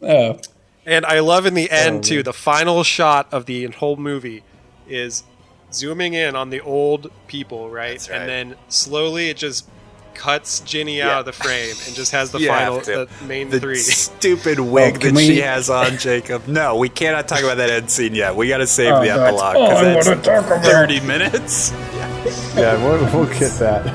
[0.01, 0.39] Oh.
[0.85, 2.23] And I love in the end oh, too.
[2.23, 4.43] The final shot of the whole movie
[4.87, 5.23] is
[5.71, 7.99] zooming in on the old people, right?
[7.99, 8.09] Right.
[8.09, 9.67] And then slowly it just
[10.17, 11.11] cuts Ginny Yeah.
[11.11, 13.77] out of the frame and just has the You final, the main the three.
[13.77, 16.47] stupid wig Oh, can that she has on, Jacob.
[16.47, 18.35] No, we cannot talk about that end scene yet.
[18.35, 20.65] We got to save Oh, the that's epilogue all because wanna talk that's about.
[20.65, 21.71] thirty minutes.
[22.55, 23.85] Yeah, we'll, we'll get that.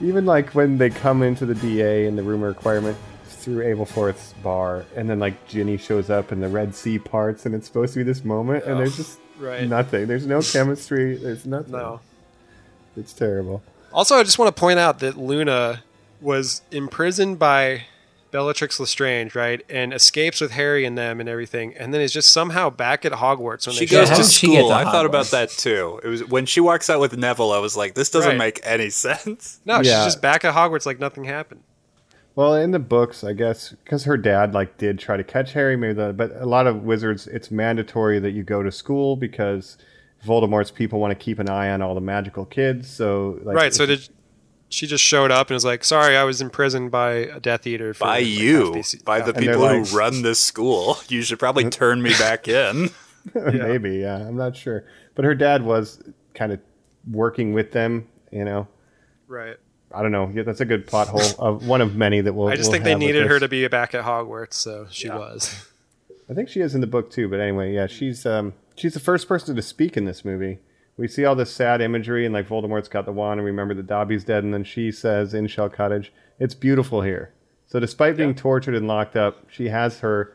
[0.00, 4.84] Even like when they come into the DA and the room requirement through Aberforth's bar,
[4.96, 8.00] and then like Ginny shows up and the Red Sea parts, and it's supposed to
[8.00, 9.66] be this moment, and there's just right.
[9.66, 10.06] nothing.
[10.06, 11.16] There's no chemistry.
[11.16, 11.72] There's nothing.
[11.72, 12.00] No.
[12.96, 13.62] It's terrible.
[13.92, 15.82] Also, I just want to point out that Luna
[16.20, 17.84] was imprisoned by
[18.30, 22.30] Bellatrix Lestrange, right, and escapes with Harry and them and everything, and then is just
[22.30, 24.68] somehow back at Hogwarts when She they goes to how she school.
[24.68, 26.00] to I thought about that too.
[26.04, 27.52] It was when she walks out with Neville.
[27.52, 28.38] I was like, this doesn't Right.
[28.38, 29.58] make any sense.
[29.66, 31.62] No, she's just back at Hogwarts like nothing happened.
[32.36, 35.76] Well, in the books, I guess because her dad like did try to catch Harry,
[35.76, 36.16] maybe that.
[36.16, 39.76] But a lot of wizards, it's mandatory that you go to school because
[40.24, 42.88] Voldemort's people want to keep an eye on all the magical kids.
[42.88, 43.74] So, like, right.
[43.74, 44.08] So if- did
[44.70, 47.92] she just showed up and was like, "Sorry, I was imprisoned by a Death Eater."
[47.92, 49.24] For By like, you, FBC." by Yeah.
[49.24, 50.96] the And people like- who run this school.
[51.08, 52.90] You should probably turn me back in.
[53.34, 54.84] maybe, yeah, I'm not sure.
[55.14, 56.00] But her dad was
[56.34, 56.60] kind of
[57.10, 58.06] working with them.
[58.32, 58.68] You know,
[59.26, 59.56] right.
[59.92, 60.30] I don't know.
[60.32, 62.46] Yeah, that's a good plot hole of one of many that we'll.
[62.48, 64.86] I just we'll think they have with needed her to be back at Hogwarts, so
[64.90, 65.66] she was.
[66.30, 67.28] I think she is in the book too.
[67.28, 70.60] But anyway, yeah, she's um she's the first person to speak in this movie.
[70.96, 73.74] We see all this sad imagery and like Voldemort's got the wand and we remember
[73.74, 77.32] that Dobby's dead, and then she says in Shell Cottage, "It's beautiful here."
[77.66, 80.34] So despite being tortured and locked up, she has her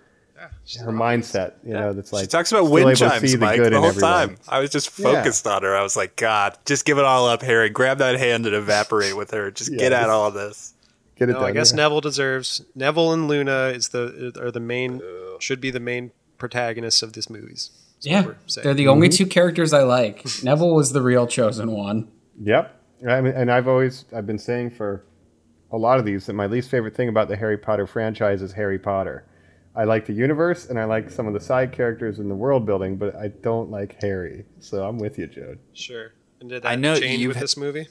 [0.79, 1.53] her mindset.
[1.63, 4.37] You know, that's like she talks about wind chimes, see Mike, good the whole time.
[4.47, 5.13] I was just Yeah.
[5.13, 5.75] focused on her.
[5.75, 7.69] I was like, God, just give it all up, Harry.
[7.69, 9.49] Grab that hand and evaporate with her.
[9.51, 10.73] Just Yeah, get out just- all this.
[11.17, 11.49] Get it No, done.
[11.49, 11.77] I guess yeah.
[11.77, 15.01] Neville deserves Neville and Luna is the are the main
[15.39, 17.71] should be the main protagonists of this movies.
[17.99, 18.63] Is what Yeah, we're saying.
[18.63, 19.17] they're the only mm-hmm.
[19.17, 20.25] two characters I like.
[20.43, 22.09] Neville was the real chosen one.
[22.41, 22.81] Yep.
[23.07, 25.05] I mean, and I've always I've been saying for
[25.71, 28.53] a lot of these that my least favorite thing about the Harry Potter franchise is
[28.53, 29.25] Harry Potter.
[29.75, 32.65] I like the universe and I like some of the side characters in the world
[32.65, 34.45] building, but I don't like Harry.
[34.59, 35.57] So I'm with you, Joe.
[35.73, 36.13] Sure.
[36.39, 37.87] And did that I know change you've with ha- this movie?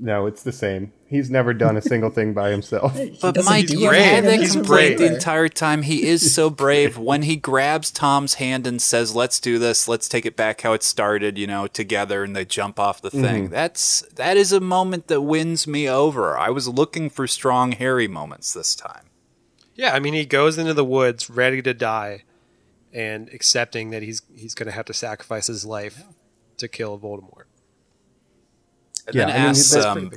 [0.00, 0.92] No, it's the same.
[1.06, 2.98] He's never done a single thing by himself.
[3.20, 4.04] But doesn't Mike, do you brave.
[4.04, 5.82] had that He's complaint the entire time.
[5.82, 6.98] He is so brave.
[6.98, 9.86] when he grabs Tom's hand and says, "Let's do this.
[9.86, 13.10] Let's take it back how it started," you know, together, and they jump off the
[13.10, 13.44] thing.
[13.44, 13.52] Mm-hmm.
[13.54, 16.36] That's that is a moment that wins me over.
[16.36, 19.10] I was looking for strong Harry moments this time.
[19.74, 22.24] Yeah, I mean he goes into the woods ready to die
[22.92, 26.04] and accepting that he's he's going to have to sacrifice his life
[26.58, 27.43] to kill Voldemort.
[29.06, 30.10] And Yeah, then I mean, asks that's um,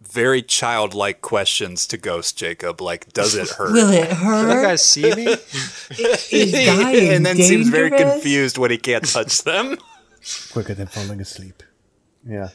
[0.00, 4.62] very childlike questions to Ghost Jacob, like, "Does it hurt?" Will it Can you hurt?
[4.62, 5.26] guys see me?
[5.90, 9.76] Is dying and then seems very confused when he can't touch them.
[10.52, 11.62] Quicker than falling asleep.
[12.26, 12.48] Yeah.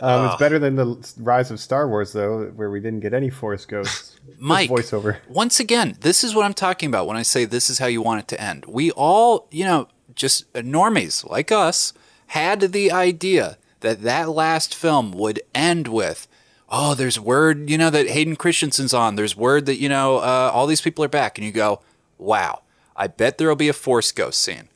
[0.00, 3.30] Um, It's better than the Rise of Star Wars, though, where we didn't get any
[3.30, 4.16] Force Ghosts.
[4.26, 5.18] Just Mike, voiceover.
[5.28, 8.02] once again, this is what I'm talking about when I say this is how you
[8.02, 8.64] want it to end.
[8.66, 11.92] We all, you know, just normies like us
[12.28, 16.28] had the idea that that last film would end with,
[16.68, 19.16] oh, there's word, you know, that Hayden Christensen's on.
[19.16, 21.38] There's word that, you know, uh, all these people are back.
[21.38, 21.80] And you go,
[22.18, 22.62] wow,
[22.96, 24.68] I bet there'll be a Force Ghost scene.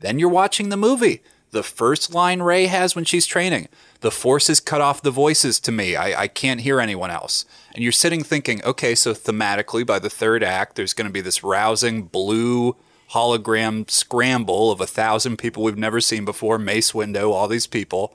[0.00, 1.22] Then you're watching the movie.
[1.52, 3.68] The first line Rey has when she's training,
[4.00, 5.96] the Force has cut off the voices to me.
[5.96, 7.44] I, I can't hear anyone else.
[7.74, 11.20] And you're sitting thinking, okay, so thematically, by the third act, there's going to be
[11.20, 12.76] this rousing blue
[13.12, 18.14] hologram scramble of a thousand people we've never seen before Mace Windu, all these people.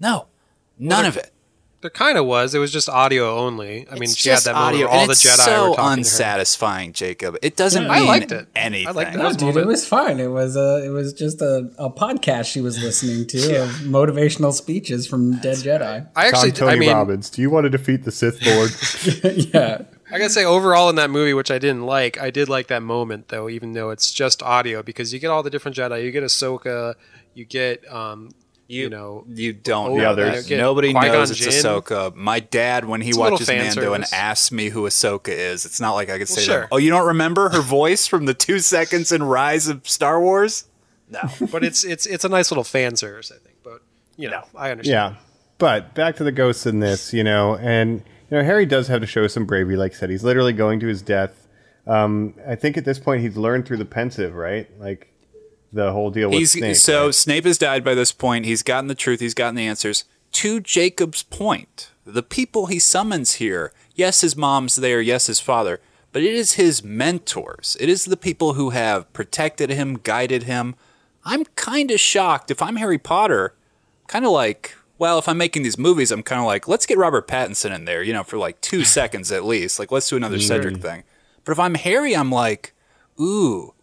[0.00, 0.26] No,
[0.78, 1.30] none of it.
[1.80, 2.54] There kind of was.
[2.54, 3.86] It was just audio only.
[3.90, 5.76] I mean, It's she had that audio, where all the it's Jedi so were talking
[5.76, 5.92] to her.
[5.98, 7.36] unsatisfying, Jacob.
[7.42, 8.48] It doesn't I mean liked it.
[8.56, 8.94] I anything.
[8.94, 9.18] liked it.
[9.18, 10.18] No, Those dude, it was fine.
[10.18, 14.54] It was a, it was just a, a podcast she was listening to of motivational
[14.54, 16.08] speeches from dead Jedi.
[16.16, 17.28] I actually, Tom Tony I mean, Robbins.
[17.28, 18.70] Do you want to defeat the Sith Lord?
[19.52, 22.68] yeah, I gotta say, overall in that movie, which I didn't like, I did like
[22.68, 26.02] that moment though, even though it's just audio, because you get all the different Jedi.
[26.02, 26.94] You get Ahsoka,
[27.34, 28.30] you get, um,
[28.66, 30.48] you, know, You don't know others.
[30.48, 30.56] that.
[30.56, 31.50] Nobody Qui-Gon knows it's Jinn.
[31.52, 32.14] Ahsoka.
[32.14, 35.80] My dad, when he It's watches fan Mando and asks me who Ahsoka is, it's
[35.80, 36.60] not like I could say, sure.
[36.62, 40.20] that, "Oh, you don't remember her voice from the two seconds in Rise of Star
[40.20, 40.64] Wars?"
[41.10, 41.20] No.
[41.52, 43.56] but it's it's it's a nice little fan service, I think.
[43.62, 43.82] But
[44.16, 45.14] you know, I understand.
[45.14, 45.20] yeah.
[45.58, 49.00] But back to the ghosts in this, you know, and you know, Harry does have
[49.02, 50.10] to show some bravery, like I said.
[50.10, 51.46] He's literally going to his death.
[51.86, 54.68] Um, I think at this point he's learned through the Pensieve, right?
[54.80, 55.12] Like
[55.74, 56.76] the whole deal with He's Snape.
[56.76, 57.14] so right?
[57.14, 58.46] Snape has died by this point.
[58.46, 59.20] He's gotten the truth.
[59.20, 60.04] He's gotten the answers.
[60.32, 63.72] To Jacob's point, the people he summons here.
[63.94, 65.00] Yes, his mom's there.
[65.00, 65.80] Yes, his father.
[66.12, 67.76] But it is his mentors.
[67.80, 70.76] It is the people who have protected him, guided him.
[71.24, 72.50] I'm kind of shocked.
[72.50, 73.54] If I'm Harry Potter,
[74.06, 76.98] kind of like, well, if I'm making these movies, I'm kind of like, let's get
[76.98, 79.78] Robert Pattinson in there, you know, for like two seconds at least.
[79.78, 80.46] Like, let's do another mm-hmm.
[80.46, 81.02] Cedric thing.
[81.44, 82.74] But if I'm Harry, I'm like,
[83.20, 83.73] ooh,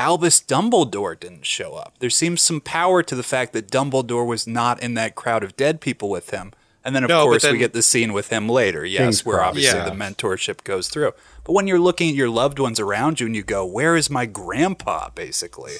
[0.00, 1.94] Albus Dumbledore didn't show up.
[1.98, 5.56] There seems some power to the fact that Dumbledore was not in that crowd of
[5.56, 6.52] dead people with him.
[6.82, 8.86] And then, of No, but course, we get the scene with him later.
[8.86, 9.84] Yes, where obviously yeah.
[9.84, 11.12] the mentorship goes through.
[11.44, 14.08] But when you're looking at your loved ones around you and you go, where is
[14.08, 15.74] my grandpa, basically?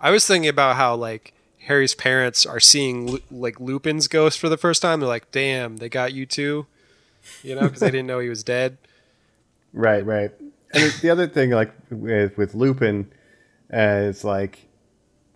[0.00, 1.34] I was thinking about how like
[1.66, 5.00] Harry's parents are seeing like Lupin's ghost for the first time.
[5.00, 6.66] They're like, "Damn, they got you too,"
[7.42, 8.78] you know, because they didn't know he was dead.
[9.74, 10.30] Right, right.
[10.74, 13.10] And the other thing, like with with Lupin,
[13.72, 14.68] is like,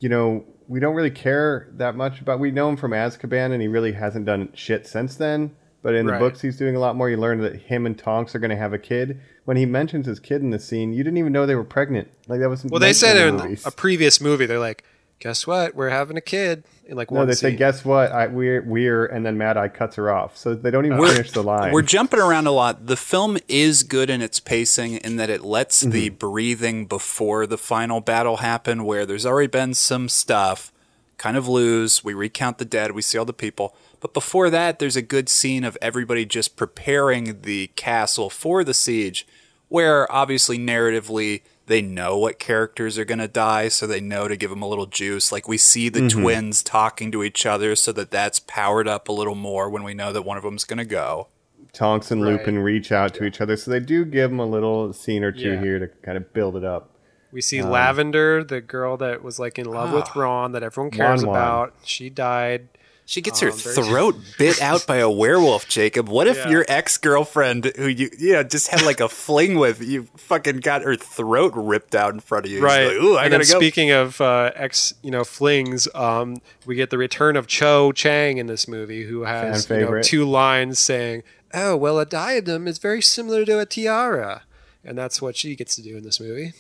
[0.01, 2.41] you know, we don't really care that much about.
[2.41, 5.55] We know him from Azkaban, and he really hasn't done shit since then.
[5.83, 7.09] But in the books, he's doing a lot more.
[7.09, 9.21] You learn that him and Tonks are going to have a kid.
[9.45, 12.09] When he mentions his kid in the scene, you didn't even know they were pregnant.
[12.27, 14.83] Like that was some Well, they said in in a previous movie, they're like,
[15.19, 15.75] "Guess what?
[15.75, 18.13] We're having a kid." In like no, one they say, "Guess what?
[18.13, 20.37] I, we're we're," and then Mad Eye cuts her off.
[20.37, 21.73] So they don't even finish the line.
[21.73, 22.87] We're jumping around a lot.
[22.87, 26.17] The film is good in its pacing in that it lets the Mm-hmm.
[26.17, 30.73] breathing before the final battle happen, where there's already been some stuff,
[31.19, 32.05] kind of lose.
[32.05, 33.75] We recount the dead, we see all the people.
[33.99, 38.75] But before that, there's a good scene of everybody just preparing the castle for the
[38.75, 39.27] siege,
[39.69, 44.37] where obviously narratively they know what characters are going to die, so they know to
[44.37, 45.33] give them a little juice.
[45.33, 46.21] Like we see the Mm-hmm.
[46.23, 49.93] twins talking to each other, so that that's powered up a little more when we
[49.95, 51.29] know that one of them's going to go.
[51.73, 52.33] Tonks and Right.
[52.39, 55.33] Lupin reach out to each other, so they do give them a little scene or
[55.33, 55.61] two Yeah.
[55.61, 56.91] here to kind of build it up.
[57.33, 59.97] We see Um, Lavender, the girl that was like in love Ah.
[59.97, 61.37] with Ron, that everyone cares Wan Wan.
[61.37, 61.75] about.
[61.85, 62.69] She died.
[63.09, 66.09] She gets her Um, very- throat bit out by a werewolf, Jacob.
[66.09, 66.51] What if Yeah.
[66.51, 70.57] your ex girlfriend, who you you know just had like a fling with, you fucking
[70.59, 72.61] got her throat ripped out in front of you?
[72.61, 72.89] Right.
[72.89, 73.59] like, Ooh, I and gotta then go.
[73.61, 78.39] speaking of uh, ex, you know, flings, um, we get the return of Cho Chang
[78.39, 81.23] in this movie, who has you know, two lines saying,
[81.55, 84.43] "Oh, well, a diadem is very similar to a tiara,"
[84.85, 86.55] and that's what she gets to do in this movie.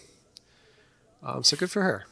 [1.24, 2.05] Um, so good for her.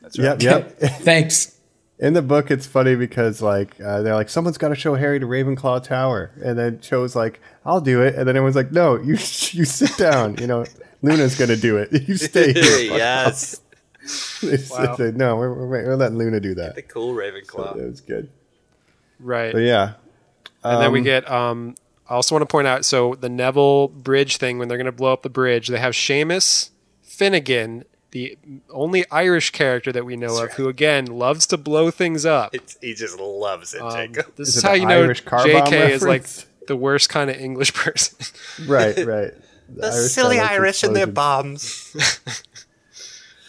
[0.00, 0.40] That's right.
[0.40, 0.78] Yep, yep.
[1.02, 1.52] thanks.
[1.98, 5.18] In the book, it's funny because like uh, they're like, someone's got to show Harry
[5.18, 8.96] to Ravenclaw Tower, and then Cho's like, "I'll do it," and then everyone's like, "No,
[8.96, 10.36] you you sit down.
[10.36, 10.66] You know,
[11.00, 11.90] Luna's gonna do it.
[12.08, 13.60] You stay here." yes,
[14.42, 16.74] They said, no, we're, we're, we're letting Luna do that.
[16.74, 17.76] the cool So Ravenclaw.
[17.78, 18.28] it was good.
[19.18, 19.52] Right.
[19.52, 19.94] But yeah,
[20.62, 21.30] And then we Um, get.
[21.30, 21.74] Um,
[22.08, 24.92] I also want to point out so the Neville Bridge thing when they're going to
[24.92, 26.70] blow up the bridge, they have Seamus
[27.02, 27.84] Finnigan,
[28.16, 28.38] the
[28.70, 32.54] only Irish character that we know of, who again loves to blow things up.
[32.54, 34.34] It's, he just loves it, Um, Jacob.
[34.36, 35.92] this Is is how you know Irish car bomb J.K.
[35.92, 36.24] is like
[36.66, 38.16] the worst kind of English person.
[38.66, 39.32] right, right.
[39.68, 41.92] The, Silly Irish and their bombs.
[41.92, 42.42] bombs.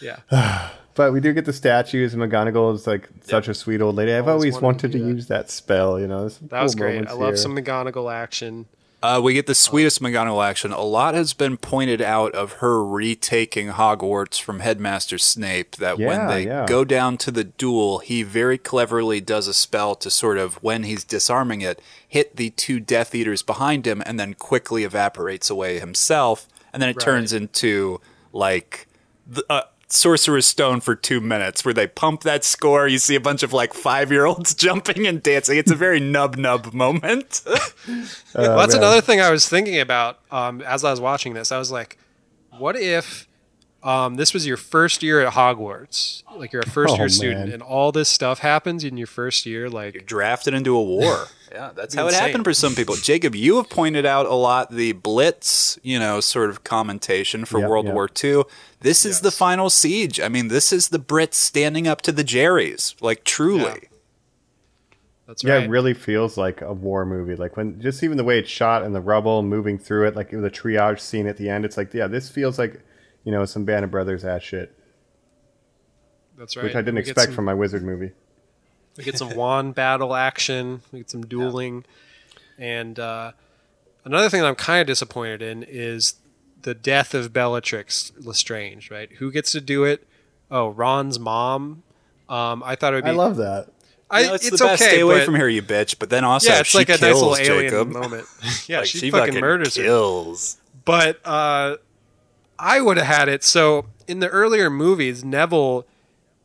[0.02, 0.70] yeah.
[0.94, 2.12] But we do get the statues.
[2.12, 4.12] and McGonagall is like such a sweet old lady.
[4.12, 6.00] I've Always always wanted wanted to to use that spell.
[6.00, 7.06] You know, There's some That was great.
[7.06, 7.36] I love here.
[7.36, 8.66] some McGonagall action.
[9.00, 10.72] Uh, we get the sweetest McGonagall action.
[10.72, 15.76] A lot has been pointed out of her retaking Hogwarts from Headmaster Snape.
[15.76, 16.66] That when they yeah.
[16.66, 20.82] go down to the duel, he very cleverly does a spell to sort of, when
[20.82, 25.78] he's disarming it, hit the two Death Eaters behind him, and then quickly evaporates away
[25.78, 26.48] himself.
[26.72, 28.00] And then it turns into
[28.32, 28.88] like
[29.24, 32.88] the, uh, Sorcerer's Stone for two minutes, where they pump that score.
[32.88, 35.58] You see a bunch of like five year olds jumping and dancing.
[35.58, 37.42] It's a very nub nub moment.
[37.46, 38.82] well, that's man.
[38.82, 41.52] another thing I was thinking about um, as I was watching this.
[41.52, 41.98] I was like,
[42.58, 43.27] what if
[43.82, 46.22] um, this was your first year at Hogwarts?
[46.36, 49.46] Like you're a first year Oh, student, and all this stuff happens in your first
[49.46, 49.68] year.
[49.70, 51.26] Like, you're drafted into a war.
[51.50, 52.94] Yeah, that's how it happened for some people.
[52.96, 57.58] Jacob, you have pointed out a lot the Blitz, you know, sort of commentation for
[57.58, 57.94] Yep, World yep.
[57.94, 58.42] War II.
[58.80, 60.20] This is the final siege.
[60.20, 63.62] I mean, this is the Brits standing up to the Jerrys, like truly.
[63.64, 63.88] Yeah.
[65.26, 65.62] that's Yeah, right.
[65.64, 67.34] it really feels like a war movie.
[67.34, 70.28] Like when just even the way it's shot and the rubble moving through it, like
[70.30, 71.64] the triage scene at the end.
[71.64, 72.80] It's like, yeah, this feels like
[73.28, 74.74] you know some Band of Brothers ass shit,
[76.38, 76.62] That's right.
[76.64, 78.12] which I didn't We expect some- from my wizard movie.
[78.96, 80.80] We get some wand battle action.
[80.92, 81.84] We get some dueling,
[82.58, 83.32] and uh,
[84.04, 86.14] another thing that I'm kind of disappointed in is
[86.62, 88.90] the death of Bellatrix Lestrange.
[88.90, 89.10] Right?
[89.18, 90.06] Who gets to do it?
[90.50, 91.82] Oh, Ron's mom.
[92.30, 93.10] Um, I thought it would be.
[93.10, 93.68] I love that.
[94.10, 94.80] I, No, it's, it's the best.
[94.82, 95.98] okay, Stay away but- from here, you bitch.
[95.98, 97.88] But then also, Yeah, it's she like a nice kills little alien Jacob.
[97.90, 98.26] moment.
[98.66, 99.82] Yeah, Like, she, fucking, murders her.
[99.82, 100.56] kills.
[100.86, 101.76] But uh,
[102.58, 103.44] I would have had it.
[103.44, 105.86] So in the earlier movies, Neville,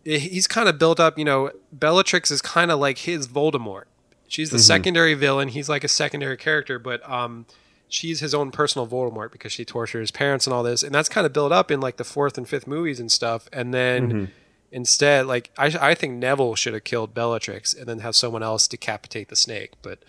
[0.05, 1.17] eh, he's kind of built up.
[1.17, 3.85] You know, Bellatrix is kind of like his Voldemort.
[4.27, 5.49] She's the secondary villain.
[5.49, 7.45] He's like a secondary character, but um,
[7.87, 10.81] she's his own personal Voldemort because she tortured his parents and all this.
[10.81, 13.47] And that's kind of built up in like the fourth and fifth movies and stuff.
[13.53, 14.31] And then
[14.71, 18.67] instead, like I, I think Neville should have killed Bellatrix and then have someone else
[18.67, 19.73] decapitate the snake.
[19.83, 19.99] But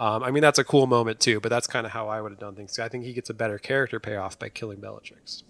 [0.00, 1.40] um, I mean, that's a cool moment too.
[1.40, 2.78] But that's kind of how I would have done things.
[2.78, 5.44] I think he gets a better character payoff by killing Bellatrix.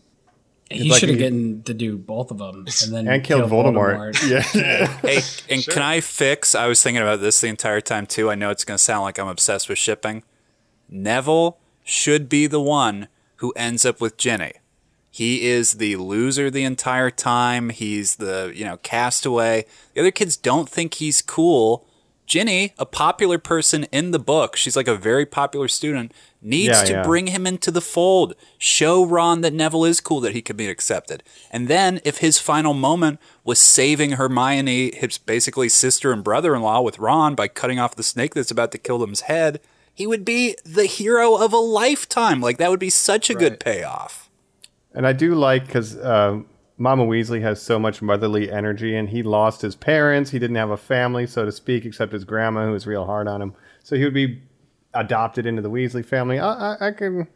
[0.69, 3.63] He like should have gotten to do both of them and then And killed kill
[3.65, 4.21] Voldemort.
[4.55, 4.87] Yeah.
[5.03, 6.55] Hey, and can I fix?
[6.55, 8.31] I was thinking about this the entire time too.
[8.31, 10.25] I know it's going to sound like I'm obsessed with shipping.
[10.89, 14.53] Neville should be the one who ends up with Ginny.
[15.11, 17.71] He is the loser the entire time.
[17.71, 19.65] He's the, you know, castaway.
[19.95, 21.87] The other kids don't think he's cool.
[22.31, 26.85] Ginny, a popular person in the book, she's like a very popular student, needs Yeah,
[26.85, 27.03] to yeah.
[27.03, 28.37] bring him into the fold.
[28.57, 31.25] Show Ron that Neville is cool, that he can be accepted.
[31.51, 36.63] And then, if his final moment was saving Hermione, his basically sister and brother in
[36.63, 39.61] law, with Ron by cutting off the snake that's about to kill them's head,
[39.93, 42.41] he would be the hero of a lifetime.
[42.41, 44.31] Like, that would be such a good payoff.
[44.95, 46.43] And I do like because uh,
[46.81, 50.31] Mama Weasley has so much motherly energy, and he lost his parents.
[50.31, 53.29] He didn't have a family, so to speak, except his grandma, who was real hard
[53.29, 53.53] on him.
[53.85, 54.41] So he would be
[54.95, 56.39] adopted into the Weasley family.
[56.39, 57.29] I, I, I can.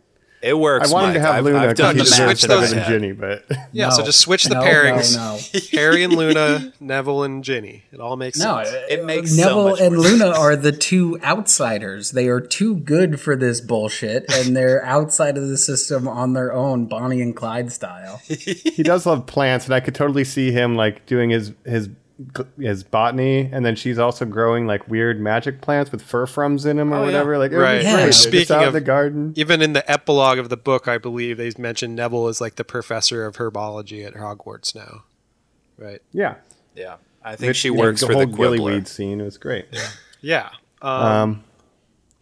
[0.44, 0.90] It works.
[0.90, 1.14] I want him Mike.
[1.14, 2.80] to have I've, Luna I've because done the just switch deserves in better those my
[2.80, 2.88] than.
[2.90, 3.12] Ginny.
[3.12, 5.16] But Yeah, so just switch the No, pairings.
[5.16, 7.84] no, Harry and Luna, Neville and Ginny.
[7.92, 8.76] It all makes No, sense.
[8.90, 12.10] It makes so Neville much and more Luna are the two outsiders.
[12.12, 16.52] They are too good for this bullshit, and they're outside of the system on their
[16.52, 18.20] own, Bonnie and Clyde style.
[18.28, 21.88] he does love plants, and I could totally see him like doing his his
[22.58, 26.76] his botany, and then she's also growing like weird magic plants with fur furfrums in
[26.76, 27.06] them or Oh, yeah.
[27.06, 27.38] whatever.
[27.38, 27.82] Like, Right.
[27.82, 27.82] Yeah.
[27.82, 27.96] great.
[27.96, 30.98] They're just Speaking out of- the garden, Even in the epilogue of the book, I
[30.98, 35.02] believe they mentioned Neville is like the professor of herbology at Hogwarts now.
[35.76, 36.00] Right.
[36.12, 36.36] yeah.
[36.74, 36.96] Yeah.
[37.24, 38.58] I think Which, she you know, works the for whole the Quibbler.
[38.80, 39.20] Gillyweed scene.
[39.20, 39.66] It was great.
[40.20, 40.50] Yeah.
[40.82, 41.44] Um, Um,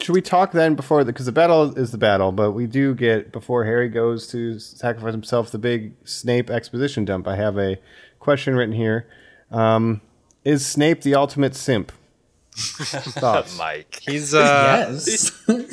[0.00, 2.94] should we talk then before the because the, battle is the battle, but we do
[2.94, 7.28] get before Harry goes to sacrifice himself the big Snape exposition dump.
[7.28, 7.78] I have a
[8.18, 9.06] question written here:
[9.52, 10.00] um,
[10.44, 11.92] Is Snape the ultimate simp?
[12.54, 13.56] Thoughts?
[13.56, 14.00] Mike.
[14.02, 15.32] he's uh, yes.
[15.48, 15.64] well,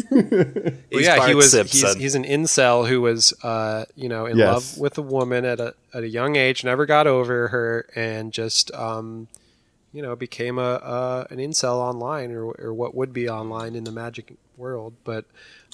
[0.91, 1.51] yeah, he was.
[1.51, 4.47] He's, he's an incel who was, uh, you know, in Yes.
[4.47, 8.31] love with a woman at a at a young age, never got over her, and
[8.31, 9.27] just, um,
[9.91, 13.83] you know, became a uh, an incel online or or what would be online in
[13.83, 14.93] the magic world.
[15.03, 15.25] But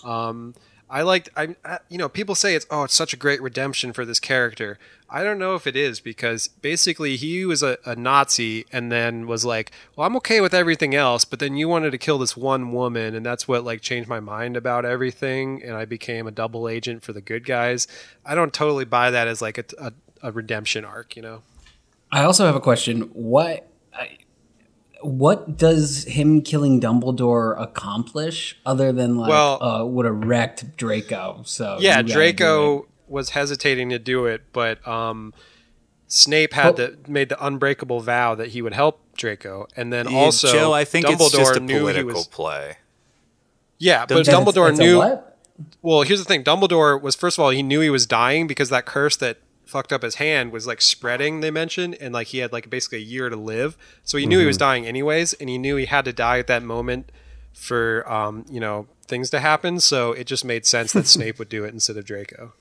[0.04, 0.56] um,
[0.90, 3.42] I liked, I, I, uh, you know, people say it's oh, it's such a great
[3.42, 4.78] redemption for this character.
[5.10, 9.28] I don't know if it is because basically he was a, a Nazi and then
[9.28, 12.36] was like, well, I'm okay with everything else, but then you wanted to kill this
[12.36, 16.32] one woman, and that's what like changed my mind about everything, and I became a
[16.32, 17.88] double agent for the good guys.
[18.26, 21.42] I don't totally buy that as like a, a, a redemption arc, you know.
[22.12, 23.02] I also have a question.
[23.14, 24.18] What I,
[25.06, 31.42] what does him killing Dumbledore accomplish other than like Well- uh, would have wrecked Draco?
[31.46, 32.14] So yeah, you gotta do it.
[32.14, 35.34] Draco was hesitating to do it, but um,
[36.08, 40.10] Snape had Well- the, made the unbreakable vow that he would help Draco, and then
[40.10, 42.28] Yeah, also Joe, I think Dumbledore it's just a knew he political was.
[42.28, 42.78] play.
[43.78, 45.20] Yeah, but Don't- That it's- Dumbledore it's a knew.
[45.82, 46.44] Well, here's the thing.
[46.44, 49.92] Dumbledore was first of all he knew he was dying because that curse that fucked
[49.92, 51.42] up his hand was like spreading.
[51.42, 54.40] They mentioned, and like he had like basically a year to live, so he knew
[54.40, 57.12] he was dying anyways, and he knew he had to die at that moment
[57.54, 59.80] for um you know things to happen.
[59.80, 62.54] So it just made sense that Snape would do it instead of Draco.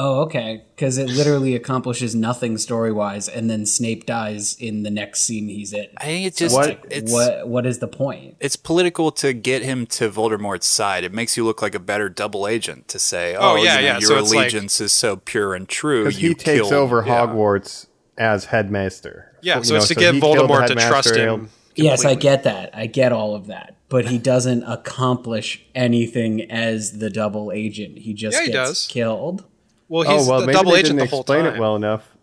[0.00, 0.62] Oh, okay.
[0.76, 5.48] Because it literally accomplishes nothing story wise, and then Snape dies in the next scene
[5.48, 5.88] he's in.
[5.96, 8.36] I think it's just What- it's what What is the point?
[8.38, 11.02] it's political to get him to Voldemort's side.
[11.02, 13.66] It makes you look like a better double agent to say, "Oh, Oh, yeah, you
[13.80, 13.98] know, yeah.
[13.98, 17.02] your So it's like- allegiance is so pure and true." Because he takes killed- over
[17.04, 17.26] yeah.
[17.26, 17.86] Hogwarts
[18.16, 19.32] as headmaster.
[19.42, 21.48] Yeah, You so know, it's to get he killed Voldemort to trust he'll- him.
[21.74, 22.70] Yes, I get that.
[22.72, 23.74] I get all of that.
[23.88, 27.98] But he doesn't accomplish anything as the double agent.
[27.98, 28.86] He just Yeah, he gets does.
[28.86, 29.44] killed.
[29.88, 31.54] Well, oh, he's oh well, the maybe double they agent didn't the whole explain time.
[31.56, 32.14] it well enough.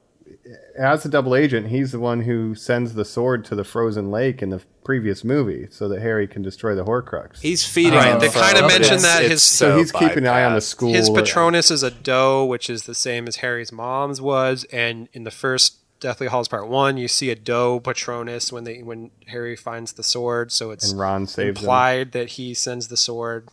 [0.77, 4.41] As a double agent, he's the one who sends the sword to the frozen lake
[4.43, 7.39] in the previous movie, so that Harry can destroy the Horcrux.
[7.41, 10.27] He's feeding uh, Right, him they for- kinda mentioned that his- so he's keeping an
[10.27, 10.93] eye on the school.
[10.93, 15.23] His Patronus is a doe, which is the same as Harry's mom's was, and in
[15.23, 19.55] the first Deathly Hallows Part One, you see a doe Patronus when they when Harry
[19.55, 20.51] finds the sword.
[20.51, 21.63] So it's And Ron saves him.
[21.63, 23.47] implied that he sends the sword.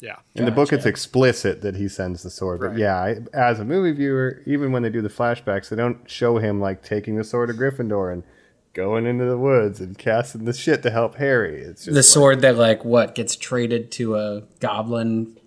[0.00, 2.60] Yeah, In the book, it's explicit that he sends the sword.
[2.60, 2.78] But Right.
[2.78, 6.36] yeah, I, as a movie viewer, even when they do the flashbacks, they don't show
[6.36, 8.22] him like taking the sword of Gryffindor and
[8.74, 11.62] going into the woods and casting the shit to help Harry.
[11.62, 15.38] It's just The like- sword that like what gets traded to a goblin.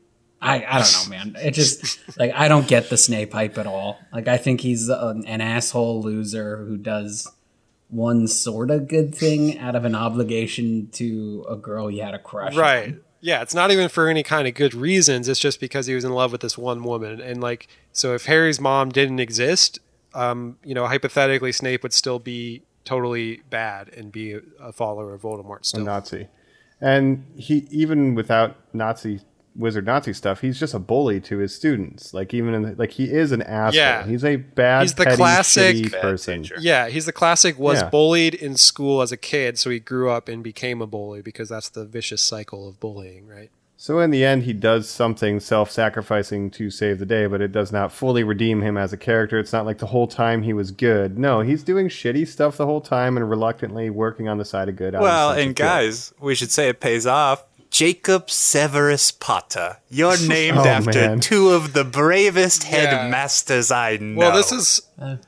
[0.42, 1.36] I, I don't know, man.
[1.46, 4.00] It just like I don't get the Snape hype at all.
[4.12, 7.32] Like I think he's an, an asshole loser who does
[7.90, 12.20] one sort of good thing out of an obligation to a girl he had a
[12.20, 12.56] crush.
[12.56, 13.02] on.
[13.22, 15.28] Yeah, it's not even for any kind of good reasons.
[15.28, 18.26] It's just because he was in love with this one woman, and like, so if
[18.26, 19.80] Harry's mom didn't exist,
[20.14, 25.14] um, you know, hypothetically, Snape would still be totally bad and be a, a follower
[25.14, 25.86] of Voldemort still a.
[25.86, 26.28] Nazi.
[26.82, 29.22] And he even without Nazi
[29.60, 32.14] wizard Nazi stuff, he's just a bully to his students.
[32.14, 33.78] Like even in the, like he is an asshole.
[33.78, 34.06] Yeah.
[34.08, 36.42] He's a bad, He's the petty, classic- shitty Bad person.
[36.44, 36.56] teacher.
[36.60, 37.90] Yeah, he's the classic was Yeah.
[37.90, 41.50] bullied in school as a kid, so he grew up and became a bully because
[41.50, 43.52] that's the vicious cycle of bullying, right?
[43.82, 47.72] So in the end, he does something self-sacrificing to save the day, but it does
[47.72, 49.40] not fully redeem him as a character.
[49.40, 51.18] It's not like the whole time he was good.
[51.18, 54.76] No, he's doing shitty stuff the whole time and reluctantly working on the side of
[54.76, 54.94] good.
[54.96, 55.70] Well, and guilt.
[55.70, 57.46] guys, we should say it pays off.
[57.72, 59.78] Jacob Severus Potter.
[59.90, 61.20] You're oh, named Oh, after man.
[61.20, 62.70] two of the bravest Yeah.
[63.02, 64.18] headmasters I know.
[64.20, 64.82] Well, this is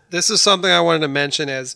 [0.10, 1.76] this is something I wanted to mention as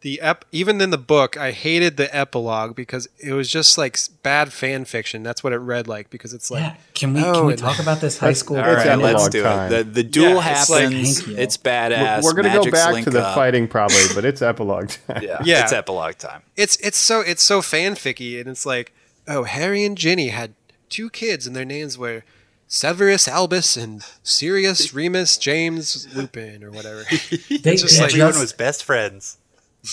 [0.00, 3.96] the ep- even in the book, I hated the epilogue because it was just like
[4.24, 5.22] bad fan fiction.
[5.22, 6.74] That's what it read like because it's like Yeah.
[6.94, 8.56] Can we Oh, can we talk about this high school?
[8.58, 9.72] All It's let's do time.
[9.72, 9.76] it.
[9.76, 11.28] The, the duel Yeah, it's like- happens.
[11.28, 12.24] It's badass.
[12.24, 13.36] We're going to go back to the up.
[13.36, 15.22] fighting probably, but it's epilogue time.
[15.22, 15.62] Yeah, Yeah.
[15.62, 16.42] it's epilogue time.
[16.56, 18.92] it's it's so it's so fanficky and it's like
[19.28, 20.54] oh Harry and Ginny had
[20.88, 22.24] two kids and their names were
[22.66, 27.04] Severus Albus and Sirius Remus James Lupin or whatever.
[27.48, 29.38] They, just like- Everyone was best friends.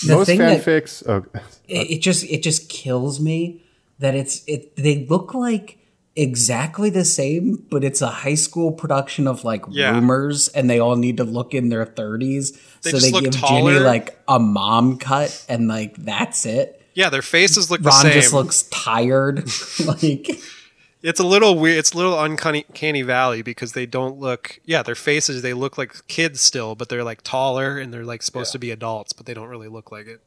[0.06, 1.02] the Most thing that- fanfics.
[1.08, 1.24] Oh,
[1.68, 3.62] it, it just it just kills me
[3.98, 5.76] that it's it they look like
[6.16, 9.92] exactly the same but it's a high school production of like Yeah.
[9.92, 13.32] rumors and they all need to look in their 30s so just they look give
[13.34, 13.74] taller.
[13.74, 18.02] Ginny like a mom cut and like that's it yeah, their faces look the Ron
[18.02, 18.12] same.
[18.12, 19.44] just looks tired
[19.84, 20.28] like
[21.02, 21.78] It's a little weird.
[21.78, 24.60] It's a little uncanny canny valley because they don't look.
[24.64, 28.22] Yeah, their faces they look like kids still, but they're like taller and they're like
[28.22, 30.20] supposed to be adults, but they don't really look like it.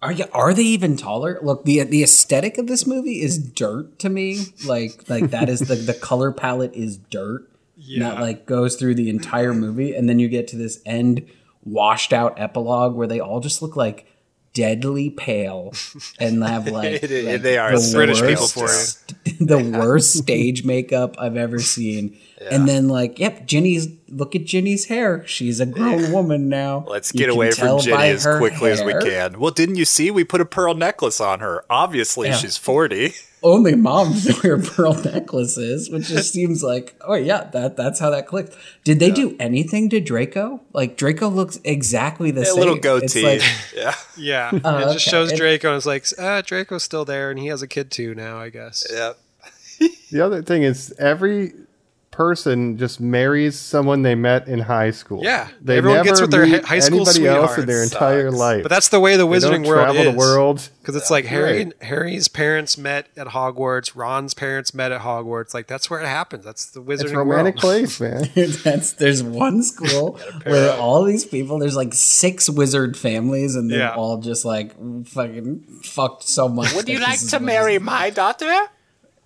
[0.00, 1.38] Are you, are they even taller?
[1.42, 4.46] Look, the the aesthetic of this movie is dirt to me.
[4.64, 7.50] Like like that is the the color palette is dirt.
[7.76, 8.10] Yeah.
[8.10, 11.26] That like goes through the entire movie, and then you get to this end
[11.64, 14.06] washed out epilogue where they all just look like
[14.54, 15.72] deadly pale
[16.18, 19.46] and have like, It- like they are the British people worst- for you.
[19.46, 22.18] the worst stage makeup I've ever seen.
[22.50, 25.26] And then like, yep, Ginny's look at Ginny's hair.
[25.26, 26.84] She's a grown woman now.
[26.88, 29.38] Let's get away from by Ginny as her quickly as we can.
[29.40, 30.10] Well, didn't you see?
[30.10, 31.64] We put a pearl necklace on her.
[31.68, 32.36] Obviously, Yeah.
[32.36, 33.14] she's 40.
[33.42, 38.26] only moms wear pearl necklaces, which just seems like, oh yeah, that that's how that
[38.26, 38.56] clicked.
[38.84, 40.60] Did they do anything to Draco?
[40.72, 42.56] Like Draco looks exactly the A same.
[42.56, 43.22] little It's goatee.
[43.24, 43.42] like-
[43.76, 43.94] yeah.
[44.16, 47.46] Yeah, it Oh, just shows Draco and it's like, ah, Draco's still there and he
[47.48, 48.86] has a kid too now, I guess.
[48.90, 49.12] Yeah.
[50.10, 51.52] the other thing is every
[52.18, 55.22] person just marries someone they met in high school.
[55.22, 58.30] Yeah, they everyone never gets with their meet high school anybody else in their entire
[58.30, 58.38] Sucks.
[58.40, 58.62] life.
[58.64, 60.12] But that's the way the They don't Wizarding world travel is.
[60.12, 60.68] the world.
[60.80, 61.82] Because it's like Harry, Right.
[61.82, 63.92] Harry's parents met at Hogwarts.
[63.94, 65.54] Ron's parents met at Hogwarts.
[65.54, 66.44] Like that's where it happens.
[66.44, 67.00] That's the Wizarding World.
[67.02, 67.60] It's romantic world.
[67.60, 68.28] place, man.
[68.64, 73.78] that's there's one school where all these people there's like six wizard families and they're
[73.78, 73.94] Yeah.
[73.94, 74.72] all just like
[75.06, 76.74] fucking fucked so much.
[76.74, 78.52] Would you like to marry my daughter?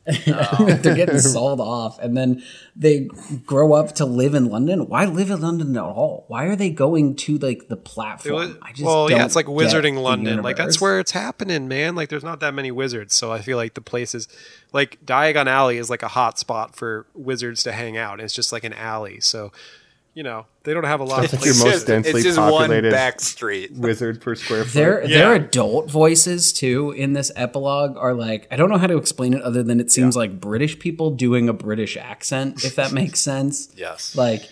[0.07, 2.42] Um, they're getting sold off, and then
[2.74, 3.09] they
[3.46, 4.88] grow up to live in London.
[4.88, 6.24] Why live in London at all?
[6.28, 8.59] Why are they going to like the platform?
[8.62, 10.42] I just well, yeah, it's like wizarding London.
[10.42, 11.94] Like that's where it's happening, man.
[11.94, 14.28] Like there's not that many wizards, so I feel like the place is
[14.72, 18.20] like Diagon Alley is like a hot spot for wizards to hang out.
[18.20, 19.53] It's just like an alley, so
[20.15, 21.65] you know they don't have a lot of like your places.
[21.65, 23.73] most just, densely it's just one populated back street.
[23.73, 24.73] wizard per square foot.
[24.75, 25.19] Their Yeah.
[25.19, 29.33] their adult voices too in this epilogue are like I don't know how to explain
[29.35, 33.21] it other than it seems like British people doing a British accent, if that makes
[33.33, 33.69] sense.
[33.77, 34.15] Yes.
[34.15, 34.43] Like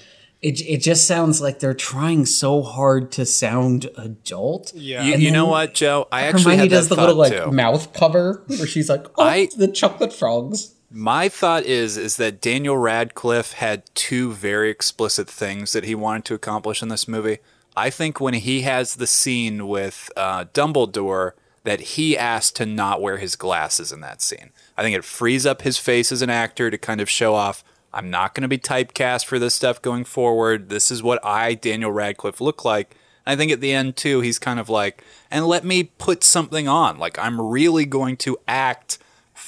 [0.42, 4.72] it it just sounds like they're trying so hard to sound adult.
[4.74, 5.02] Yeah.
[5.04, 6.08] You, you know what, Joe?
[6.10, 7.52] I actually Hermione had that does the thought little like too.
[7.52, 12.40] mouth cover where she's like, "Oh, I- the chocolate frogs." My thought is is that
[12.40, 17.38] Daniel Radcliffe had two very explicit things that he wanted to accomplish in this movie.
[17.76, 21.32] I think when he has the scene with uh, Dumbledore,
[21.62, 24.50] that he asked to not wear his glasses in that scene.
[24.76, 27.62] I think it frees up his face as an actor to kind of show off.
[27.92, 30.70] I'm not going to be typecast for this stuff going forward.
[30.70, 32.96] This is what I, Daniel Radcliffe, look like.
[33.26, 36.66] I think at the end too, he's kind of like, and let me put something
[36.66, 36.98] on.
[36.98, 38.98] Like I'm really going to act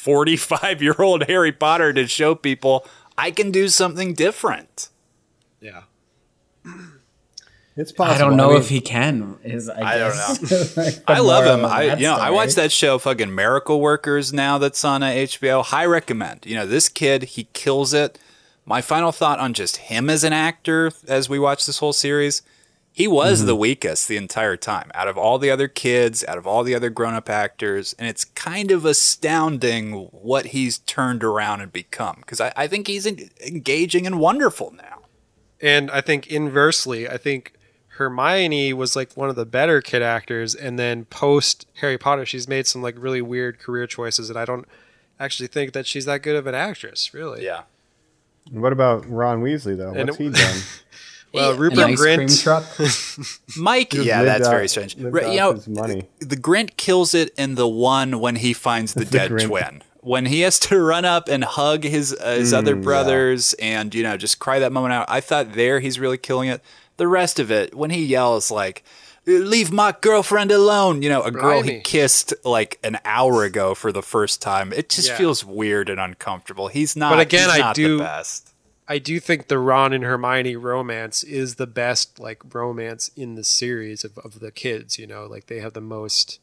[0.02, 2.84] 45 year old Harry Potter to show people
[3.16, 4.88] I can do something different.
[5.60, 5.82] Yeah.
[7.76, 8.14] It's possible.
[8.14, 9.38] I don't know mean, if he can.
[9.44, 10.76] Is I, I don't guess.
[10.76, 11.64] Like, I love him.
[11.64, 12.30] I you know I story.
[12.32, 15.64] watched that show fucking Miracle Workers now that's on uh, HBO.
[15.64, 16.46] High recommend.
[16.46, 18.18] You know this kid he kills it.
[18.66, 22.42] My final thought on just him as an actor as we watch this whole series,
[22.92, 23.46] he was Mm-hmm.
[23.46, 26.74] the weakest the entire time out of all the other kids, out of all the
[26.74, 32.16] other grown up actors, and it's kind of astounding what he's turned around and become
[32.20, 35.00] because I, I think he's en- engaging and wonderful now.
[35.60, 37.54] And I think inversely, I think
[37.96, 42.48] Hermione was like one of the better kid actors, and then post Harry Potter, she's
[42.48, 44.66] made some like really weird career choices, and I don't
[45.20, 47.44] actually think that she's that good of an actress, really.
[47.44, 47.62] Yeah.
[48.50, 49.92] What about Ron Weasley though?
[49.92, 50.60] What's it- he done?
[51.34, 52.64] Well, An Rupert ice cream truck.
[53.56, 54.96] Mike, yeah, lived that's out- very strange.
[54.96, 56.08] lived Right, off you know, his money.
[56.20, 59.46] the Grint kills it in the one when he finds the, The dead Grint.
[59.46, 59.82] twin.
[60.00, 64.02] When he has to run up and hug his uh, his other brothers and you
[64.02, 65.06] know just cry that moment out.
[65.08, 66.60] I thought there he's really killing it.
[66.96, 68.82] The rest of it, when he yells like
[69.26, 73.92] "Leave my girlfriend alone," you know, a girl he kissed like an hour ago for
[73.92, 74.72] the first time.
[74.72, 75.16] It just Yeah.
[75.18, 76.66] feels weird and uncomfortable.
[76.66, 77.10] He's not.
[77.12, 78.51] But again, he's I not do- the best.
[78.88, 83.44] I do think the Ron and Hermione romance is the best like romance in the
[83.44, 84.98] series of, of the kids.
[84.98, 86.40] You know, like they have the most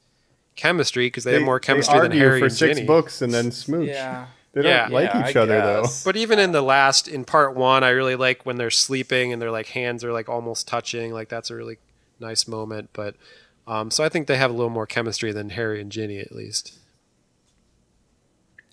[0.56, 2.88] chemistry because they, have more chemistry than argue Harry for and six Ginny.
[2.88, 3.88] books and then smooch.
[3.88, 4.28] Yeah.
[4.54, 4.88] They don't Yeah.
[4.92, 5.86] like Yeah, each I other though.
[6.04, 9.42] But even in the last, in part one, I really like when they're sleeping and
[9.42, 11.14] their like hands are like almost touching.
[11.14, 11.78] Like that's a really
[12.20, 12.90] nice moment.
[12.94, 13.16] But
[13.68, 16.32] um, so I think they have a little more chemistry than Harry and Ginny at
[16.32, 16.78] least.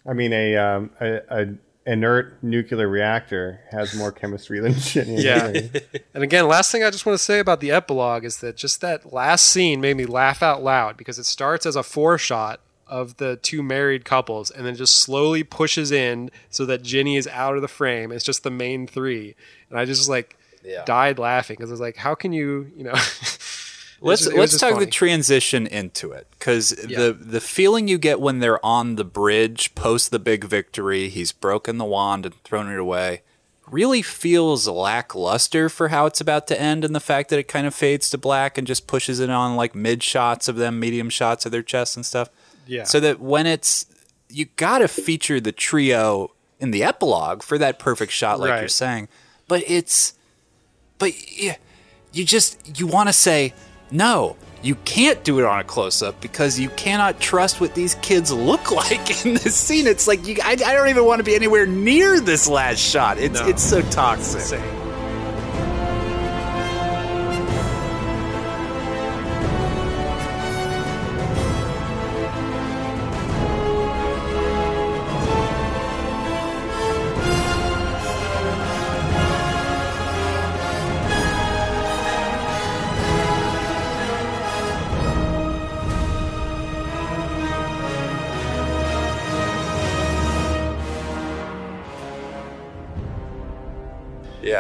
[0.09, 1.47] I mean, a, um, a, a
[1.87, 5.22] inert nuclear reactor has more chemistry than Ginny.
[5.22, 5.53] Yeah.
[6.14, 8.80] And again, last thing I just want to say about the epilogue is that just
[8.80, 12.61] that last scene made me laugh out loud because it starts as a four shot
[12.87, 17.26] of the two married couples and then just slowly pushes in so that Ginny is
[17.28, 18.11] out of the frame.
[18.12, 19.34] It's just the main three.
[19.70, 20.84] And I just like Yeah.
[20.87, 22.95] died laughing because I was like, how can you, you know.
[24.01, 24.85] Let's let's talk funny.
[24.85, 26.99] the transition into it because Yeah.
[26.99, 31.33] the the feeling you get when they're on the bridge post the big victory, he's
[31.33, 33.23] broken the wand and thrown it away,
[33.71, 37.67] really feels lackluster for how it's about to end, and the fact that it kind
[37.67, 41.09] of fades to black and just pushes it on like mid shots of them, medium
[41.11, 42.29] shots of their chests and stuff.
[42.67, 42.85] Yeah.
[42.85, 43.87] So that when it's
[44.29, 48.68] you got to feature the trio in the epilogue for that perfect shot, like you're
[48.68, 49.09] saying,
[49.49, 50.14] but it's
[50.99, 51.57] but yeah,
[52.13, 53.55] you just you want to say
[53.91, 58.33] no you can't do it on a close-up because you cannot trust what these kids
[58.33, 61.34] look like in this scene it's like you, I, I don't even want to be
[61.34, 63.46] anywhere near this last shot it's No.
[63.46, 64.86] it's so toxic Insane.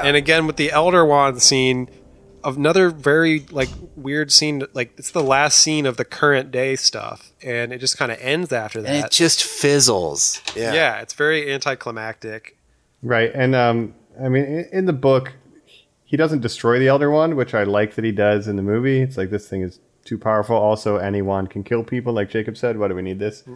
[0.06, 1.88] And again with the Elder Wand scene,
[2.44, 4.64] another very like weird scene.
[4.72, 8.18] Like it's the last scene of the current day stuff, and it just kind of
[8.20, 9.06] ends after and that.
[9.06, 11.00] it just fizzles yeah yeah.
[11.00, 12.56] it's very anticlimactic.
[13.02, 15.34] Right, and um, I mean, in, in the book,
[16.04, 19.00] he doesn't destroy the Elder Wand, which I like that he does in the movie.
[19.00, 20.56] It's like this thing is too powerful.
[20.56, 22.78] Also, any wand can kill people, like Jacob said.
[22.78, 23.42] Why do we need this?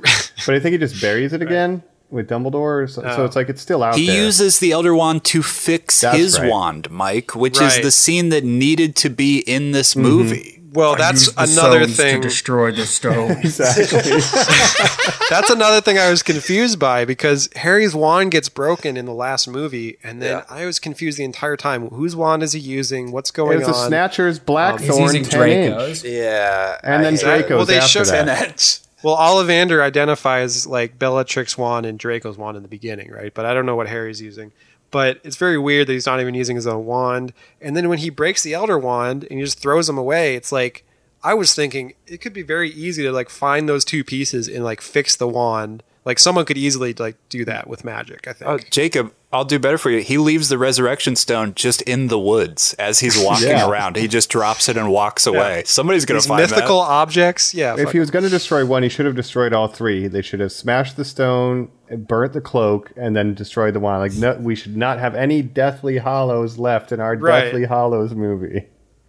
[0.47, 1.83] but I think he just buries it again.
[2.11, 2.89] With Dumbledore.
[2.91, 3.25] So, so Oh.
[3.25, 4.01] it's like it's still out there.
[4.01, 4.23] He there.
[4.25, 6.49] uses the Elder Wand to fix That's his right.
[6.51, 10.03] wand, Mike, which is the scene that needed to be in this Mm-hmm.
[10.03, 10.57] movie.
[10.73, 12.23] Well, that's another thing.
[12.23, 13.33] To destroy the stone.
[13.43, 14.21] exactly.
[15.31, 19.49] That's another thing I was confused by because Harry's wand gets broken in the last
[19.49, 21.89] movie, and then I was confused the entire time.
[21.89, 23.11] Whose wand is he using?
[23.13, 23.61] What's going on?
[23.63, 23.89] it's a on?
[23.89, 25.71] Snatcher's He's Blackthorn using 10 inch.
[25.75, 26.05] Draco's.
[26.05, 26.79] Yeah.
[26.85, 27.39] And then Exactly.
[27.41, 28.81] Draco's Well, they after showed that.
[29.03, 33.33] Well, Ollivander identifies like Bellatrix wand and Draco's wand in the beginning, right?
[33.33, 34.53] But I don't know what Harry's using.
[34.91, 37.33] But it's very weird that he's not even using his own wand.
[37.61, 40.51] And then when he breaks the Elder Wand and he just throws them away, it's
[40.51, 40.85] like
[41.23, 44.65] I was thinking it could be very easy to like find those two pieces and
[44.65, 45.83] like fix the wand.
[46.05, 48.27] Like someone could easily like do that with magic.
[48.27, 48.51] I oh, think.
[48.51, 50.01] Oh, Jacob, I'll do better for you.
[50.01, 53.69] He leaves the resurrection stone just in the woods as he's walking Yeah.
[53.69, 53.97] around.
[53.97, 55.63] He just drops it and walks away.
[55.67, 56.89] Somebody's going to These find mythical that.
[56.91, 57.75] objects, yeah.
[57.75, 60.09] If fuck- he was going to destroy one, he should have destroyed all three.
[60.09, 64.01] They should have smashed the stone, burnt the cloak, and then destroyed the wand.
[64.01, 67.45] Like, no, we should not have any Deathly Hallows left in our Right.
[67.45, 68.67] Deathly Hallows movie.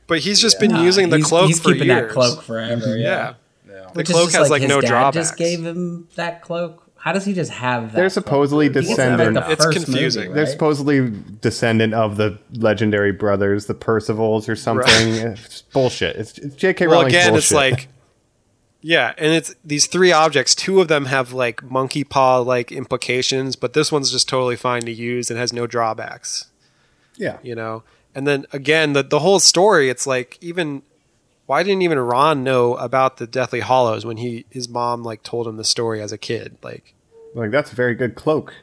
[0.07, 2.07] but he's just been Nah, using the he's, cloak he's for keeping years.
[2.09, 2.97] that cloak forever.
[2.97, 3.35] Yeah.
[3.91, 3.93] Yeah.
[3.93, 5.15] The Which is cloak just has like his no dad drawbacks.
[5.15, 6.87] Just gave him that cloak.
[6.95, 7.95] How does he just have that?
[7.95, 9.33] They're supposedly He gets descendant.
[9.33, 10.23] Like the It's confusing.
[10.25, 11.11] movie, They're supposedly
[11.41, 14.87] descendant of the legendary brothers, the Percivals or something.
[15.31, 16.15] It's bullshit.
[16.15, 16.87] It's, it's J.K.
[16.87, 17.87] well Rowling's again it's like
[18.81, 23.55] yeah and it's these three objects two of them have like monkey paw like implications
[23.55, 26.49] but this one's just totally fine to use and has no drawbacks
[27.15, 27.37] yeah.
[27.43, 27.83] you know
[28.15, 30.81] and then again the, the whole story it's like even
[31.51, 35.45] why didn't even ron know about the deathly hallows when he his mom like told
[35.45, 36.93] him the story as a kid like
[37.35, 38.53] Like that's a very good cloak.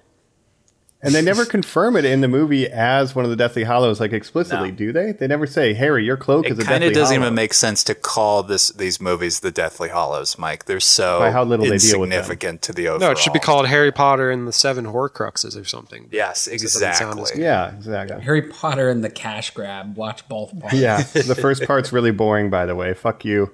[1.01, 4.13] And they never confirm it in the movie as one of the Deathly Hallows, like
[4.13, 4.77] explicitly, No.
[4.77, 5.13] do they?
[5.13, 7.35] They never say, "Harry, your cloak It is a kind Deathly of doesn't Hallow." even
[7.37, 10.65] make sense to call this these movies the Deathly Hallows, Mike.
[10.65, 12.19] They're so By how little they deal with them.
[12.19, 12.99] insignificant to the overall.
[13.01, 16.63] no it should be called harry potter and the seven horcruxes or something Yes, Because
[16.77, 17.45] it doesn't sound as exactly.
[17.45, 18.21] Yeah, exactly.
[18.23, 19.97] Harry Potter and the cash grab.
[19.97, 20.75] Watch both parts.
[20.75, 22.93] Yeah, the first part's really boring, by the way.
[22.95, 23.53] Fuck you.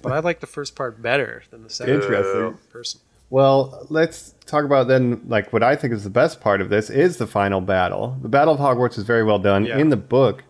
[0.00, 2.56] but i like the first part better than the second Interesting.
[2.70, 3.00] person
[3.34, 6.88] Well, let's talk about then, like what I think is the best part of this
[6.88, 8.16] is the final battle.
[8.22, 9.66] The Battle of Hogwarts is very well done.
[9.66, 9.76] Yeah.
[9.76, 10.44] In the book,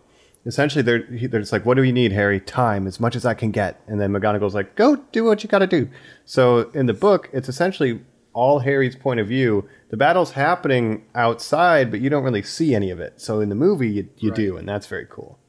[0.45, 2.39] essentially, they're they're just like, "What do you need, Harry?
[2.39, 5.49] Time, as much as I can get." And then McGonagall's like, "Go do what you
[5.49, 5.89] got to do."
[6.25, 8.01] So in the book, it's essentially
[8.33, 9.67] all Harry's point of view.
[9.89, 13.19] The battle's happening outside, but you don't really see any of it.
[13.19, 15.39] So in the movie, you, you do, and that's very cool.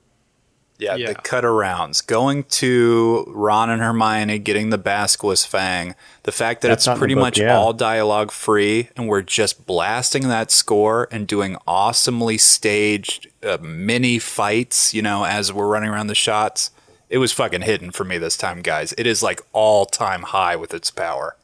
[0.79, 1.09] Yeah, Yeah.
[1.09, 2.07] the cut arounds.
[2.07, 5.95] Going to Ron and Hermione getting the Basilisk Fang.
[6.25, 7.57] The fact that That's it's not in the pretty book, much yeah.
[7.57, 14.19] all dialogue free and we're just blasting that score and doing awesomely staged uh, mini
[14.19, 16.71] fights, you know, as we're running around the shots.
[17.09, 18.93] It was fucking hidden for me this time, guys.
[18.99, 21.37] It is like all time high with its power.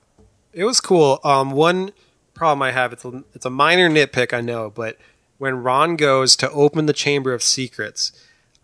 [0.53, 1.21] It was cool.
[1.25, 1.93] Um, one
[2.35, 4.99] problem I have it's a, it's a minor nitpick, I know, but
[5.39, 8.13] when Ron goes to open the Chamber of Secrets,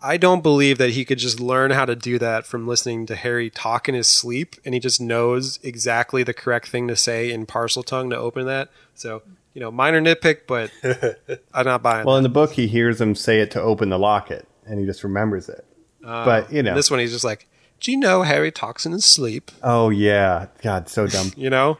[0.01, 3.15] I don't believe that he could just learn how to do that from listening to
[3.15, 7.31] Harry talk in his sleep, and he just knows exactly the correct thing to say
[7.31, 8.69] in Parseltongue to open that.
[8.95, 9.23] So,
[9.53, 10.71] you know, minor nitpick, but
[11.53, 12.05] I'm not buying.
[12.05, 12.19] Well, that.
[12.19, 15.03] in the book, he hears him say it to open the locket, and he just
[15.03, 15.65] remembers it.
[16.03, 17.47] Uh, but you know, this one, he's just like,
[17.81, 21.33] "Do you know Harry talks in his sleep?" oh yeah, God, so dumb.
[21.35, 21.77] You know,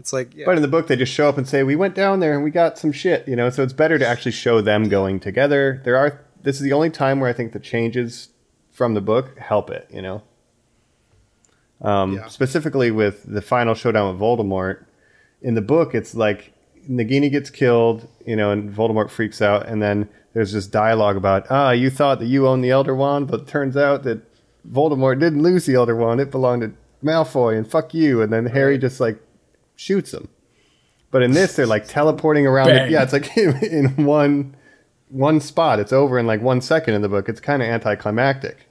[0.00, 0.46] it's like, yeah.
[0.46, 2.42] But in the book, they just show up and say, "We went down there and
[2.42, 3.50] we got some shit," you know.
[3.50, 5.80] So it's better to actually show them going together.
[5.84, 6.20] There are.
[6.42, 8.28] This is the only time where I think the changes
[8.70, 10.22] from the book help it, you know.
[11.80, 12.28] Um, Yeah.
[12.28, 14.84] Specifically with the final showdown with Voldemort,
[15.40, 16.52] in the book, it's like
[16.88, 21.46] Nagini gets killed, you know, and Voldemort freaks out, and then there's this dialogue about,
[21.50, 24.20] ah, you thought that you owned the Elder Wand, but it turns out that
[24.70, 26.72] Voldemort didn't lose the Elder Wand; it belonged to
[27.06, 28.22] Malfoy, and fuck you.
[28.22, 29.20] And then Harry just like
[29.74, 30.28] shoots him.
[31.10, 32.68] But in this, they're like teleporting around.
[32.68, 34.56] The, yeah, it's like in one
[35.12, 35.78] one spot.
[35.78, 37.28] It's over in like one second in the book.
[37.28, 38.68] It's kind of anticlimactic.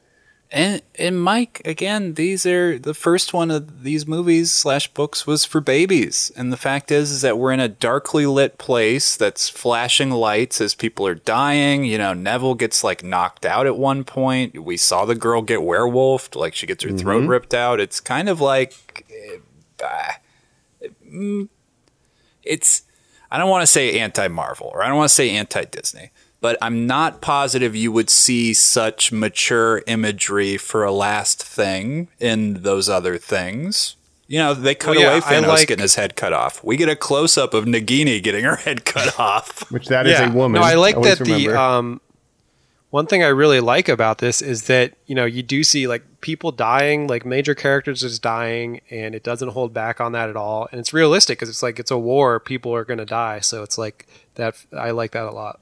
[0.54, 5.46] And and Mike, again, these are the first one of these movies slash books was
[5.46, 6.30] for babies.
[6.36, 10.60] And the fact is is that we're in a darkly lit place that's flashing lights
[10.60, 11.86] as people are dying.
[11.86, 14.62] You know, Neville gets like knocked out at one point.
[14.62, 17.80] We saw the girl get werewolfed, like she gets her throat ripped out.
[17.80, 19.06] It's kind of like
[19.82, 20.14] uh,
[22.44, 22.84] it's
[23.32, 26.12] I don't want to say anti Marvel or I don't want to say anti Disney,
[26.42, 32.64] but I'm not positive you would see such mature imagery for a last thing in
[32.64, 33.96] those other things.
[34.28, 36.64] You know, they cut Well, yeah, away I Thanos like- getting his head cut off.
[36.64, 39.70] We get a close up of Nagini getting her head cut off.
[39.72, 40.62] Which that is a woman.
[40.62, 42.00] No, I like Always that the um,
[42.92, 46.04] one thing I really like about this is that you know you do see like
[46.22, 50.38] people dying, like major characters is dying, and it doesn't hold back on that at
[50.38, 53.42] all, and it's realistic because it's like it's a war, people are going to die,
[53.42, 54.56] so it's like that.
[54.78, 55.60] I like that a lot.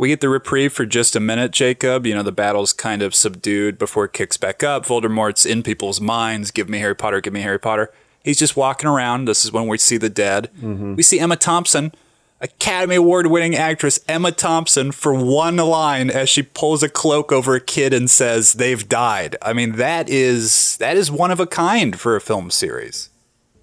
[0.00, 2.06] We get the reprieve for just a minute, Jacob.
[2.06, 4.86] You know, the battle's kind of subdued before it kicks back up.
[4.86, 6.50] Voldemort's in people's minds.
[6.50, 7.92] Give me Harry Potter, give me Harry Potter.
[8.24, 9.26] He's just walking around.
[9.26, 10.48] This is when we see the dead.
[10.96, 11.92] We see Emma Thompson,
[12.40, 17.54] Academy Award winning actress Emma Thompson, for one line as she pulls a cloak over
[17.54, 19.36] a kid and says, They've died.
[19.42, 23.10] I mean, that is that is one of a kind for a film series.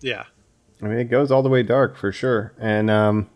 [0.01, 0.25] Yeah,
[0.83, 2.53] I mean, it goes all the way dark for sure.
[2.59, 3.27] And um,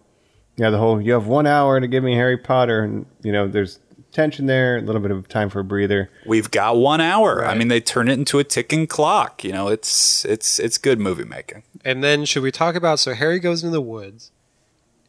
[0.61, 3.47] yeah, the whole you have one hour to give me Harry Potter, and you know,
[3.47, 3.79] there's
[4.11, 6.11] tension there, a little bit of time for a breather.
[6.23, 7.43] We've got one hour.
[7.43, 9.43] I mean, they turn it into a ticking clock.
[9.43, 11.63] You know, it's it's it's good movie making.
[11.83, 12.99] and then should we talk about?
[12.99, 14.31] So Harry goes into the woods,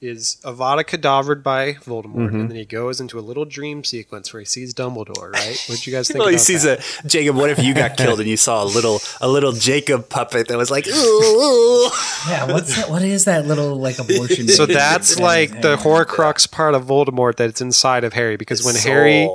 [0.03, 2.41] is Avada Kedavraed by Voldemort, mm-hmm.
[2.41, 5.33] and then he goes into a little dream sequence where he sees Dumbledore.
[5.33, 5.65] Right?
[5.69, 6.19] What did you guys think?
[6.19, 6.85] Well, he sees that?
[7.05, 7.37] a Jacob.
[7.37, 10.59] What if you got killed and you saw a little a little Jacob puppet that
[10.59, 11.91] was like, ooh, ooh.
[12.29, 12.91] Yeah, what's that?
[12.91, 14.49] What is that little like abortion?
[14.53, 15.79] So that's like hangs the out?
[15.79, 19.31] Horcrux part of Voldemort that's inside of Harry because when Harry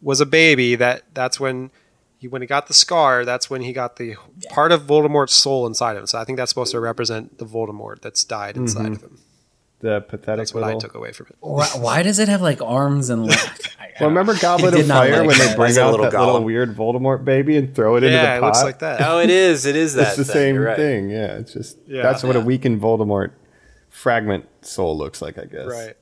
[0.00, 1.70] was a baby, that that's when
[2.18, 4.14] he when he got the scar, that's when he got the
[4.50, 6.06] part of Voldemort's soul inside of him.
[6.06, 8.92] So I think that's supposed to represent the Voldemort that's died inside mm-hmm.
[8.94, 9.18] of him.
[9.86, 10.78] The pathetic That's what little.
[10.78, 11.36] I took away from it.
[11.40, 13.60] Why, why does it have like arms and legs?
[13.80, 15.84] I- I Well, remember Goblet I of Fire like when they bring Is it a
[15.84, 18.26] out little that little weird Voldemort baby and throw it into the fire?
[18.34, 19.00] Yeah, it looks like that.
[19.00, 19.64] Oh, it is.
[19.64, 20.08] It is that.
[20.08, 20.32] It's the thing.
[20.34, 20.76] same right.
[20.76, 21.08] thing.
[21.08, 22.02] Yeah, it's just Yeah.
[22.02, 23.30] that's what a weakened Voldemort
[23.88, 25.66] fragment soul looks like, I guess.
[25.66, 25.96] Right.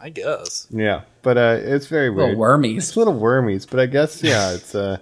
[0.00, 0.66] I guess.
[0.70, 2.30] Yeah, but uh, it's very weird.
[2.30, 2.78] little wormies.
[2.78, 4.96] It's little wormies, but I guess yeah, it's uh,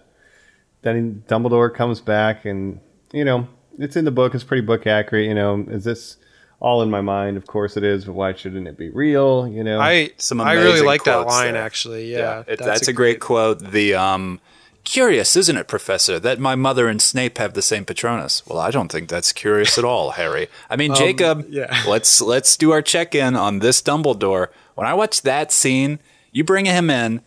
[0.83, 2.79] then Dumbledore comes back, and
[3.13, 3.49] you know,
[3.79, 4.35] it's in the book.
[4.35, 5.27] It's pretty book accurate.
[5.27, 6.19] You know, is this
[6.63, 7.37] all in my mind?
[7.37, 9.47] Of course it is, but why shouldn't it be real?
[9.49, 11.63] You know, I Some I really like that line there.
[11.63, 12.11] actually.
[12.11, 13.59] Yeah, it- that's, a great quote.
[13.59, 14.41] The um,
[14.85, 18.47] curious, isn't it, Professor, that my mother and Snape have the same Patronus?
[18.47, 20.47] Well, I don't think that's curious at all, Harry.
[20.71, 21.47] I mean, Jacob.
[21.51, 21.83] yeah.
[21.87, 24.49] Let's let's do our check in on this Dumbledore.
[24.77, 25.99] When I watch that scene,
[26.31, 27.21] you bring him in.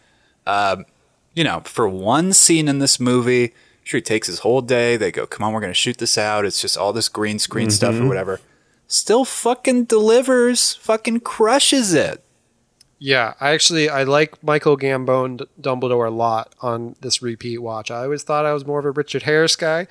[0.48, 0.78] Uh,
[1.34, 3.54] you know, for one scene in this movie,
[3.84, 4.96] sure he takes his whole day.
[4.96, 7.38] They go, "Come on, we're going to shoot this out." It's just all this green
[7.40, 8.40] screen stuff or whatever.
[8.88, 12.24] Still fucking delivers, fucking crushes it.
[13.00, 17.92] Yeah, I actually I like Michael Gambon D- Dumbledore a lot on this repeat watch.
[17.92, 19.88] I always thought I was more of a Richard Harris guy,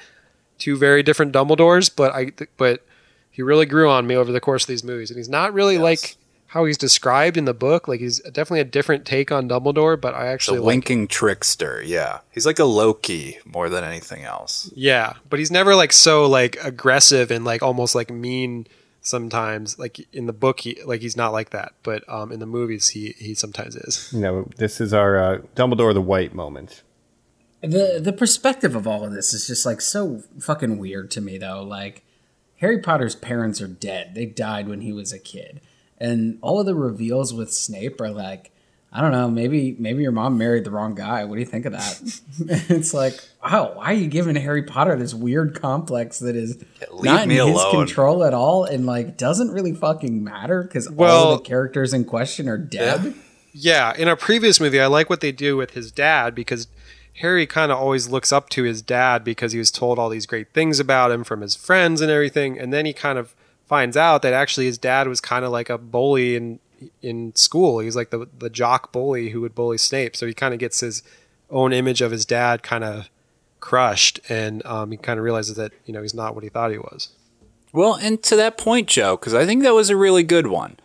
[0.58, 2.84] two very different Dumbledores, but I but
[3.30, 5.76] he really grew on me over the course of these movies, and he's not really
[5.76, 6.16] like
[6.46, 7.88] how he's described in the book.
[7.88, 11.82] Like he's definitely a different take on Dumbledore, but I The actually like winking trickster,
[11.84, 12.20] yeah.
[12.30, 14.72] He's like a Loki more than anything else.
[14.74, 18.66] Yeah, but he's never like so like aggressive and like almost like mean
[19.04, 19.78] sometimes.
[19.78, 22.88] Like in the book, he like he's not like that, but um, in the movies,
[22.88, 24.10] he he sometimes is.
[24.12, 26.82] you know, this is our uh, Dumbledore the White moment.
[27.62, 31.38] the the perspective of all of this is just like so fucking weird to me
[31.38, 32.04] though like
[32.56, 35.62] harry potter's parents are dead they died when he was a kid
[35.96, 38.52] and all of the reveals with snape are like
[38.94, 41.24] i don't know maybe maybe your mom married the wrong guy.
[41.24, 42.00] What do you think of that?
[42.70, 46.56] It's like wow why are you giving harry potter this weird complex that is
[46.92, 47.72] leave not in his alone.
[47.86, 51.92] control at all and like doesn't really fucking matter because all Well- of the characters
[51.92, 53.14] in question are dead?
[53.56, 56.66] Yeah, in a previous movie, I like what they do with his dad because
[57.20, 60.26] Harry kind of always looks up to his dad because he was told all these
[60.26, 63.32] great things about him from his friends and everything, and then he kind of
[63.68, 66.58] finds out that actually his dad was kind of like a bully in
[67.02, 67.80] in school.
[67.80, 70.80] He's like the the jock bully who would bully Snape, so he kind of gets
[70.80, 71.02] his
[71.50, 73.08] own image of his dad kind of
[73.60, 76.70] crushed, and um, he kind of realizes that you know he's not what he thought
[76.70, 77.10] he was.
[77.72, 80.76] Well, and to that point, Joe, because I think that was a really good one.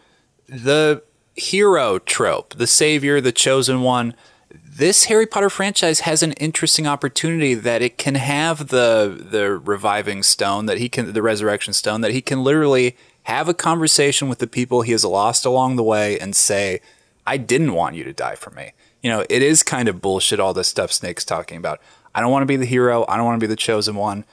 [0.47, 1.03] The
[1.35, 4.15] hero trope, the savior, the chosen one.
[4.51, 10.23] This Harry Potter franchise has an interesting opportunity that it can have the the reviving
[10.23, 14.39] stone that he can the resurrection stone that he can literally have a conversation with
[14.39, 16.81] the people he has lost along the way and say,
[17.25, 18.73] I didn't want you to die for me.
[19.01, 21.79] You know, it is kind of bullshit all this stuff Snake's talking about.
[22.13, 24.25] I don't want to be the hero, I don't want to be the chosen one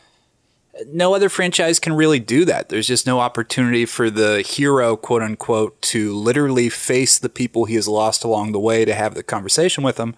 [0.87, 2.69] no other franchise can really do that.
[2.69, 7.75] There's just no opportunity for the hero, quote unquote, to literally face the people he
[7.77, 10.15] has lost along the way to have the conversation with them.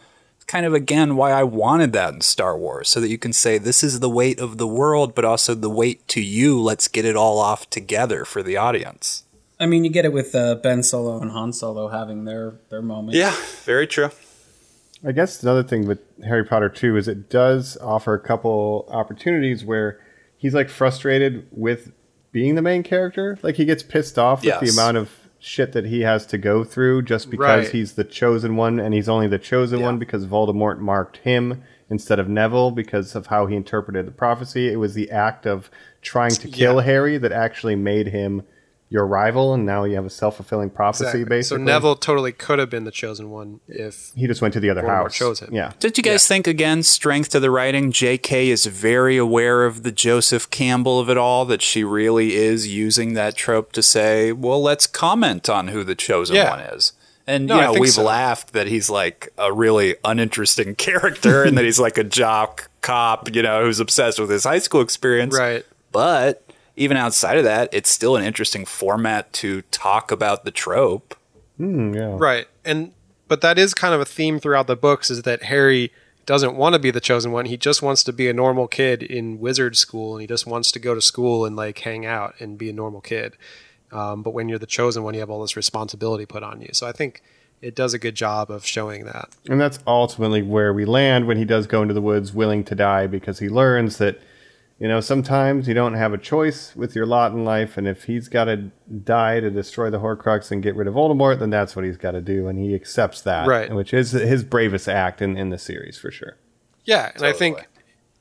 [0.49, 3.35] It's kind of again why I wanted that in Star Wars, so that you can
[3.35, 6.59] say this is the weight of the world, but also the weight to you.
[6.59, 9.25] Let's get it all off together for the audience.
[9.61, 12.81] i mean you get it with uh, ben solo and han solo having their their
[12.81, 13.35] moment Yeah,
[13.67, 14.09] very true.
[15.07, 19.67] I guess another thing with Harry Potter 2 is it does offer a couple opportunities
[19.67, 20.01] where
[20.39, 21.93] he's like frustrated with
[22.33, 23.39] being the main character.
[23.43, 24.61] Like he gets pissed off with Yes.
[24.63, 27.73] the amount of shit that he has to go through just because Right.
[27.73, 32.19] he's the chosen one, and he's only the chosen one because Voldemort marked him instead
[32.19, 34.69] of Neville because of how he interpreted the prophecy.
[34.71, 35.71] It was the act of
[36.03, 36.83] trying to kill Yeah.
[36.83, 38.43] Harry that actually made him
[38.91, 41.05] your rival, and now you have a self fulfilling prophecy.
[41.21, 41.43] Exactly.
[41.43, 44.71] So Neville totally could have been the chosen one if he just went to the
[44.71, 45.15] other Voldemort house.
[45.17, 45.51] chose him.
[45.53, 47.93] Yeah, Did you guys think again, strength to the writing?
[47.93, 48.49] J.K.
[48.49, 53.13] is very aware of the Joseph Campbell of it all, that she really is using
[53.15, 56.51] that trope to say, well, let's comment on who the chosen Yeah.
[56.51, 56.93] one is.
[57.27, 58.03] And, No, you know, we've so.
[58.05, 63.35] laughed that he's like a really uninteresting character and that he's like a jock cop,
[63.35, 65.37] you know, who's obsessed with his high school experience.
[65.37, 65.67] right.
[65.93, 66.43] But
[66.79, 71.15] even outside of that, it's still an interesting format to talk about the trope.
[71.61, 72.17] Mm, yeah.
[72.19, 72.47] Right.
[72.65, 72.93] And
[73.27, 75.93] but that is kind of a theme throughout the books is that Harry
[76.25, 77.47] doesn't want to be the chosen one.
[77.47, 80.73] He just wants to be a normal kid in wizard school and he just wants
[80.73, 83.37] to go to school and like hang out and be a normal kid.
[83.91, 86.69] Um, but when you're the chosen one, you have all this responsibility put on you.
[86.73, 87.23] So I think
[87.61, 89.31] it does a good job of showing that.
[89.49, 92.75] And that's ultimately where we land when he does go into the woods willing to
[92.75, 94.21] die because he learns that,
[94.79, 97.77] you know, sometimes you don't have a choice with your lot in life.
[97.77, 98.71] And if he's got to
[99.05, 102.13] die to destroy the Horcrux and get rid of Voldemort, then that's what he's got
[102.13, 102.47] to do.
[102.49, 103.75] And he accepts that, Right.
[103.75, 106.37] which is his bravest act in, in the series for sure.
[106.85, 107.67] Yeah, and I think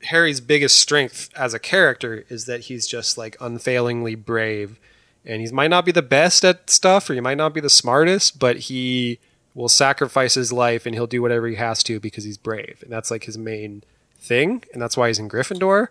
[0.02, 4.78] Harry's biggest strength as a character is that he's just like unfailingly brave.
[5.24, 7.70] And he might not be the best at stuff or he might not be the
[7.70, 9.20] smartest, but he
[9.54, 12.78] will sacrifice his life and he'll do whatever he has to because he's brave.
[12.82, 13.82] And that's like his main
[14.20, 15.88] thing, and that's why he's in Gryffindor.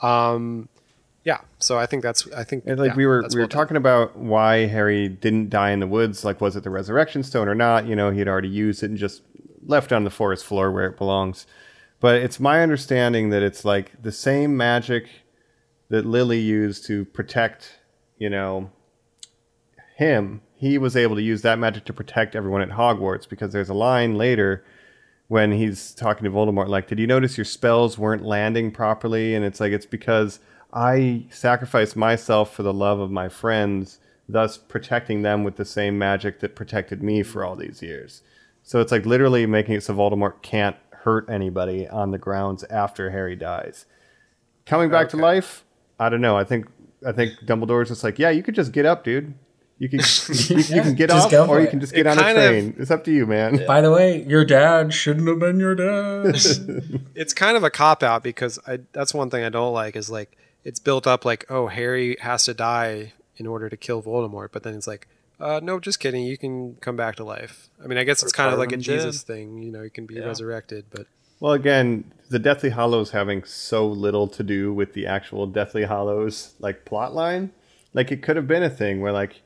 [0.00, 0.68] Um
[1.24, 3.48] yeah, so I think that's I think And like yeah, we were we were well
[3.48, 6.24] talking about why Harry didn't die in the woods.
[6.24, 7.86] Like, was it the resurrection stone or not?
[7.86, 9.22] You know, he had already used it and just
[9.66, 11.46] left on the forest floor where it belongs.
[12.00, 15.08] But it's my understanding that it's like the same magic
[15.90, 17.80] that Lily used to protect,
[18.16, 18.70] you know,
[19.96, 20.40] him.
[20.54, 23.74] He was able to use that magic to protect everyone at Hogwarts because there's a
[23.74, 24.64] line later
[25.30, 29.36] when he's talking to Voldemort, like, did you notice your spells weren't landing properly?
[29.36, 30.40] And it's like, it's because
[30.72, 35.96] I sacrificed myself for the love of my friends, thus protecting them with the same
[35.96, 38.22] magic that protected me for all these years.
[38.64, 43.10] So it's like literally making it so Voldemort can't hurt anybody on the grounds after
[43.10, 43.86] Harry dies.
[44.66, 45.64] Coming back to life,
[46.00, 46.36] I don't know.
[46.36, 46.66] I think
[47.06, 49.34] I think Dumbledore's just like, yeah, you could just get up, dude.
[49.80, 49.98] You can
[50.28, 51.70] you, you can get off, or for you it.
[51.70, 52.74] can just It get on a kind of- train.
[52.78, 53.64] It's up to you, man.
[53.66, 56.36] By the way, your dad shouldn't have been your dad.
[57.14, 60.08] it's kind of a cop out because I that's one thing I don't like is
[60.10, 64.50] like it's built up like oh Harry has to die in order to kill Voldemort,
[64.52, 65.08] but then it's like
[65.40, 66.24] uh, no, just kidding.
[66.24, 67.70] You can come back to life.
[67.82, 69.32] I mean, I guess it's kind of like a Jesus did.
[69.34, 69.62] thing.
[69.62, 71.06] You know, you can be resurrected, but
[71.40, 76.52] Well, again, the Deathly Hallows having so little to do with the actual Deathly Hallows
[76.58, 77.52] like plot line,
[77.94, 79.40] like it could have been a thing where like,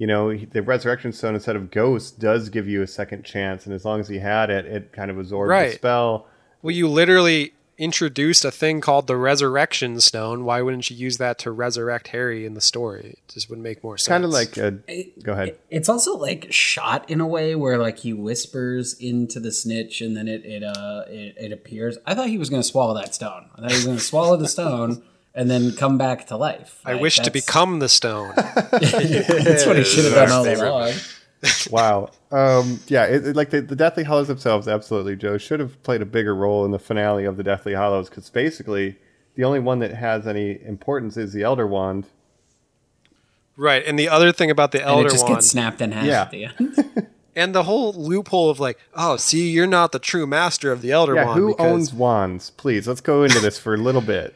[0.00, 3.74] you know, the Resurrection Stone instead of ghosts does give you a second chance, and
[3.74, 6.26] as long as he had it, it kind of absorbed the spell.
[6.62, 10.46] well, you literally introduced a thing called the Resurrection Stone.
[10.46, 13.18] Why wouldn't you use that to resurrect Harry in the story?
[13.18, 14.08] It just would make more sense.
[14.08, 14.70] Kind of like a.
[15.22, 15.58] Go ahead.
[15.68, 20.16] It's also like shot in a way where like he whispers into the snitch and
[20.16, 21.98] then it it uh it, it appears.
[22.06, 23.50] I thought he was going to swallow that stone.
[23.54, 25.02] I thought he was going to swallow the stone
[25.34, 26.80] and then come back to life.
[26.84, 28.32] I Like, wish to become the stone.
[28.36, 30.92] That's what he should have done all along.
[31.70, 32.10] Wow.
[32.30, 36.02] Um, yeah, it, it- like the, the Deathly Hallows themselves, absolutely, Joe should have played
[36.02, 38.96] a bigger role in the finale of the Deathly Hallows because basically
[39.36, 42.06] the only one that has any importance is the Elder Wand.
[43.56, 43.82] right.
[43.86, 46.04] And the other thing about the And Elder it just Wand gets snapped in half
[46.04, 46.22] Yeah.
[46.22, 47.06] at the end.
[47.36, 50.92] and the whole loophole of like, oh, see, you're not the true master of the
[50.92, 51.38] Elder Yeah, Wand.
[51.40, 52.50] who because- owns wands?
[52.50, 54.34] Please, let's go into this for a little bit.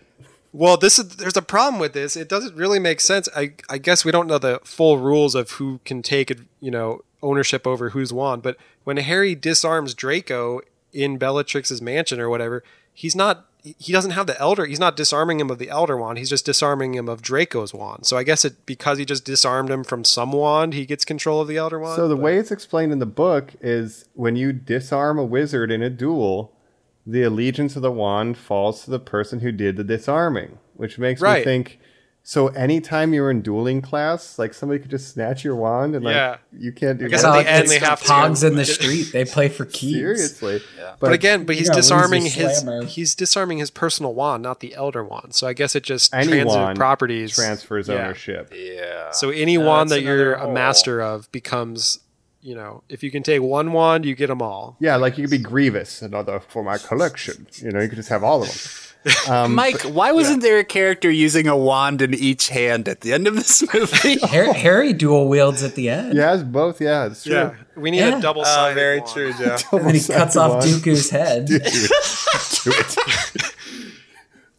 [0.56, 2.16] Well, this is there's a problem with this.
[2.16, 3.28] It doesn't really make sense.
[3.36, 7.02] I I guess we don't know the full rules of who can take you know
[7.24, 8.42] ownership over whose wand.
[8.42, 10.60] But when Harry disarms Draco
[10.92, 12.62] in Bellatrix's mansion or whatever,
[12.92, 13.46] he's not.
[13.78, 14.66] He doesn't have the elder.
[14.66, 16.18] He's not disarming him of the elder wand.
[16.18, 18.04] He's just disarming him of Draco's wand.
[18.06, 21.40] So I guess it because he just disarmed him from some wand, he gets control
[21.40, 21.96] of the elder wand.
[21.96, 25.72] So the But- way it's explained in the book is when you disarm a wizard
[25.72, 26.52] in a duel,
[27.06, 31.20] the allegiance of the wand falls to the person who did the disarming, which makes
[31.20, 31.78] me think.
[32.26, 36.14] So anytime you're in dueling class, like somebody could just snatch your wand and like
[36.14, 36.36] Yeah.
[36.58, 37.36] you can't do I guess that.
[37.36, 39.12] at the end it's they the have to- in the street.
[39.12, 39.92] They play for keys.
[39.96, 40.62] Seriously.
[40.78, 40.94] yeah.
[40.98, 45.34] But again, but he's disarming his he's disarming his personal wand, not the elder wand.
[45.34, 47.96] So I guess it just Any transitive wand properties transfers Yeah.
[47.96, 48.54] ownership.
[48.56, 49.10] Yeah.
[49.10, 51.98] So any wand that you're another a master of becomes
[52.44, 54.76] you know, if you can take one wand, you get them all.
[54.78, 57.46] Yeah, like you could be Grievous, another for my collection.
[57.62, 58.56] You know, you could just have all of them.
[59.28, 63.12] Um, Mike, why wasn't there a character using a wand in each hand at the
[63.12, 64.18] end of this movie?
[64.28, 66.16] Harry, Harry dual wields at the end.
[66.16, 66.80] Yeah, it's both.
[66.80, 67.34] Yeah, it's true.
[67.34, 68.16] Yeah, we need Yeah.
[68.16, 68.72] a double sided.
[68.72, 69.58] Oh, very true, Joe.
[69.72, 71.44] And then he cuts off Double-sided Dooku's head.
[71.44, 73.54] Do it.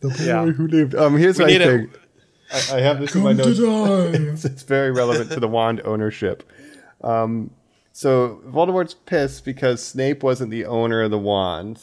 [0.02, 0.46] the boy Yeah.
[0.46, 0.94] who lived.
[0.94, 1.92] Um, here's We my thing.
[2.54, 3.58] I, I have this in my notes.
[3.60, 6.44] it's, it's very relevant to the wand ownership.
[7.02, 7.50] Um,
[7.98, 11.82] so Voldemort's pissed because Snape wasn't the owner of the wand,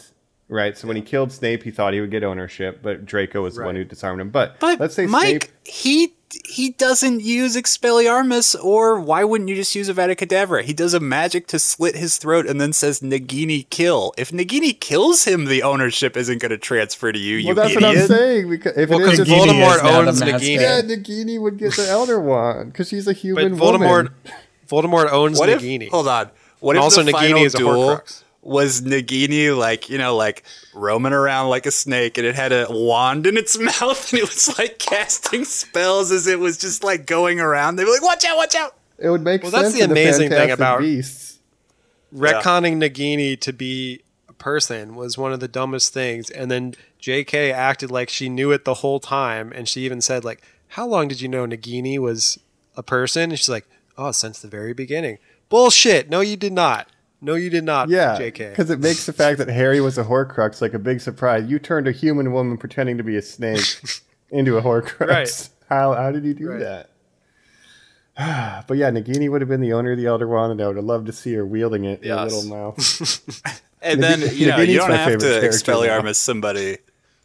[0.48, 0.76] right?
[0.76, 3.64] So when he killed Snape, he thought he would get ownership, but Draco was the
[3.64, 4.28] one who disarmed him.
[4.28, 5.50] But, But let's say Mike, Snape.
[5.64, 6.12] he
[6.46, 10.62] he doesn't use Expelliarmus, or why wouldn't you just use Avada Kedavra?
[10.62, 14.12] He does a magic to slit his throat and then says Nagini kill.
[14.18, 17.36] If Nagini kills him, the ownership isn't going to transfer to you.
[17.36, 17.82] You Well, that's idiot.
[17.82, 18.48] what I'm saying.
[18.50, 20.22] Because if Well, it is because just, Voldemort is owns.
[20.22, 20.60] Nagini.
[20.60, 23.56] yeah, Nagini would get the Elder Wand because she's a human.
[23.56, 24.14] But Voldemort, woman.
[24.68, 25.60] Voldemort owns What if?
[25.62, 25.88] Nagini.
[25.90, 26.30] Hold on.
[26.60, 28.22] What And if also the Nagini final is a duel Horcrux.
[28.42, 30.44] was Nagini like you know like
[30.74, 34.28] roaming around like a snake, and it had a wand in its mouth, and it
[34.28, 37.76] was like casting spells as it was just like going around.
[37.76, 38.36] They were like, "Watch out!
[38.36, 39.62] Watch out!" It would make Well, sense.
[39.64, 41.38] that's the in amazing thing about- Beasts.
[42.14, 46.30] retconning Nagini to be a person was one of the dumbest things.
[46.30, 47.52] And then J.K.
[47.52, 51.08] acted like she knew it the whole time, and she even said like, "How long
[51.08, 52.38] did you know Nagini was
[52.76, 56.08] a person?" And she's like, "Oh, since the very beginning." Bullshit.
[56.08, 56.88] No, you did not.
[57.20, 57.88] No, you did not.
[57.88, 58.50] Yeah, J.K.
[58.50, 61.48] because it makes the fact that Harry was a Horcrux like a big surprise.
[61.48, 63.60] You turned a human woman pretending to be a snake
[64.30, 65.06] into a Horcrux.
[65.08, 65.48] Right.
[65.68, 66.60] How how did you do Right.
[66.60, 66.88] that?
[68.68, 70.76] but yeah, Nagini would have been the owner of the Elder Wand, and I would
[70.76, 73.62] have loved to see her wielding it in her little mouth.
[73.84, 76.78] And then you know Nagini's you don't my have favorite to character Expelliarmus somebody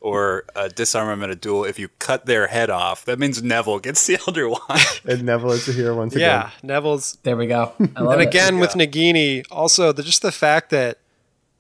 [0.08, 3.04] or uh, disarm them in a duel if you cut their head off.
[3.04, 5.02] That means Neville gets the Elder Wand.
[5.04, 6.52] and Neville is the hero once yeah, again.
[6.64, 7.74] Yeah, Neville's There we go.
[7.94, 8.30] I love and it.
[8.30, 11.00] again with Nagini, also the, just the fact that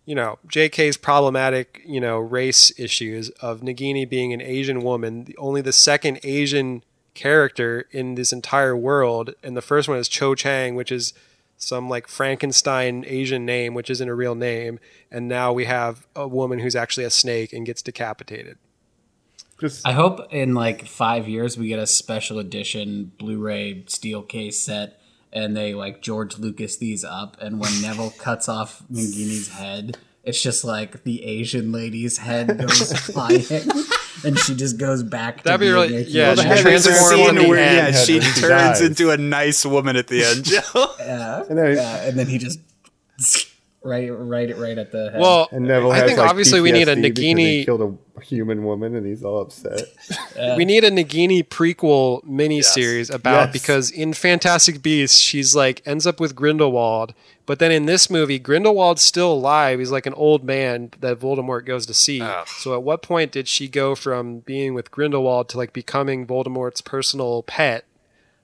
[0.05, 5.35] you know J.K.'s problematic you know race issues of Nagini being an Asian woman, the,
[5.35, 6.83] only the second Asian
[7.15, 11.13] character in this entire world, and the first one is Cho Chang, which is
[11.57, 14.79] some like Frankenstein Asian name, which isn't a real name,
[15.11, 18.57] and now we have a woman who's actually a snake and gets decapitated.
[19.59, 24.59] Just I hope in like five years we get a special edition Blu-ray steel case
[24.59, 24.99] set,
[25.33, 30.41] and they like George Lucas these up, and when Neville cuts off Nagini's head, it's
[30.43, 33.43] just like the Asian lady's head goes flying,
[34.23, 35.41] and she just goes back.
[35.41, 36.37] That'd to be being really- a yeah, human.
[36.37, 38.81] she And there's transforms scene in the where yeah, she turns dies.
[38.81, 40.51] into a nice woman at the end,
[40.99, 42.59] yeah, and then, yeah, and then he just
[43.83, 45.21] right, right, right at the head.
[45.21, 47.65] Well, and Neville I has, think like, obviously we need a PTSD because he Nagini.
[47.65, 49.81] killed a human woman, and he's all upset.
[50.57, 53.53] we need a Nagini prequel miniseries about Yes.
[53.53, 57.13] because in Fantastic Beasts she's like ends up with Grindelwald,
[57.45, 59.79] but then in this movie Grindelwald's still alive.
[59.79, 62.21] He's like an old man that Voldemort goes to see.
[62.59, 66.81] So at what point did she go from being with Grindelwald to like becoming Voldemort's
[66.81, 67.85] personal pet?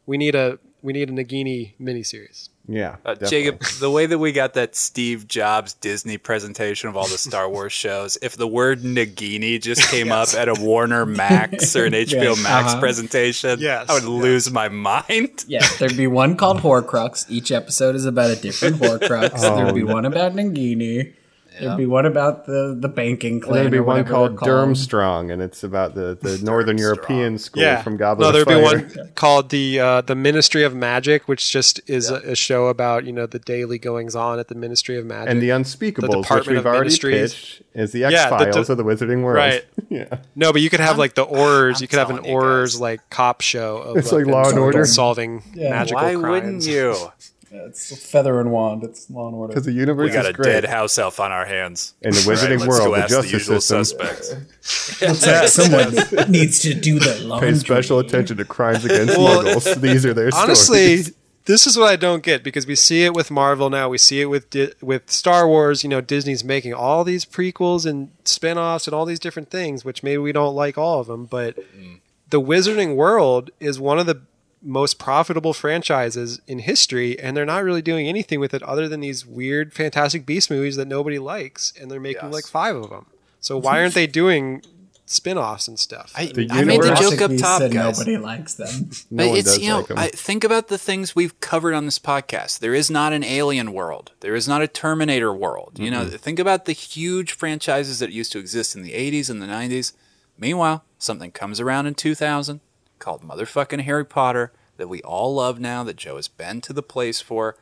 [0.06, 2.50] We need a we need a Nagini miniseries.
[2.68, 3.15] Yeah, Uh.
[3.15, 7.49] Jacob, the way that we got that Steve Jobs Disney presentation of all the Star
[7.49, 11.91] Wars shows, if the word Nagini just came up at a Warner Max or an
[11.94, 12.80] HBO Max Uh-huh.
[12.80, 14.10] presentation, Yes, I would yes.
[14.10, 15.44] lose my mind.
[15.48, 17.26] Yeah, there'd be one called Horcrux.
[17.30, 19.41] Each episode is about a different Horcrux.
[19.41, 21.14] there'd be one about Nagini.
[21.60, 23.60] There'd be one about the, the banking And clan.
[23.62, 24.54] there'd be one called they're.
[24.54, 28.80] Durmstrang, and it's about the, the Northern European school Yeah, from Goblet no, there'd Fire.
[28.88, 32.68] be one called the uh, the Ministry of Magic, which just is a, a show
[32.68, 35.30] about you know the daily goings on at the Ministry of Magic.
[35.32, 37.34] And the Unspeakables, which Department we've of already Ministries.
[37.34, 39.38] pitched, is the X Yeah, the Files de- of the Wizarding World.
[39.38, 39.66] Right.
[39.90, 40.18] yeah.
[40.36, 41.78] No, but you could have like the Aurors.
[41.78, 42.82] I'm you could have an telling you Aurors guys.
[42.82, 44.86] like cop show of It's like Law and Order.
[44.86, 46.28] solving magical Why crimes.
[46.30, 46.96] wouldn't you?
[47.54, 48.84] Yeah, it's Feather and Wand.
[48.84, 49.52] It's Law and Order.
[49.54, 50.46] Because the universe We got is a great.
[50.46, 51.94] dead house elf on our hands.
[52.02, 55.02] In the All right, Wizarding let's World, go the ask justice usual system suspects.
[55.02, 57.52] Looks like someone needs to do the laundry.
[57.52, 59.80] Pay special attention to crimes against Well, muggles.
[59.82, 61.16] These are their Honestly, stories.
[61.46, 63.88] this is what I don't get because we see it with Marvel now.
[63.88, 65.84] We see it with Di- with Star Wars.
[65.84, 70.02] You know, Disney's making all these prequels and spin-offs and all these different things, which
[70.02, 72.00] maybe we don't like all of them, but mm.
[72.32, 74.22] the Wizarding World is one of the
[74.64, 79.02] most profitable franchises in history, and they're not really doing anything with it other than
[79.02, 82.34] these weird Fantastic Beast movies that nobody likes, and they're making Yes.
[82.34, 83.06] like five of them.
[83.40, 84.61] So why aren't they doing
[85.06, 86.14] spin-offs and stuff?
[86.15, 87.99] I, I made the joke up top, said guys.
[87.99, 88.90] Nobody likes them.
[89.11, 89.98] No But one it's does you know, like 'em.
[89.99, 92.60] I, think about the things we've covered on this podcast.
[92.60, 94.14] There is not an Alien world.
[94.22, 95.77] There is not a Terminator world.
[95.77, 96.15] You know, mm-hmm.
[96.15, 99.91] think about the huge franchises that used to exist in the '80s and the '90s.
[100.38, 102.61] Meanwhile, something comes around in 2000
[103.04, 105.84] called motherfucking Harry Potter that we all love now.
[105.84, 107.58] That Joe has been to the place for.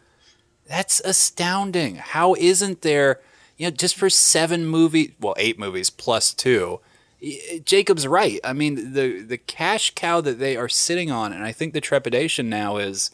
[0.68, 1.96] That's astounding.
[1.96, 3.20] How isn't there,
[3.58, 6.80] you know, just for seven movie, well, eight movies plus two.
[7.66, 8.40] Jacob's right.
[8.44, 11.82] I mean, the the cash cow that they are sitting on, and I think the
[11.82, 13.12] trepidation now is,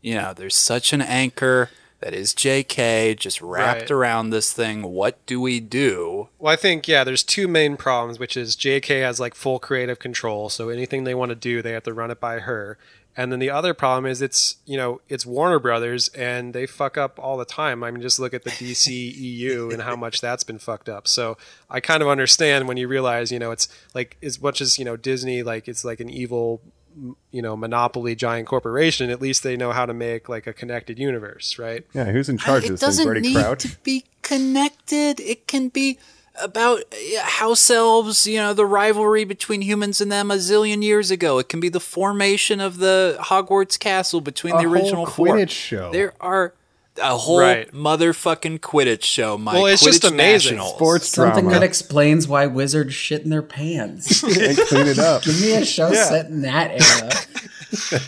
[0.00, 1.70] you know, there's such an anchor
[2.00, 3.14] that is J.K.
[3.18, 3.90] just wrapped Right.
[3.90, 4.82] around this thing.
[4.82, 6.28] What do we do?
[6.38, 9.00] Well, I think yeah, there's two main problems, which is J.K.
[9.00, 12.10] has like full creative control, so anything they want to do, they have to run
[12.10, 12.78] it by her.
[13.18, 16.98] And then the other problem is it's you know it's Warner Brothers, and they fuck
[16.98, 17.82] up all the time.
[17.82, 21.08] I mean, just look at the DC EU and how much that's been fucked up.
[21.08, 21.38] So
[21.70, 24.84] I kind of understand when you realize you know it's like as much as you
[24.84, 26.60] know Disney like it's like an evil
[27.30, 29.10] you know monopoly giant corporation.
[29.10, 31.84] At least they know how to make like a connected universe, right?
[31.92, 32.86] Yeah, who's in charge of this thing?
[32.88, 33.62] doesn't Barty need Crouch?
[33.62, 35.20] to be connected.
[35.20, 35.98] It can be
[36.42, 41.10] about uh, house elves, you know, the rivalry between humans and them a zillion years
[41.10, 41.38] ago.
[41.38, 45.46] It can be the formation of the Hogwarts castle between A the original whole four.
[45.48, 45.92] Show.
[45.92, 46.54] There are
[47.02, 47.70] a whole Right.
[47.72, 49.54] motherfucking Quidditch show, Mike.
[49.54, 50.56] Well, it's just amazing.
[50.56, 50.74] Nationals.
[50.74, 54.22] Sports Something drama that explains why wizards shit in their pants.
[54.22, 55.22] and clean it up.
[55.22, 57.10] Give me a show set in that era.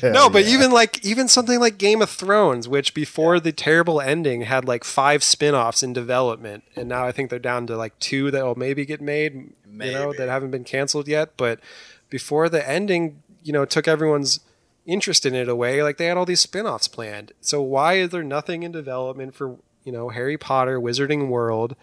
[0.02, 4.42] No, but even like even something like Game of Thrones, which before the terrible ending
[4.42, 8.30] had like five spin-offs in development, and now I think they're down to like two
[8.30, 11.36] that will maybe get made, you know, that haven't been canceled yet.
[11.36, 11.60] But
[12.08, 14.40] before the ending, you know, took everyone's
[14.88, 15.82] interest in it away.
[15.82, 17.32] Like they had all these spin-offs planned.
[17.40, 21.76] So why is there nothing in development for you know Harry Potter, Wizarding World?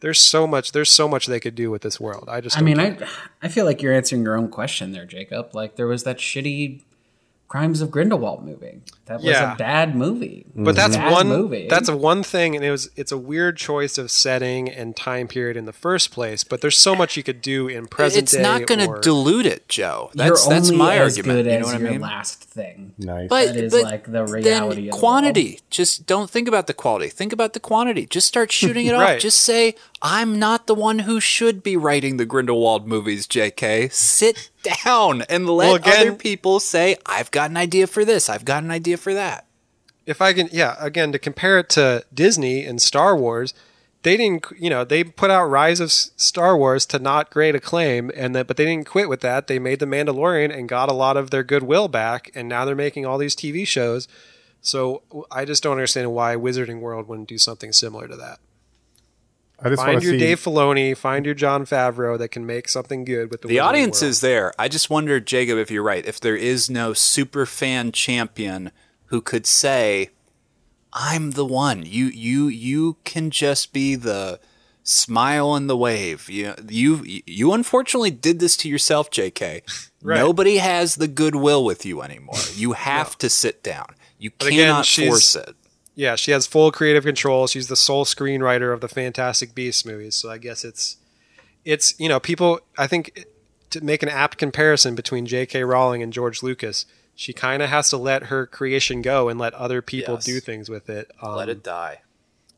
[0.00, 0.72] There's so much.
[0.72, 2.28] There's so much they could do with this world.
[2.28, 2.56] I just.
[2.56, 2.96] I mean, I.
[3.42, 5.54] I feel like you're answering your own question there, Jacob.
[5.54, 6.82] Like there was that shitty
[7.52, 8.80] Crimes of Grindelwald movie.
[9.04, 9.52] That was Yeah.
[9.52, 10.46] a bad movie.
[10.56, 11.66] But that's Bad one movie.
[11.68, 15.58] That's one thing, and it was it's a weird choice of setting and time period
[15.58, 16.44] in the first place.
[16.44, 18.22] But there's so much you could do in present day.
[18.22, 18.42] It's day.
[18.42, 20.10] not going to dilute it, Joe.
[20.14, 21.40] That's you're that's only my as argument.
[21.40, 22.00] good You as know what I your mean?
[22.00, 22.94] last thing.
[22.96, 23.28] Nice.
[23.28, 25.60] But, That is but like the reality then of the quantity.
[25.68, 27.08] Just don't think about the quality.
[27.10, 28.06] Think about the quantity.
[28.06, 29.18] Just start shooting it off.
[29.18, 33.92] Just say, I'm not the one who should be writing the Grindelwald movies, JK.
[33.92, 38.28] Sit down and let Well, again- other people say, I've got an idea for this.
[38.28, 39.46] I've got an idea for that.
[40.04, 43.54] if I can, yeah, again to compare it to Disney and Star Wars,
[44.02, 48.10] they didn't, you know, they put out Rise of Star Wars to not great acclaim,
[48.16, 49.46] and that, but they didn't quit with that.
[49.46, 52.74] They made the Mandalorian and got a lot of their goodwill back, and now they're
[52.74, 54.08] making all these TV shows.
[54.60, 58.40] So I just don't understand why Wizarding World wouldn't do something similar to that.
[59.64, 60.18] I just Find your see.
[60.18, 63.48] Dave Filoni, find your Jon Favreau that can make something good with the.
[63.48, 64.10] The Wizarding audience World.
[64.10, 64.52] is there.
[64.58, 66.04] I just wonder, Jacob, if you're right.
[66.04, 68.72] If there is no super fan champion
[69.06, 70.10] who could say,
[70.92, 74.40] "I'm the one," you you you can just be the
[74.82, 76.28] smile and the wave.
[76.28, 79.62] You you you unfortunately did this to yourself, J.K.
[80.04, 80.18] Right.
[80.18, 82.34] Nobody has the goodwill with you anymore.
[82.56, 83.94] You have to sit down.
[84.18, 85.54] You But cannot she's- force it.
[85.94, 87.46] Yeah, she has full creative control.
[87.46, 90.14] She's the sole screenwriter of the Fantastic Beasts movies.
[90.14, 90.96] So I guess it's
[91.64, 92.60] it's you know people.
[92.78, 93.26] I think
[93.70, 95.64] to make an apt comparison between J.K.
[95.64, 99.54] Rowling and George Lucas, she kind of has to let her creation go and let
[99.54, 100.24] other people Yes.
[100.24, 101.10] do things with it.
[101.22, 102.02] Um, Let it die.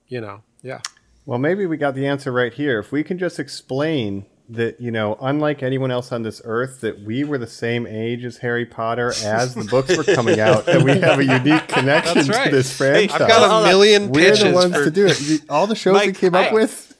[0.08, 0.80] You know, yeah.
[1.26, 2.78] Well, maybe we got the answer right here.
[2.78, 7.02] If we can just explain that, you know, unlike anyone else on this earth, that
[7.02, 10.84] we were the same age as Harry Potter as the books were coming out, and
[10.84, 12.44] we have a unique connection right.
[12.44, 13.20] to this franchise.
[13.20, 15.42] I've got a million we're pitches the ones for to do it.
[15.48, 16.93] All the shows we Mike, came up with.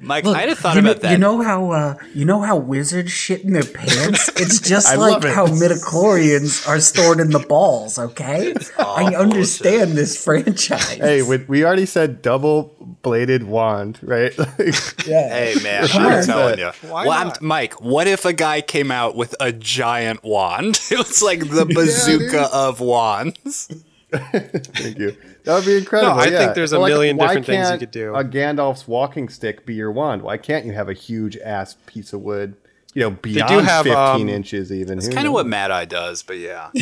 [0.00, 1.12] Mike, I'd have thought you know, about that.
[1.12, 4.30] You know how uh, you know how wizards shit in their pants?
[4.40, 5.34] It's just like love it.
[5.34, 7.98] how midichlorians are stored in the balls.
[7.98, 10.94] Okay, I understand this franchise.
[10.94, 14.34] Hey, we, we already said double bladed wand, right?
[15.06, 15.28] yeah.
[15.28, 16.24] Hey man, I'm on.
[16.24, 16.70] telling you.
[16.88, 17.42] Why well, I'm, not?
[17.42, 20.80] Mike, what if a guy came out with a giant wand?
[20.90, 23.72] It was like the bazooka of wands.
[24.32, 25.16] Thank you.
[25.44, 26.16] That would be incredible.
[26.16, 26.38] No, I yeah.
[26.38, 28.14] think there's a Like, million why different things you could do.
[28.14, 30.22] A Gandalf's walking stick be your wand?
[30.22, 32.56] Why can't you have a huge ass piece of wood?
[32.92, 34.98] You know, beyond have, 15 um, inches, even.
[34.98, 36.70] It's Who kind of what Mad Eye does, but yeah.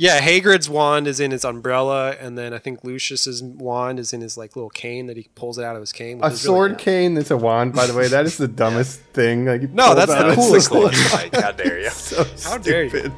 [0.00, 4.20] Yeah, Hagrid's wand is in his umbrella, and then I think Lucius's wand is in
[4.20, 6.20] his like little cane that he pulls it out of his cane.
[6.22, 8.06] A is really sword cane that's a wand, by the way.
[8.06, 9.44] That is the dumbest thing.
[9.46, 10.36] Like, No, that's the out.
[10.36, 11.30] coolest Cool, thing.
[11.32, 11.42] Mike.
[11.42, 11.90] How dare you?
[11.90, 13.12] So How dare you.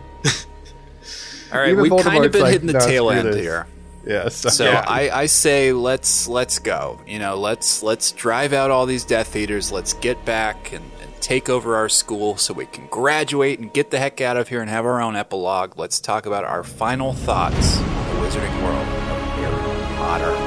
[1.52, 3.66] All right, Even we've kind of been like, hitting the "No, tail end this." here.
[4.06, 4.28] Yeah.
[4.28, 4.84] So, So Yeah.
[4.86, 7.00] I, I say let's let's go.
[7.06, 9.70] You know, let's let's drive out all these Death Eaters.
[9.70, 13.90] Let's get back and, and take over our school so we can graduate and get
[13.90, 15.78] the heck out of here and have our own epilogue.
[15.78, 20.39] Let's talk about our final thoughts on the Wizarding World of Harry Potter.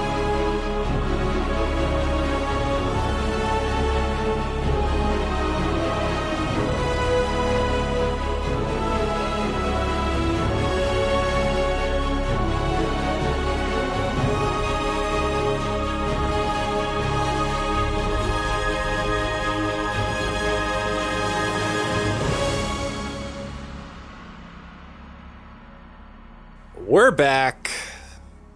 [26.93, 27.71] We're back.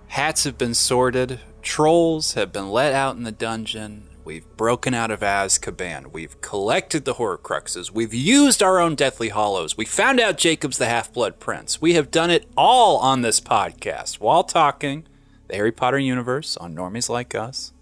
[0.09, 1.39] Hats have been sorted.
[1.63, 4.09] Trolls have been let out in the dungeon.
[4.23, 6.13] We've broken out of Azkaban.
[6.13, 7.89] We've collected the Horcruxes.
[7.89, 9.75] We've used our own Deathly Hallows.
[9.75, 11.81] We found out Jacob's the Half Blood Prince.
[11.81, 15.07] We have done it all on this podcast while talking
[15.47, 17.73] the Harry Potter universe on Normies Like Us.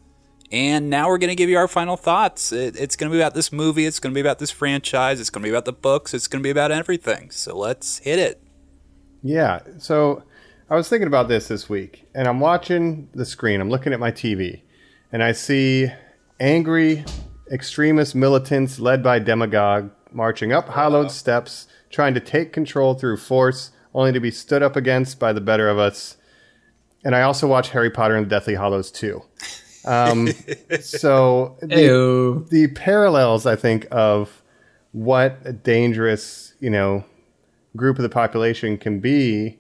[0.53, 2.53] And now we're going to give you our final thoughts.
[2.53, 3.85] It, it's going to be about this movie.
[3.85, 5.19] It's going to be about this franchise.
[5.19, 6.13] It's going to be about the books.
[6.13, 7.29] It's going to be about everything.
[7.31, 8.41] So let's hit it.
[9.21, 9.59] Yeah.
[9.79, 10.23] So
[10.67, 13.61] I was thinking about this this week, and I'm watching the screen.
[13.61, 14.61] I'm looking at my TV,
[15.11, 15.91] and I see
[16.39, 17.05] angry
[17.51, 23.73] extremist militants led by demagogue marching up hollowed steps, trying to take control through force,
[23.93, 26.17] only to be stood up against by the better of us.
[27.03, 29.21] And I also watch Harry Potter and the Deathly Hallows too.
[29.85, 30.29] Um,
[30.79, 34.41] so the, the parallels, I think, of
[34.93, 37.03] what a dangerous, you know,
[37.75, 39.59] group of the population can be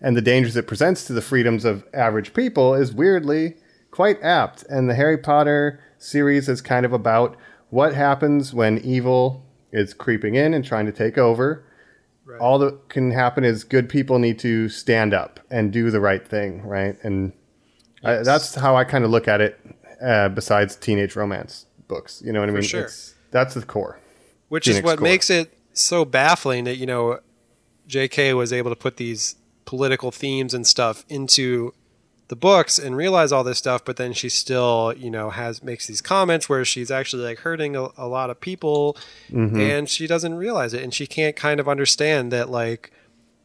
[0.00, 3.54] and the dangers it presents to the freedoms of average people is weirdly
[3.90, 4.62] quite apt.
[4.64, 7.36] And the Harry Potter series is kind of about
[7.70, 11.64] what happens when evil is creeping in and trying to take over.
[12.40, 16.26] All that can happen is good people need to stand up and do the right
[16.26, 16.96] thing, right?
[17.02, 17.32] And
[18.02, 19.60] I, that's how I kind of look at it.
[20.02, 22.62] Uh, besides teenage romance books, you know what I mean?
[22.62, 22.82] sure.
[22.82, 23.98] It's, that's the core.
[24.48, 25.04] which is what Core.
[25.08, 27.20] makes it so baffling that you know
[27.86, 28.34] J.K.
[28.34, 29.36] was able to put these
[29.66, 31.74] political themes and stuff into
[32.28, 35.86] the books and realize all this stuff, but then she still you know has makes
[35.86, 38.96] these comments where she's actually like hurting a, a lot of people,
[39.30, 39.60] Mm-hmm.
[39.60, 42.90] and she doesn't realize it, and she can't kind of understand that like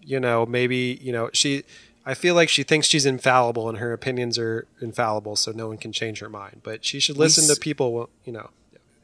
[0.02, 1.64] you know maybe you know she.
[2.04, 5.78] I feel like she thinks she's infallible and her opinions are infallible, so no one
[5.78, 6.62] can change her mind.
[6.64, 8.50] But she should listen to people, you know.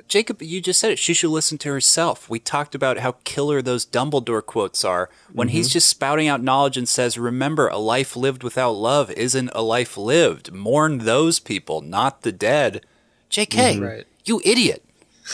[0.08, 1.00] Jacob, you just said it.
[1.00, 2.30] She should listen to herself.
[2.30, 5.74] We talked about how killer those Dumbledore quotes are when he's mm-hmm.
[5.74, 9.98] just spouting out knowledge and says, Remember, a life lived without love isn't a life
[9.98, 10.54] lived.
[10.54, 12.86] Mourn those people, not the dead.
[13.30, 13.84] JK, mm-hmm.
[13.84, 14.08] Right.
[14.26, 14.84] you idiot.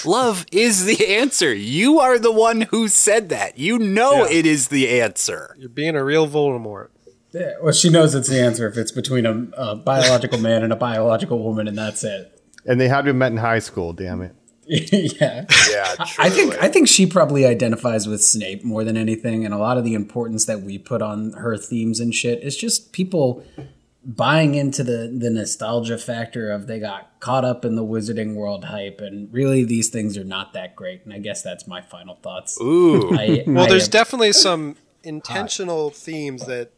[0.05, 1.53] Love is the answer.
[1.53, 3.57] You are the one who said that.
[3.59, 4.37] You know Yeah.
[4.39, 5.55] it is the answer.
[5.59, 6.89] You're being a real Voldemort.
[7.31, 10.71] Yeah, well, she knows it's the answer if it's between a, a biological man and
[10.71, 12.39] a biological woman, and that's it.
[12.65, 14.35] And they had to have met in high school, damn it.
[14.67, 15.45] yeah.
[15.69, 19.57] Yeah, I think I think she probably identifies with Snape more than anything, and a
[19.57, 23.43] lot of the importance that we put on her themes and shit is just people
[24.05, 28.65] buying into the the nostalgia factor of they got caught up in the wizarding world
[28.65, 31.03] hype, and really these things are not that great.
[31.05, 32.57] And I guess that's my final thoughts.
[32.61, 33.11] Ooh.
[33.17, 36.71] I, Well, I there's have- definitely some intentional themes that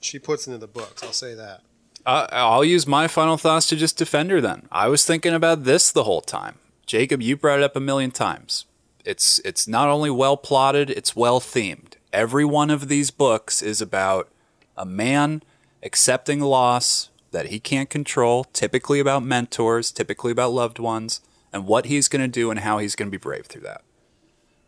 [0.00, 1.02] she puts into the books.
[1.02, 1.62] I'll say that.
[2.04, 4.66] Uh, I'll use my final thoughts to just defend her then.
[4.72, 6.56] I was thinking about this the whole time.
[6.86, 8.66] Jacob, you brought it up a million times.
[9.04, 11.94] It's it's not only well plotted, it's well themed.
[12.12, 14.28] Every one of these books is about
[14.76, 15.42] a man
[15.82, 21.20] accepting loss that he can't control, typically about mentors, typically about loved ones,
[21.52, 23.82] and what he's going to do and how he's going to be brave through that.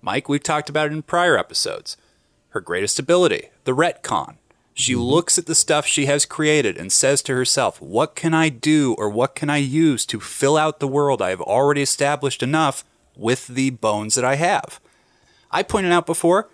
[0.00, 1.96] Mike, we've talked about it in prior episodes.
[2.50, 4.36] Her greatest ability, the retcon.
[4.74, 5.02] She mm-hmm.
[5.02, 8.94] looks at the stuff she has created and says to herself, What can I do
[8.98, 12.84] or what can I use to fill out the world I have already established enough
[13.16, 14.80] with the bones that I have?
[15.50, 16.50] I pointed out before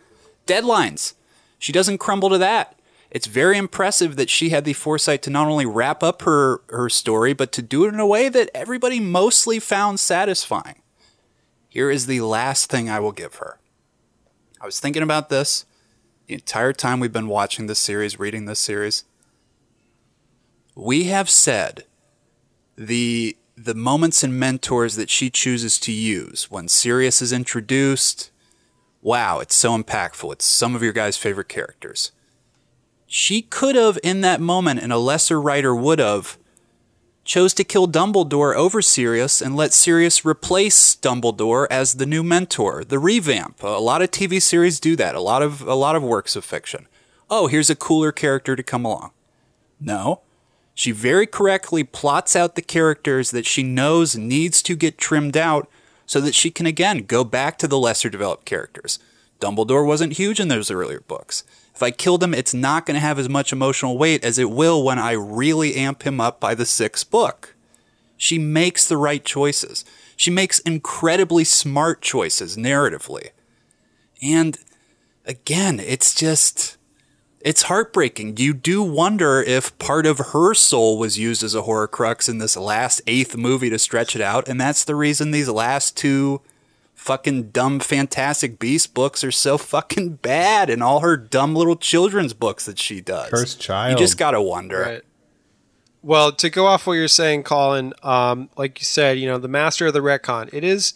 [0.47, 1.14] deadlines.
[1.59, 2.78] She doesn't crumble to that.
[3.10, 6.88] It's very impressive that she had the foresight to not only wrap up her, her
[6.88, 10.80] story, but to do it in a way that everybody mostly found satisfying.
[11.68, 13.59] Here is the last thing I will give her.
[14.60, 15.64] I was thinking about this
[16.31, 19.02] the entire time we've been watching this series, reading this series.
[20.77, 21.86] We have said
[22.77, 28.31] the the moments and mentors that she chooses to use when Sirius is introduced.
[29.02, 30.32] Wow, it's so impactful.
[30.35, 32.12] It's some of your guys' favorite characters.
[33.09, 36.39] She could have, in that moment, and a lesser writer would have,
[37.24, 42.84] chose to kill Dumbledore over Sirius and let Sirius replace Dumbledore as the new mentor,
[42.84, 43.62] the revamp.
[43.62, 45.14] A lot of TV series do that.
[45.14, 46.88] A lot of a lot of works of fiction.
[47.28, 49.12] Oh, here's a cooler character to come along.
[49.80, 50.22] No.
[50.74, 55.68] She very correctly plots out the characters that she knows needs to get trimmed out
[56.06, 58.98] so that she can again go back to the lesser developed characters.
[59.40, 61.44] Dumbledore wasn't huge in those earlier books.
[61.81, 64.51] If I killed him, it's not going to have as much emotional weight as it
[64.51, 67.55] will when I really amp him up by the sixth book.
[68.19, 69.82] She makes the right choices.
[70.15, 73.31] She makes incredibly smart choices narratively.
[74.20, 74.59] And
[75.24, 76.77] again, it's just.
[77.40, 78.36] It's heartbreaking.
[78.36, 82.59] You do wonder if part of her soul was used as a Horcrux in this
[82.59, 86.43] last eighth movie to stretch it out, and that's the reason these last two
[87.01, 92.35] fucking dumb Fantastic Beast books are so fucking bad and all her dumb little children's
[92.35, 93.31] books that she does.
[93.31, 93.93] Cursed child.
[93.93, 94.81] You just gotta wonder.
[94.82, 95.02] Right.
[96.02, 99.48] Well, to go off what you're saying, Colin, um, like you said, you know, the
[99.48, 100.93] master of the retcon, it is,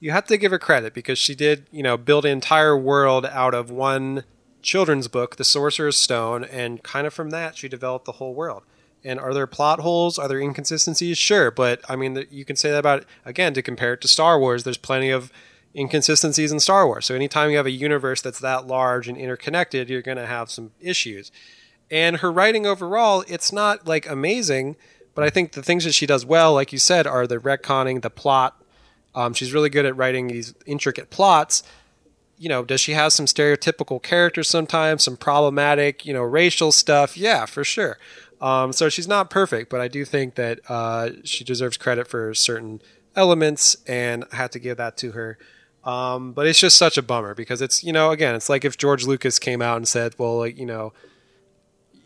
[0.00, 3.24] you have to give her credit because she did, you know, build an entire world
[3.24, 4.24] out of one
[4.60, 8.64] children's book, The Sorcerer's Stone, and kind of from that, she developed the whole world.
[9.04, 10.18] And are there plot holes?
[10.18, 11.18] Are there inconsistencies?
[11.18, 14.38] Sure, but I mean, you can say that about again to compare it to Star
[14.38, 14.64] Wars.
[14.64, 15.30] There's plenty of
[15.76, 17.06] inconsistencies in Star Wars.
[17.06, 20.50] So anytime you have a universe that's that large and interconnected, you're going to have
[20.50, 21.32] some issues.
[21.90, 24.76] And her writing overall, it's not like amazing,
[25.14, 28.02] but I think the things that she does well, like you said, are the retconning,
[28.02, 28.60] the plot.
[29.14, 31.62] Um, she's really good at writing these intricate plots.
[32.36, 37.16] You know, does she have some stereotypical characters sometimes, some problematic, you know, racial stuff?
[37.16, 37.96] Yeah, for sure.
[38.44, 42.34] Um, so she's not perfect, but I do think that uh, she deserves credit for
[42.34, 42.82] certain
[43.16, 45.38] elements, and I have to give that to her.
[45.82, 48.76] Um, but it's just such a bummer because it's you know again it's like if
[48.76, 50.92] George Lucas came out and said, well, like, you know,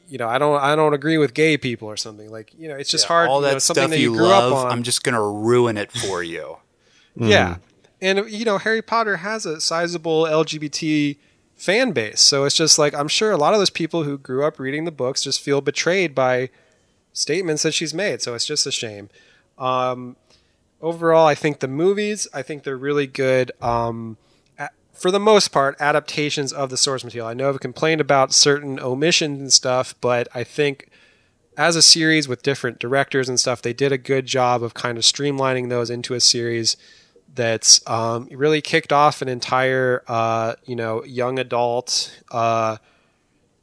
[0.09, 2.77] you know, I don't I don't agree with gay people or something like you know
[2.77, 3.29] it's just hard.
[3.29, 4.73] All you that know, something stuff that you, you grew love, up on.
[4.73, 6.59] I'm just gonna ruin it for you.
[7.21, 7.57] Yeah.
[8.01, 11.17] And you know, Harry Potter has a sizable LGBT
[11.59, 12.23] fan base.
[12.23, 14.85] So it's just like I'm sure a lot of those people who grew up reading
[14.85, 16.49] the books just feel betrayed by
[17.13, 18.23] statements that she's made.
[18.23, 19.11] So it's just a shame.
[19.59, 20.17] Um,
[20.81, 23.53] overall, I think the movies, I think they're really good.
[23.61, 24.17] Um,
[24.99, 27.29] for the most part, adaptations of the source material.
[27.29, 30.91] I know I've complained about certain omissions and stuff, but I think
[31.57, 34.99] as a series with different directors and stuff, they did a good job of kind
[34.99, 36.77] of streamlining those into a series
[37.39, 42.79] that's um, really kicked off an entire, uh, you know, young adult, uh,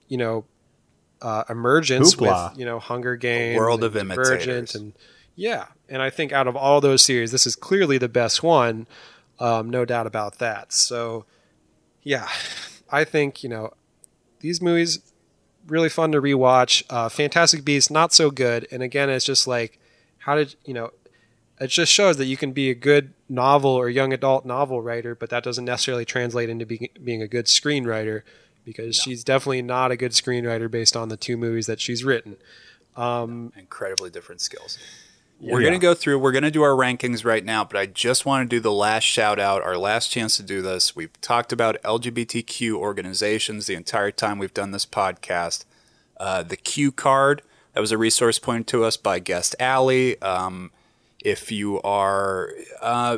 [0.08, 0.46] you know,
[1.22, 2.52] uh, emergence Hoopla.
[2.52, 4.76] with you know Hunger Games, world of imitators.
[4.76, 4.94] and
[5.36, 8.88] yeah, and I think out of all those series, this is clearly the best one,
[9.40, 10.72] um, no doubt about that.
[10.72, 11.26] So,
[12.02, 12.28] yeah,
[12.90, 13.74] I think you know
[14.40, 15.00] these movies
[15.68, 16.84] really fun to rewatch.
[16.90, 19.80] Uh, Fantastic Beasts not so good, and again, it's just like
[20.20, 20.92] how did you know?
[21.60, 25.16] It just shows that you can be a good novel or young adult novel writer,
[25.16, 28.24] but that doesn't necessarily translate into be, being a good screenwriter
[28.66, 32.36] because she's definitely not a good screenwriter based on the two movies that she's written.
[33.56, 34.78] Incredibly different skills.
[35.40, 37.86] We're going to go through, we're going to do our rankings right now, but I
[37.86, 40.96] just want to do the last shout out, our last chance to do this.
[40.96, 45.66] We've talked about LGBTQ organizations the entire time we've done this podcast.
[46.18, 47.42] Uh, the Q card,
[47.74, 50.20] that was a resource pointed to us by guest Allie.
[50.22, 50.72] Um,
[51.26, 52.52] if you are.
[52.82, 53.18] Uh,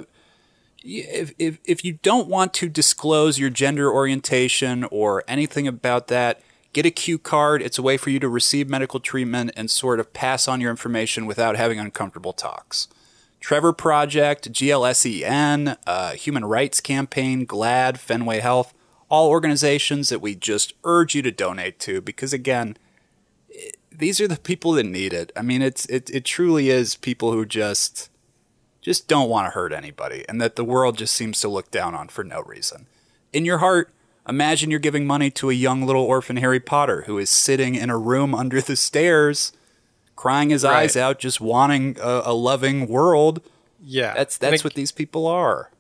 [0.84, 6.42] if, if, if you don't want to disclose your gender orientation or anything about that,
[6.72, 7.62] get a Q card.
[7.62, 10.72] It's a way for you to receive medical treatment and sort of pass on your
[10.72, 12.88] information without having uncomfortable talks.
[13.42, 18.74] Trevor Project, GLSEN, uh, Human Rights Campaign, GLAAD, Fenway Health,
[19.10, 22.78] all organizations that we just urge you to donate to because, again,
[23.98, 25.32] these are the people that need it.
[25.36, 28.10] I mean, it's it, it truly is people who just
[28.82, 31.94] just don't want to hurt anybody and that the world just seems to look down
[31.94, 32.86] on for no reason.
[33.34, 33.92] In your heart,
[34.30, 37.90] imagine you're giving money to a young little orphan Harry Potter who is sitting in
[37.90, 39.52] a room under the stairs,
[40.16, 43.42] crying his eyes out, just wanting a, a loving world.
[43.84, 45.72] Yeah, That's that's ag- what these people are.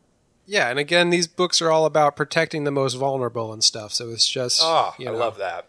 [0.45, 3.91] Yeah, and again, these books are all about protecting the most vulnerable and stuff.
[3.91, 5.68] So it's just, ah, you know, I love that.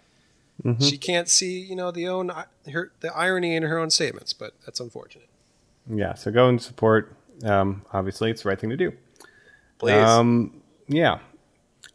[0.81, 2.33] She can't see, you know, the own
[2.73, 5.29] her the irony in her own statements, but that's unfortunate.
[5.89, 7.15] Yeah, so go and support.
[7.45, 8.93] Um, obviously, it's the right thing to do.
[9.79, 9.95] Please.
[9.95, 11.21] Um, yeah.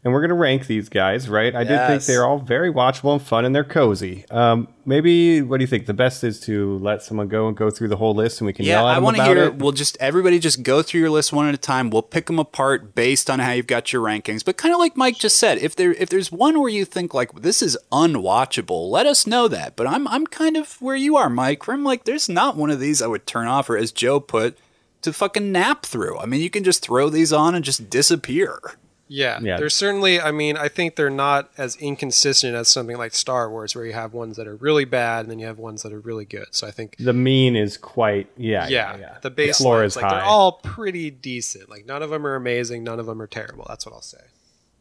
[0.04, 1.54] And we're going to rank these guys, right?
[1.54, 4.26] I did think they're all very watchable and fun and they're cozy.
[4.30, 5.86] Um, maybe, what do you think?
[5.86, 8.52] The best is to let someone go and go through the whole list and we
[8.52, 9.44] can yeah, yell at I want to hear.
[9.44, 9.54] it.
[9.56, 11.88] We'll just everybody just go through your list one at a time.
[11.88, 14.44] We'll pick them apart based on how you've got your rankings.
[14.44, 17.14] But kind of like Mike just said, if there if there's one where you think
[17.14, 19.74] like this is unwatchable, let us know that.
[19.74, 21.66] But I'm I'm kind of where you are, Mike.
[21.66, 24.20] Where I'm like, there's not one of these I would turn off, or as Joe
[24.20, 24.58] put,
[25.00, 26.18] to fucking nap through.
[26.18, 28.58] I mean, you can just throw these on and just disappear.
[29.06, 29.58] Yeah, Yeah.
[29.58, 30.20] They're certainly.
[30.20, 33.92] I mean, I think they're not as inconsistent as something like Star Wars, where you
[33.92, 36.46] have ones that are really bad and then you have ones that are really good.
[36.52, 38.66] So I think, The mean is quite, yeah.
[38.68, 38.96] yeah, Yeah.
[39.00, 39.16] yeah.
[39.20, 40.14] the baseline floor is like high.
[40.16, 41.68] they're all pretty decent.
[41.68, 43.66] Like none of them are amazing, none of them are terrible.
[43.68, 44.18] That's what I'll say.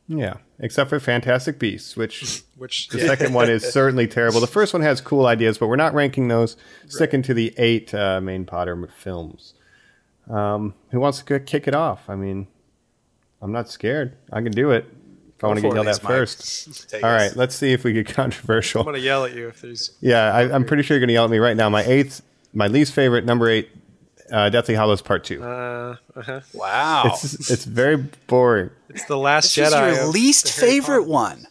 [0.07, 0.35] yeah.
[0.59, 4.39] Except for Fantastic Beasts, which Which the second one is certainly terrible.
[4.39, 6.55] The first one has cool ideas, but we're not ranking those.
[6.87, 9.53] Sticking to the eight uh, main Potter films.
[10.29, 12.09] Um, who wants to kick it off?
[12.09, 12.47] I mean,
[13.43, 14.15] I'm not scared.
[14.31, 14.85] I can do it.
[15.37, 16.11] If I want to for get yelled at Mike.
[16.11, 16.89] first.
[16.89, 17.21] Take All us.
[17.29, 18.81] right, let's see if we get controversial.
[18.81, 18.85] I'm controversial.
[18.85, 19.91] gonna yell at you if there's.
[19.99, 21.69] Yeah, I, I'm pretty sure you're going to yell at me right now.
[21.69, 22.21] My eighth,
[22.53, 23.69] my least favorite, number eight,
[24.31, 25.43] uh, Deathly Hallows Part Two.
[25.43, 26.39] Uh, uh-huh.
[26.53, 27.03] Wow.
[27.07, 28.69] It's it's very boring.
[28.89, 29.91] It's the last this Jedi.
[29.91, 31.45] is your least the Harry favorite one.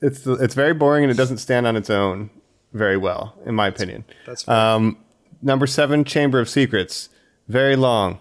[0.00, 2.30] It's it's very boring and it doesn't stand on its own
[2.72, 4.04] very well, in my opinion.
[4.26, 4.54] That's fair.
[4.54, 4.98] Um,
[5.42, 7.08] number seven, Chamber of Secrets,
[7.48, 8.20] very long.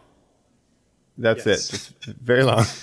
[1.18, 1.70] That's Yes.
[1.70, 1.76] it.
[1.76, 2.66] It's very long.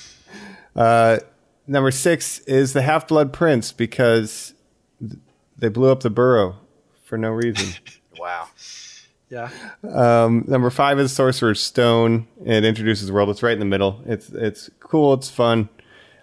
[0.78, 1.18] Uh,
[1.66, 4.54] number six is the Half Blood Prince because
[5.00, 5.18] th-
[5.58, 6.56] they blew up the burrow
[7.04, 7.74] for no reason.
[8.18, 8.48] Wow.
[9.30, 9.48] yeah.
[9.88, 12.26] Um, number five is Sorcerer's Stone.
[12.44, 13.30] It introduces the world.
[13.30, 14.02] It's right in the middle.
[14.06, 15.14] It's it's cool.
[15.14, 15.68] It's fun.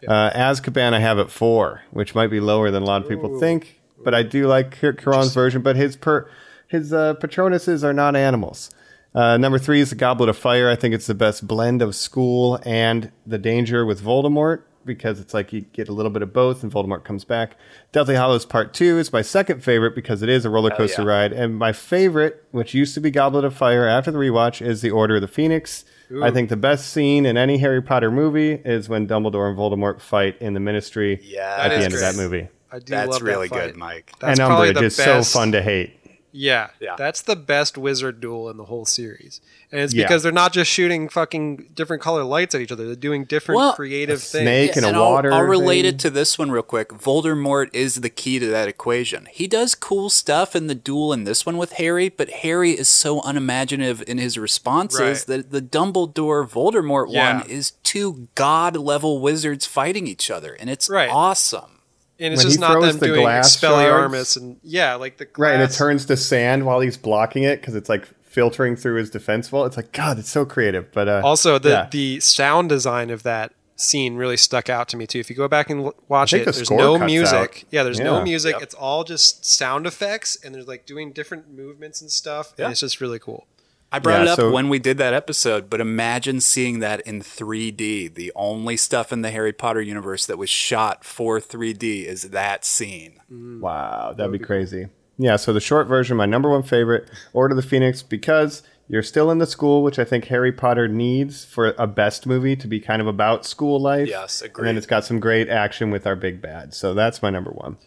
[0.06, 3.40] Uh, Azkaban I have at four, which might be lower than a lot of people
[3.40, 5.62] think, but I do like Kir- Cuarón's version.
[5.62, 6.30] But his per
[6.68, 8.72] his uh, Patronuses are not animals.
[9.16, 10.70] Uh, number three is the Goblet of Fire.
[10.70, 15.34] I think it's the best blend of school and the danger with Voldemort because it's
[15.34, 17.56] like you get a little bit of both and Voldemort comes back.
[17.92, 21.08] Deathly Hallows Part 2 is my second favorite because it is a roller coaster yeah.
[21.08, 21.34] ride.
[21.34, 24.92] And my favorite, which used to be Goblet of Fire after the rewatch, is The
[24.92, 25.86] Order of the Phoenix.
[26.22, 30.00] I think the best scene in any Harry Potter movie is when Dumbledore and Voldemort
[30.02, 32.48] fight in the Ministry Yeah, at the is end of that movie.
[32.72, 33.68] I do That's love really that fight.
[33.68, 34.12] good, Mike.
[34.20, 35.32] That's and Umbridge is best.
[35.32, 35.98] so fun to hate.
[36.38, 36.96] Yeah, Yeah.
[36.98, 39.40] that's the best wizard duel in the whole series,
[39.72, 40.04] and it's Yeah.
[40.04, 43.58] because they're not just shooting fucking different color lights at each other; they're doing different
[43.58, 44.44] Well, creative a things.
[44.44, 45.94] snake and a I'll- water I'll, relate thing.
[45.94, 46.90] it to this one real quick.
[46.90, 49.28] Voldemort is the key to that equation.
[49.32, 52.90] He does cool stuff in the duel in this one with Harry, but Harry is
[52.90, 55.28] so unimaginative in his responses Right.
[55.28, 57.38] that the Dumbledore Voldemort Yeah.
[57.40, 61.10] one is two god level wizards fighting each other, and it's Right.
[61.10, 61.75] awesome.
[62.20, 65.18] And it's When just he not them the doing glass Expelliarmus shards- and yeah, like
[65.18, 68.76] the Right, and it turns to sand while he's blocking it because it's like filtering
[68.76, 69.66] through his defense wall.
[69.66, 70.92] It's like, God, it's so creative.
[70.92, 71.88] But uh, Also, the yeah.
[71.92, 75.20] the sound design of that scene really stuck out to me too.
[75.20, 77.34] If you go back and l- watch it, the there's no music.
[77.34, 77.64] out.
[77.72, 78.54] Yeah, there's no music.
[78.54, 78.62] Yep.
[78.64, 82.54] It's all just sound effects, and there's like doing different movements and stuff.
[82.58, 82.66] Yeah.
[82.66, 83.48] And it's just really cool.
[83.96, 87.00] I brought Yeah, it up so- when we did that episode, but imagine seeing that
[87.02, 88.10] in 3D.
[88.14, 92.66] The only stuff in the Harry Potter universe that was shot for 3D is that
[92.66, 93.20] scene.
[93.32, 93.62] Mm.
[93.62, 94.88] Wow, that'd be crazy.
[95.18, 99.02] Yeah, so the short version, my number one favorite, Order of the Phoenix, because you're
[99.02, 102.68] still in the school, which I think Harry Potter needs for a best movie to
[102.68, 104.10] be kind of about school life.
[104.10, 106.74] Yes, And then it's got some great action with our big bad.
[106.74, 107.78] So that's my number one.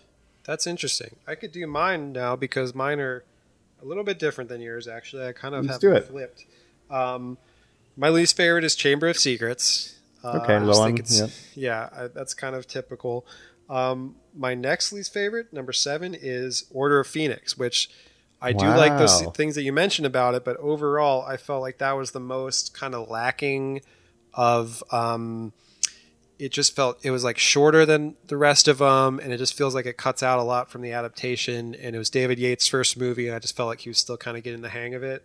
[0.44, 1.16] That's interesting.
[1.26, 3.24] I could do mine now because mine are
[3.82, 4.88] a little bit different than yours.
[4.88, 6.05] Actually, I kind of Let's have do it.
[6.09, 6.44] flipped.
[6.90, 7.38] Um,
[7.96, 9.98] my least favorite is Chamber of Secrets.
[10.24, 11.30] Uh, Okay, low on- yep.
[11.55, 13.24] Yeah, I, that's kind of typical.
[13.70, 17.90] Um, my next least favorite, number seven, is Order of Phoenix, which
[18.40, 21.78] I do like those things that you mentioned about it, but overall, I felt like
[21.78, 23.80] that was the most kind of lacking
[24.32, 24.82] of.
[24.90, 25.52] Um,
[26.39, 29.55] it just felt it was like shorter than the rest of them, and it just
[29.55, 31.74] feels like it cuts out a lot from the adaptation.
[31.74, 34.16] And it was David Yates' first movie, and I just felt like he was still
[34.16, 35.24] kind of getting the hang of it.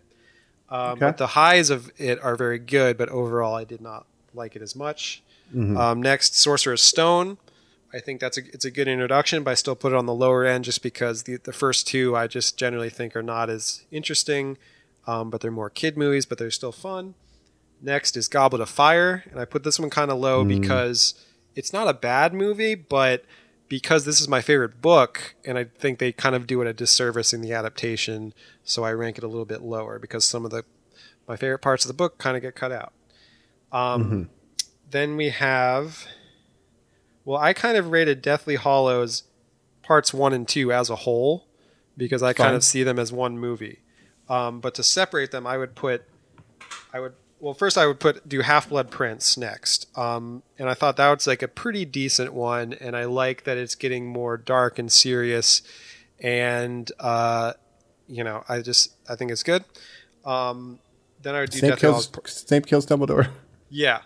[0.68, 1.00] Um, Okay.
[1.00, 4.62] But the highs of it are very good, but overall, I did not like it
[4.62, 5.22] as much.
[5.54, 7.38] Um, next, Sorcerer's Stone.
[7.92, 10.14] I think that's a it's a good introduction, but I still put it on the
[10.14, 13.84] lower end just because the the first two I just generally think are not as
[13.92, 14.56] interesting.
[15.06, 17.14] Um, but they're more kid movies, but they're still fun.
[17.80, 21.14] Next is Goblet of Fire, and I put this one kind of low because
[21.54, 23.24] it's not a bad movie, but
[23.68, 26.72] because this is my favorite book, and I think they kind of do it a
[26.72, 28.32] disservice in the adaptation,
[28.62, 30.64] so I rank it a little bit lower because some of the
[31.26, 32.92] my favorite parts of the book kind of get cut out.
[33.72, 34.28] Um,
[34.90, 36.06] Then we have,
[37.24, 39.24] well, I kind of rated Deathly Hallows
[39.82, 41.46] parts one and two as a whole
[41.96, 43.80] because I kind of see them as one movie.
[44.28, 46.04] Um, but to separate them, I would put,
[46.92, 47.14] I would
[47.44, 51.10] well first I would put do Half Blood Prince next, um, and I thought that
[51.10, 54.90] was like a pretty decent one, and I like that it's getting more dark and
[54.90, 55.60] serious,
[56.18, 57.52] and uh,
[58.08, 59.62] you know I just I think it's good.
[60.24, 60.78] Um,
[61.22, 63.28] then I would do Snape Deathly Hallows kills, Snape kills Dumbledore.
[63.76, 64.02] yeah,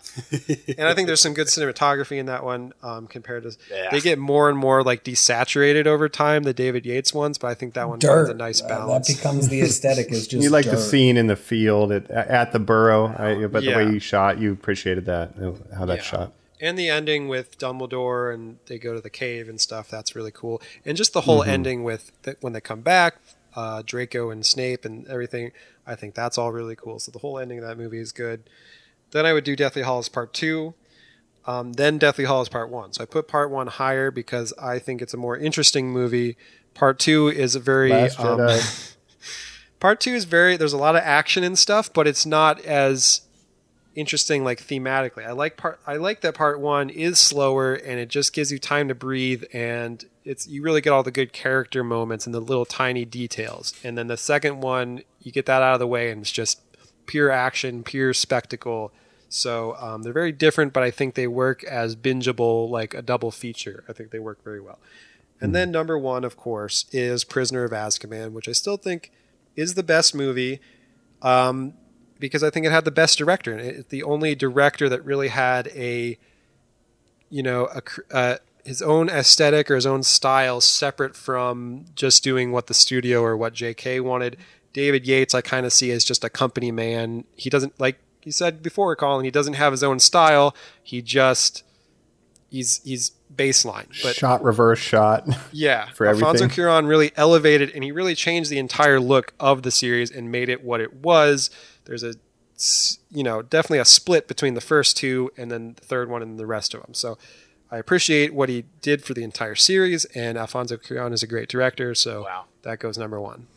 [0.77, 3.55] and I think there's some good cinematography in that one um, compared to.
[3.71, 3.89] Yeah.
[3.91, 7.53] They get more and more like desaturated over time, the David Yates ones, but I
[7.53, 8.25] think that one Dirt.
[8.25, 9.07] finds a nice Uh, balance.
[9.07, 10.11] that becomes the aesthetic.
[10.11, 13.63] Is just you like the scene in the field at, at the burrow, I, but
[13.63, 15.33] the way you shot, you appreciated that,
[15.77, 16.01] how that Yeah.
[16.03, 16.33] shot.
[16.59, 19.87] and the ending with Dumbledore and they go to the cave and stuff.
[19.89, 20.61] That's really cool.
[20.85, 23.15] And just the whole ending with the, when they come back,
[23.55, 25.51] uh, Draco and Snape and everything.
[25.87, 26.99] I think that's all really cool.
[26.99, 28.43] So the whole ending of that movie is good.
[29.11, 30.73] Then I would do Deathly Hallows Part Two.
[31.45, 32.93] Um, then Deathly Hallows Part One.
[32.93, 36.37] So I put Part One higher because I think it's a more interesting movie.
[36.73, 38.49] Part Two is a very um,
[39.79, 43.21] Part two is very there's a lot of action and stuff, but it's not as
[43.95, 45.25] interesting like thematically.
[45.25, 48.59] I like part I like that part one is slower and it just gives you
[48.59, 52.41] time to breathe and it's you really get all the good character moments and the
[52.41, 53.73] little tiny details.
[53.83, 56.61] And then the second one, you get that out of the way and it's just
[57.09, 58.91] pure action, pure spectacle.
[59.29, 63.31] So um, they're very different, but I think they work as bingeable, like a double
[63.31, 63.83] feature.
[63.89, 64.77] I think they work very well.
[65.41, 69.11] And then number one, of course, is Prisoner of Azkaban, which I still think
[69.55, 70.59] is the best movie
[71.23, 71.73] um,
[72.19, 73.53] because I think it had the best director.
[73.53, 76.15] And it's the only director that really had a,
[77.31, 82.51] you know, a, uh, his own aesthetic or his own style separate from just doing
[82.51, 83.99] what the studio or what J.K.
[84.01, 84.37] wanted.
[84.73, 87.23] David Yates, I kind of see as just a company man.
[87.35, 89.25] He doesn't like you said before, Colin.
[89.25, 90.55] He doesn't have his own style.
[90.83, 91.63] He just
[92.49, 93.87] he's he's baseline.
[94.03, 95.27] But shot, reverse shot.
[95.51, 96.65] yeah, for Alfonso everything.
[96.65, 100.49] Cuarón really elevated and he really changed the entire look of the series and made
[100.49, 101.49] it what it was.
[101.85, 102.15] There's a
[103.09, 106.37] you know definitely a split between the first two and then the third one and
[106.37, 106.93] the rest of them.
[106.93, 107.17] So
[107.71, 111.47] I appreciate what he did for the entire series, and Alfonso Cuarón is a great
[111.49, 111.93] director.
[111.95, 112.45] So Wow.
[112.63, 113.47] that goes number one.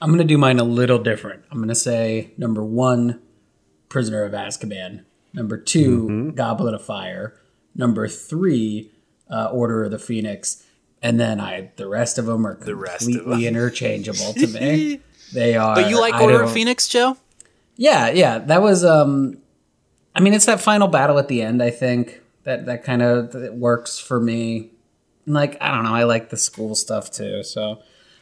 [0.00, 1.44] I'm going to do mine a little different.
[1.50, 3.20] I'm going to say number one,
[3.88, 5.04] Prisoner of Azkaban.
[5.32, 7.34] Number 2 Goblet of Fire.
[7.74, 8.90] Number three,
[9.30, 10.64] uh, Order of the Phoenix.
[11.02, 13.54] And then I, the rest of them are rest of completely them.
[13.56, 15.00] interchangeable to me.
[15.32, 15.76] They are.
[15.76, 17.16] But you like I Order of Phoenix, Joe?
[17.76, 18.38] Yeah, yeah.
[18.38, 18.84] That was.
[18.84, 19.38] um
[20.12, 21.62] I mean, it's that final battle at the end.
[21.62, 24.72] I think that that kind of works for me.
[25.26, 25.94] And, Like I don't know.
[25.94, 27.44] I like the school stuff too.
[27.44, 27.80] So.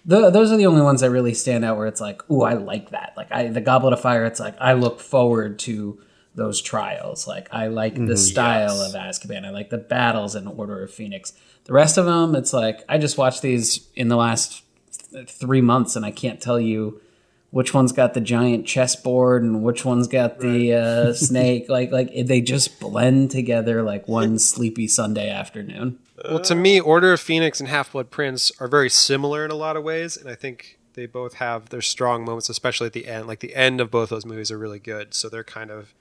[0.08, 2.54] The, those are the only ones that really stand out where it's like, ooh, I
[2.54, 3.12] like that.
[3.14, 6.00] Like I, the Goblet of Fire, it's like I look forward to
[6.34, 7.28] those trials.
[7.28, 8.14] Like I like the mm-hmm.
[8.16, 9.44] style of Azkaban.
[9.44, 11.34] I like the battles in Order of Phoenix.
[11.64, 14.64] The rest of them, it's like I just watched these in the last
[15.12, 17.02] th- three months, and I can't tell you
[17.50, 21.68] which one's got the giant chessboard and which one's got the uh, snake.
[21.68, 25.98] Like like they just blend together like one sleepy Sunday afternoon.
[26.24, 29.54] Well, to me, Order of Phoenix and Half Blood Prince are very similar in a
[29.54, 33.06] lot of ways, and I think they both have their strong moments, especially at the
[33.06, 33.28] end.
[33.28, 35.94] Like the end of both those movies are really good, so they're kind of,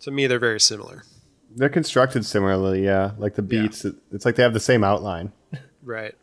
[0.00, 1.02] to me, they're very similar.
[1.56, 3.12] They're constructed similarly, yeah.
[3.18, 5.32] Like the beats, it, it's like they have the same outline.
[5.82, 6.14] Right.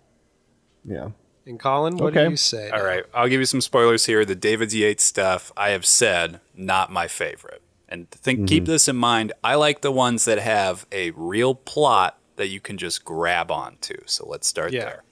[0.86, 1.10] Yeah.
[1.46, 2.26] And Colin, what Okay.
[2.26, 2.70] do you say?
[2.70, 4.26] All right, I'll give you some spoilers here.
[4.26, 7.62] The David Yates stuff, I have said, not my favorite.
[7.88, 8.72] And think, keep mm-hmm.
[8.72, 9.32] this in mind.
[9.44, 13.98] I like the ones that have a real plot that you can just grab onto.
[14.06, 14.86] So let's start Yeah.
[14.86, 15.04] there.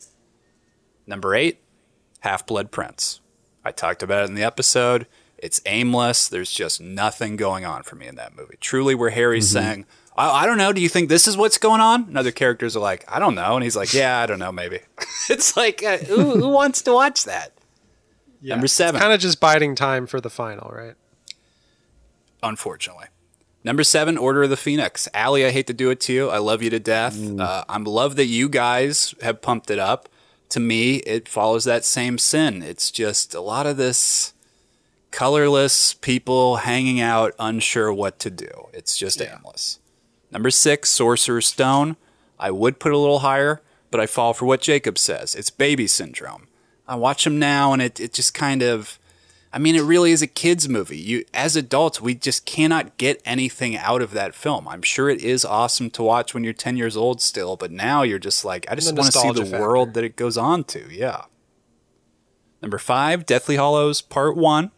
[1.05, 1.59] Number eight,
[2.21, 3.21] Half Blood Prince.
[3.63, 5.05] I talked about it in the episode.
[5.37, 6.27] It's aimless.
[6.27, 8.57] There's just nothing going on for me in that movie.
[8.59, 9.65] Truly, where Harry's mm-hmm.
[9.65, 9.85] saying,
[10.15, 10.73] I, I don't know.
[10.73, 12.03] Do you think this is what's going on?
[12.03, 13.55] And other characters are like, I don't know.
[13.55, 14.51] And he's like, Yeah, I don't know.
[14.51, 14.79] Maybe.
[15.29, 17.53] it's like, uh, who, who wants to watch that?
[18.41, 18.55] Yeah.
[18.55, 18.99] Number seven.
[18.99, 20.95] Kind of just biding time for the final, right?
[22.43, 23.07] unfortunately.
[23.63, 25.07] Number seven, Order of the Phoenix.
[25.13, 26.29] Allie, I hate to do it to you.
[26.29, 27.17] I love you to death.
[27.39, 30.09] Uh, I'm love that you guys have pumped it up.
[30.49, 32.61] To me, it follows that same sin.
[32.61, 34.33] It's just a lot of this
[35.11, 38.67] colorless people hanging out, unsure what to do.
[38.73, 39.79] It's just aimless.
[40.33, 41.95] Number six, Sorcerer's Stone.
[42.39, 43.61] I would put a little higher,
[43.91, 45.35] but I fall for what Jacob says.
[45.35, 46.47] It's baby syndrome.
[46.87, 48.99] I watch them now, and it, it just kind of.
[49.55, 50.97] I mean, it really is a kids' movie.
[50.97, 54.67] You, as adults, we just cannot get anything out of that film.
[54.67, 58.01] I'm sure it is awesome to watch when you're 10 years old still, but now
[58.01, 59.61] you're just like, I just want to see the factor.
[59.61, 60.91] world that it goes on to.
[60.91, 61.25] Yeah.
[62.63, 64.71] Number five, Deathly Hallows Part One.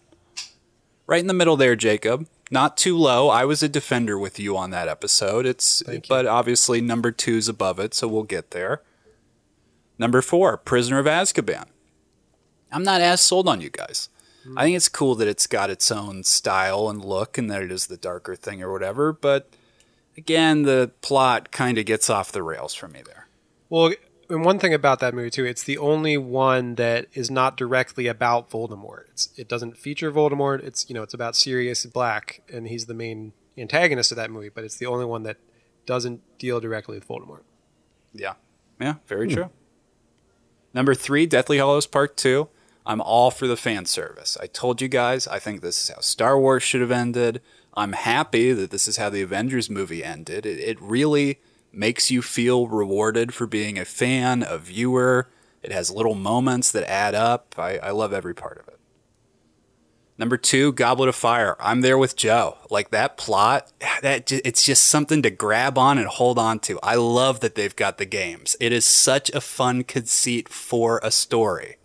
[1.07, 2.27] Right in the middle there, Jacob.
[2.55, 3.27] Not too low.
[3.27, 5.45] I was a defender with you on that episode.
[5.45, 8.81] It's, but obviously number two's above it, so we'll get there.
[9.99, 11.65] Number four, Prisoner of Azkaban.
[12.71, 14.07] I'm not as sold on you guys.
[14.45, 14.57] Hmm.
[14.57, 17.73] I think it's cool that it's got its own style and look and that it
[17.73, 19.49] is the darker thing or whatever, but
[20.15, 23.27] again, the plot kind of gets off the rails for me there.
[23.69, 23.91] Well,
[24.29, 28.07] and one thing about that movie too, it's the only one that is not directly
[28.07, 29.03] about Voldemort.
[29.11, 30.63] It's, it doesn't feature Voldemort.
[30.63, 34.49] It's you know it's about Sirius Black, and he's the main antagonist of that movie.
[34.49, 35.37] But it's the only one that
[35.85, 37.43] doesn't deal directly with Voldemort.
[38.13, 38.33] Yeah.
[38.79, 39.49] Yeah, very true.
[40.73, 42.49] Number three, Deathly Hallows Part 2.
[42.85, 44.37] I'm all for the fan service.
[44.41, 47.41] I told you guys, I think this is how Star Wars should have ended.
[47.73, 50.45] I'm happy that this is how the Avengers movie ended.
[50.45, 51.39] It, it really
[51.75, 55.29] makes you feel rewarded for being a fan, a viewer.
[55.61, 57.55] It has little moments that add up.
[57.57, 58.79] I, I love every part of it.
[60.17, 61.57] Number two, Goblet of Fire.
[61.59, 62.57] I'm there with Joe.
[62.69, 66.79] Like that plot, that it's just something to grab on and hold on to.
[66.81, 68.55] I love that they've got the games.
[68.61, 71.77] It is such a fun conceit for a story.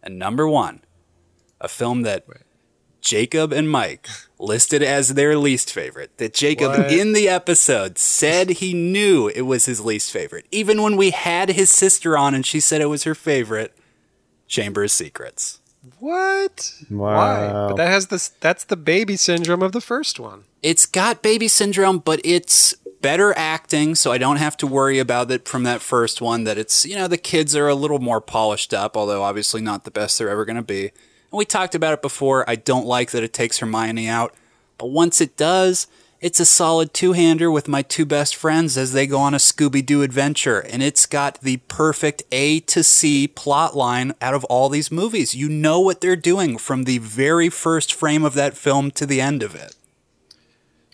[0.00, 0.82] And number one,
[1.60, 2.24] a film that
[3.00, 4.08] Jacob and Mike
[4.38, 6.16] listed as their least favorite.
[6.18, 6.92] That Jacob What?
[6.92, 10.46] in the episode said he knew it was his least favorite.
[10.50, 13.76] Even when we had his sister on and she said it was her favorite,
[14.48, 15.60] Chamber of Secrets.
[16.00, 16.74] What?
[16.88, 17.48] Why?
[17.68, 18.28] But that has this.
[18.40, 20.44] That's the baby syndrome of the first one.
[20.62, 25.30] It's got baby syndrome, but it's better acting, so I don't have to worry about
[25.30, 26.42] it from that first one.
[26.42, 29.84] That it's, you know, the kids are a little more polished up, although obviously not
[29.84, 30.90] the best they're ever going to be.
[31.36, 32.48] And we talked about it before.
[32.48, 34.34] I don't like that it takes Hermione out,
[34.78, 35.86] but once it does,
[36.18, 39.36] it's a solid two hander with my two best friends as they go on a
[39.36, 40.60] Scooby Doo adventure.
[40.60, 45.34] And it's got the perfect A to C plot line out of all these movies.
[45.34, 49.20] You know what they're doing from the very first frame of that film to the
[49.20, 49.76] end of it.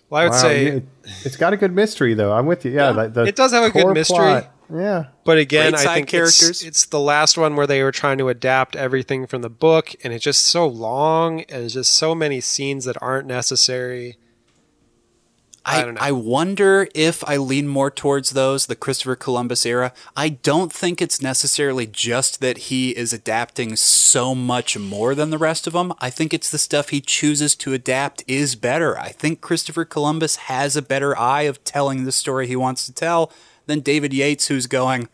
[0.09, 0.79] Well, I would Wow, say, yeah,
[1.23, 2.33] it's got a good mystery though.
[2.33, 2.71] I'm with you.
[2.71, 4.17] Yeah, the, the It does have a good mystery.
[4.17, 6.49] plot- Yeah, but again, I think characters.
[6.49, 9.93] It's, it's the last one where they were trying to adapt everything from the book,
[10.03, 14.17] and it's just so long, and it's just so many scenes that aren't necessary.
[15.63, 16.01] I I, don't know.
[16.01, 19.93] I wonder if I lean more towards those, the Christopher Columbus era.
[20.17, 25.37] I don't think it's necessarily just that he is adapting so much more than the
[25.37, 25.93] rest of them.
[25.99, 28.97] I think it's the stuff he chooses to adapt is better.
[28.97, 32.93] I think Christopher Columbus has a better eye of telling the story he wants to
[32.93, 33.31] tell
[33.65, 35.09] than David Yates, who's going,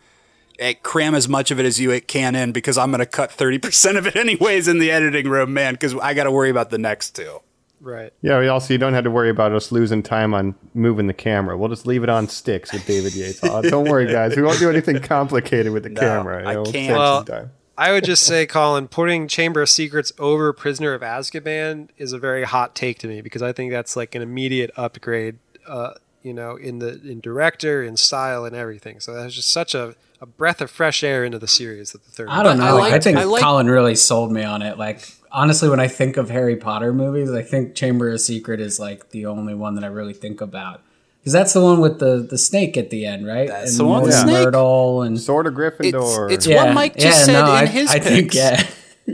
[0.57, 3.31] hey, cram as much of it as you can in because I'm going to cut
[3.31, 6.69] 30% of it anyways in the editing room, man, because I got to worry about
[6.69, 7.39] the next two.
[7.81, 8.11] Right.
[8.21, 8.39] yeah.
[8.39, 11.57] we Also, you don't have to worry about us losing time on moving the camera.
[11.57, 13.39] We'll just leave it on sticks with David Yates.
[13.41, 14.35] Oh, don't worry, guys.
[14.35, 16.45] We won't do anything complicated with the camera.
[16.45, 16.73] I We'll can't.
[16.73, 17.49] save some Well.
[17.77, 22.19] I would just say, Colin, putting Chamber of Secrets over Prisoner of Azkaban is a
[22.19, 25.91] very hot take to me because I think that's like an immediate upgrade, uh,
[26.23, 28.99] you know, in the in director, in style, and everything.
[28.99, 32.11] So that's just such a, a breath of fresh air into the series that the
[32.11, 32.29] third.
[32.29, 32.63] I don't know.
[32.65, 32.77] I know.
[32.77, 34.77] like, I think I liked- Colin really sold me on it.
[34.77, 35.01] Like
[35.31, 39.09] honestly, when I think of Harry Potter movies, I think Chamber of Secret is like
[39.11, 40.81] the only one that I really think about.
[41.19, 43.49] Because that's the one with the, the snake at the end, right?
[43.49, 44.45] That's and the one with Moaning the snake.
[44.45, 46.31] Myrtle and Sword of Gryffindor.
[46.31, 48.65] It's- it's- what Mike just said in I, his I think yeah.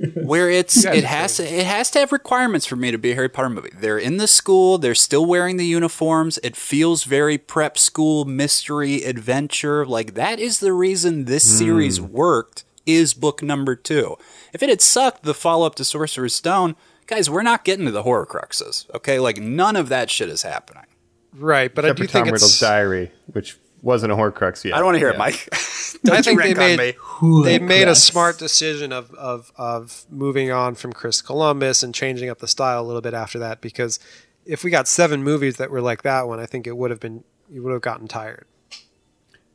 [0.15, 3.15] where it's it has to it has to have requirements for me to be a
[3.15, 3.71] Harry Potter movie.
[3.73, 6.39] They're in the school, they're still wearing the uniforms.
[6.43, 9.85] It feels very prep school mystery adventure.
[9.85, 12.11] Like that is the reason this series hmm.
[12.11, 12.63] worked.
[12.85, 14.15] Is book number two.
[14.53, 16.75] If it had sucked, the follow up to Sorcerer's Stone,
[17.07, 18.85] guys, we're not getting to the Horcruxes.
[18.93, 20.85] Okay, like none of that shit is happening.
[21.33, 22.59] right, but I do for Tom think Riddle's it's.
[22.59, 24.73] diary, which wasn't a Horcrux yet.
[24.73, 25.15] I don't want to hear Yeah.
[25.15, 25.47] it, Mike.
[25.53, 27.43] I Don't you think they rank on made me.
[27.43, 32.29] they made a smart decision of, of of moving on from Chris Columbus and changing
[32.29, 33.99] up the style a little bit after that because
[34.45, 36.99] if we got seven movies that were like that one, I think it would have
[36.99, 38.45] been you would have gotten tired.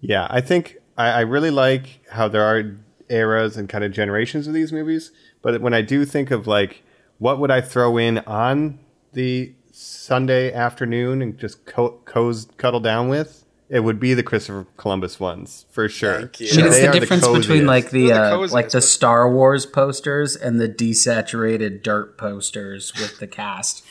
[0.01, 2.77] Yeah, I think I, I really like how there are
[3.09, 5.13] eras and kind of generations of these movies.
[5.43, 6.83] But when I do think of like,
[7.19, 8.79] what would I throw in on
[9.13, 13.45] the Sunday afternoon and just co- coz- cuddle down with?
[13.71, 16.19] It would be the Christopher Columbus ones for sure.
[16.19, 16.49] Thank you.
[16.53, 18.81] I mean, it's They the are difference between like the, They're the uh, like the
[18.83, 23.85] Star Wars posters and the desaturated dirt posters with the cast.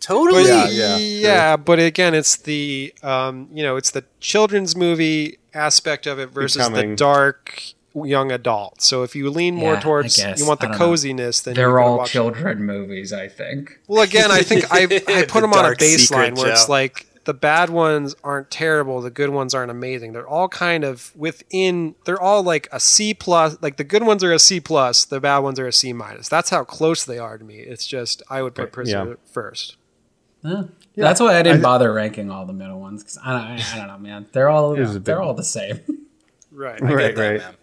[0.00, 0.48] Totally.
[0.48, 6.06] Yeah, yeah, yeah, but again, it's the um, you know, it's the children's movie aspect
[6.08, 7.62] of it versus Becoming- the dark
[7.94, 8.80] young adult.
[8.82, 10.78] So if you lean more Yeah, towards you want the don't know.
[10.78, 13.78] coziness, then you're They're all watch- children movies, I think.
[13.86, 17.06] Well, again, I think I I The put them on a baseline where it's like
[17.24, 20.12] the bad ones aren't terrible, the good ones aren't amazing.
[20.12, 21.94] They're all kind of within.
[22.04, 23.56] They're all like a C plus.
[23.62, 26.28] Like the good ones are a C plus, the bad ones are a C minus.
[26.28, 27.56] That's how close they are to me.
[27.58, 29.14] It's just I would put Right, Prisoner yeah.
[29.32, 29.76] first.
[30.96, 33.78] That's why I didn't I- bother ranking all the middle ones because I, I, I
[33.78, 34.26] don't know, man.
[34.32, 35.80] They're all Here's they're big- all the same.
[36.50, 36.80] Right.
[36.82, 37.38] right, that, right.
[37.40, 37.54] man.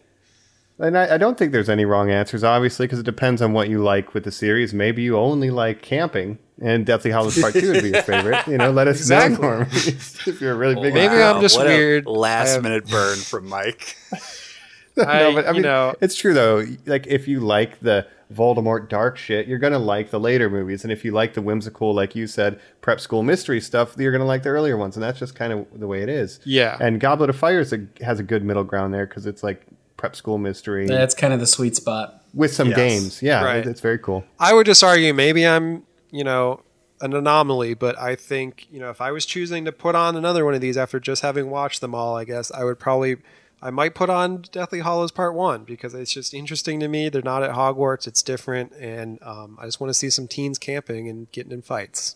[0.82, 3.68] And I, I don't think there's any wrong answers, obviously, because it depends on what
[3.70, 4.74] you like with the series.
[4.74, 8.48] Maybe you only like camping, and Deathly Hallows Part Two would be your favorite.
[8.48, 9.42] You know, let us Exactly.
[9.42, 10.94] know Norm, if you're a really big.
[10.94, 11.16] Maybe.
[11.22, 12.08] I'm just what weird.
[12.08, 13.98] I Last have- minute burn from Mike.
[14.98, 16.66] I, no, but I you mean, know, it's true though.
[16.86, 20.92] Like, if you like the Voldemort dark shit, you're gonna like the later movies, and
[20.92, 24.44] if you like the whimsical, like you said, prep school mystery stuff, you're gonna like
[24.44, 26.40] the earlier ones, and that's just kind of the way it is.
[26.44, 26.78] Yeah.
[26.82, 29.66] And Goblet of Fire is a, has a good middle ground there because it's like
[30.00, 32.24] prep school mystery That's kind of the sweet spot.
[32.34, 32.78] with some Yes.
[32.78, 33.22] games.
[33.22, 33.58] Yeah, Right.
[33.58, 34.24] it- it's very cool.
[34.40, 36.62] I would just argue maybe I'm, you know,
[37.02, 40.46] an anomaly, but I think, you know, if I was choosing to put on another
[40.46, 43.18] one of these after just having watched them all, I guess I would probably
[43.62, 47.10] I might put on Deathly Hallows Part 1 because it's just interesting to me.
[47.10, 50.58] They're not at Hogwarts, it's different and um, I just want to see some teens
[50.58, 52.16] camping and getting in fights.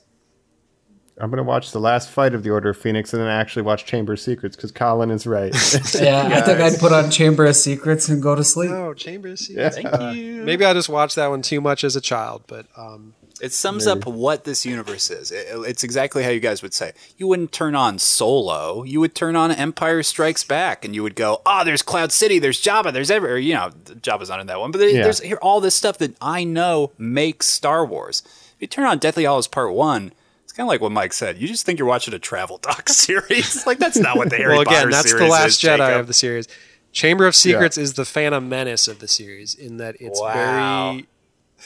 [1.20, 3.86] I'm gonna watch the last fight of the Order of Phoenix and then actually watch
[3.86, 5.54] Chamber of Secrets because Colin is right.
[5.94, 8.72] Yeah, I think I'd put on Chamber of Secrets and go to sleep.
[8.72, 9.48] Oh, Chambers.
[9.50, 9.70] Yeah.
[9.70, 10.42] Thank you.
[10.44, 13.86] Maybe I just watched that one too much as a child, but um, It sums
[13.86, 15.32] up what this universe is.
[15.32, 16.94] It- it's exactly how you guys would say.
[17.18, 18.82] You wouldn't turn on Solo.
[18.84, 22.40] You would turn on Empire Strikes Back, and you would go, "Oh, there's Cloud City,
[22.40, 25.04] there's Jabba, there's ever." You know, Jabba's not in that one, but there- Yeah.
[25.04, 28.24] there's here all this stuff that I know makes Star Wars.
[28.26, 30.12] If you turn on Deathly Hallows Part One,
[30.54, 31.40] it's kind of like what Mike said.
[31.40, 33.66] You just think you're watching a travel doc series.
[33.66, 36.00] like that's not what the Harry well, again, Potter that's the last is, Jedi Jacob.
[36.02, 36.48] of the series.
[36.92, 40.92] Chamber of Secrets is the Phantom Menace of the series in that it's Wow.
[40.94, 41.08] very.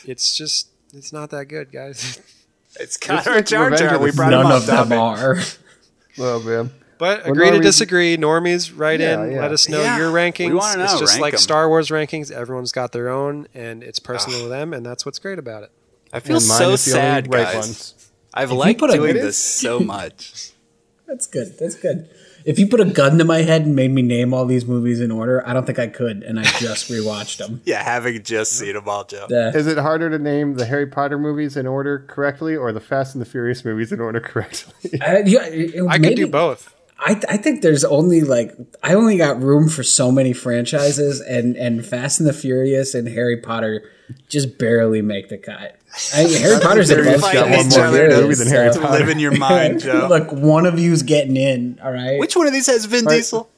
[0.05, 2.19] It's just it's not that good, guys.
[2.79, 3.95] It's kind of like Jar Revenge Jar.
[3.95, 4.87] of We the brought None him of up.
[4.87, 5.37] them are.
[6.17, 6.69] Well, man.
[6.99, 8.17] But Well, agree to normies- disagree.
[8.17, 9.31] Normies, write Yeah, in.
[9.31, 9.41] yeah.
[9.41, 10.53] Let us know Yeah, your rankings.
[10.53, 11.39] wanna It's just rank like 'em.
[11.39, 12.31] Star Wars rankings.
[12.31, 14.43] Everyone's got their own, and it's personal ah.
[14.43, 15.71] to them, and that's what's great about it.
[16.13, 17.93] I feel so is the only sad, right guys.
[18.37, 18.43] Ones.
[18.43, 20.51] I've you liked put a- doing this so much.
[21.07, 21.57] That's good.
[21.57, 22.09] That's good.
[22.45, 25.01] If you put a gun to my head and made me name all these movies
[25.01, 27.61] in order, I don't think I could, and I just rewatched them.
[27.65, 29.27] Yeah, having just seen them all, Joe.
[29.29, 29.51] Yeah.
[29.55, 33.15] Is it harder to name the Harry Potter movies in order correctly or the Fast
[33.15, 34.99] and the Furious movies in order correctly?
[35.01, 36.73] I, yeah, it- I could do both.
[36.99, 41.55] I, I think there's only like I only got room for so many franchises, and
[41.55, 43.87] and Fast and the Furious and Harry Potter
[44.29, 45.76] just barely make the cut.
[46.13, 48.99] I, Harry Potter's and above Furious got one more Furious, movie than Harry so- Potter.
[48.99, 50.07] Live in your mind, Joe.
[50.09, 51.79] Look, one of you's getting in.
[51.83, 52.19] All right.
[52.19, 53.15] Which one of these has Vin Right.
[53.17, 53.49] Diesel?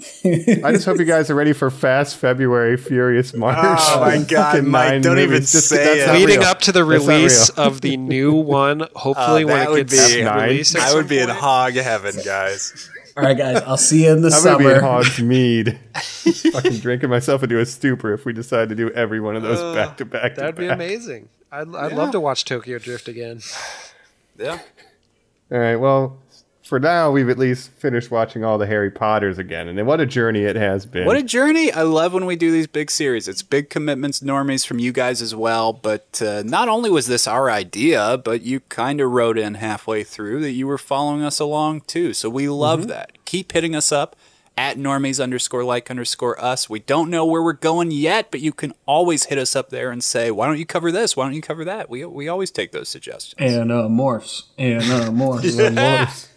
[0.24, 3.56] I just hope you guys are ready for Fast February Furious March.
[3.60, 5.40] Oh my God, Mike, don't even.
[5.42, 6.12] Just- say it.
[6.14, 6.48] Leading real.
[6.48, 10.76] up to the release of the new one, hopefully Uh, when it gets be- released,
[10.78, 12.88] I would be in hog heaven, guys.
[13.16, 13.60] All right, guys.
[13.62, 15.02] I'll see you in the I'm gonna be in summer.
[15.02, 19.42] Hogsmeade, fucking drinking myself into a stupor if we decide to do every one of
[19.42, 20.36] those back to back.
[20.36, 21.28] That'd be amazing.
[21.52, 23.40] I'd, I'd love to watch Tokyo Drift again.
[24.38, 24.58] Yeah.
[25.50, 25.76] All right.
[25.76, 26.18] Well,
[26.70, 30.06] for now, we've at least finished watching all the Harry Potters again, and what a
[30.06, 31.04] journey it has been.
[31.04, 31.72] What a journey.
[31.72, 33.26] I love when we do these big series.
[33.26, 35.72] It's big commitments, normies from you guys as well.
[35.72, 40.04] But uh, not only was this our idea, but you kind of wrote in halfway
[40.04, 42.14] through that you were following us along too.
[42.14, 43.24] So we love that.
[43.24, 44.14] Keep hitting us up
[44.56, 46.68] at normies underscore like underscore us.
[46.68, 49.90] We don't know where we're going yet, but you can always hit us up there
[49.90, 51.16] and say, why don't you cover this?
[51.16, 51.88] Why don't you cover that?
[51.88, 53.34] We, we always take those suggestions.
[53.38, 54.44] And uh, morphs.
[54.58, 56.28] And uh, morphs.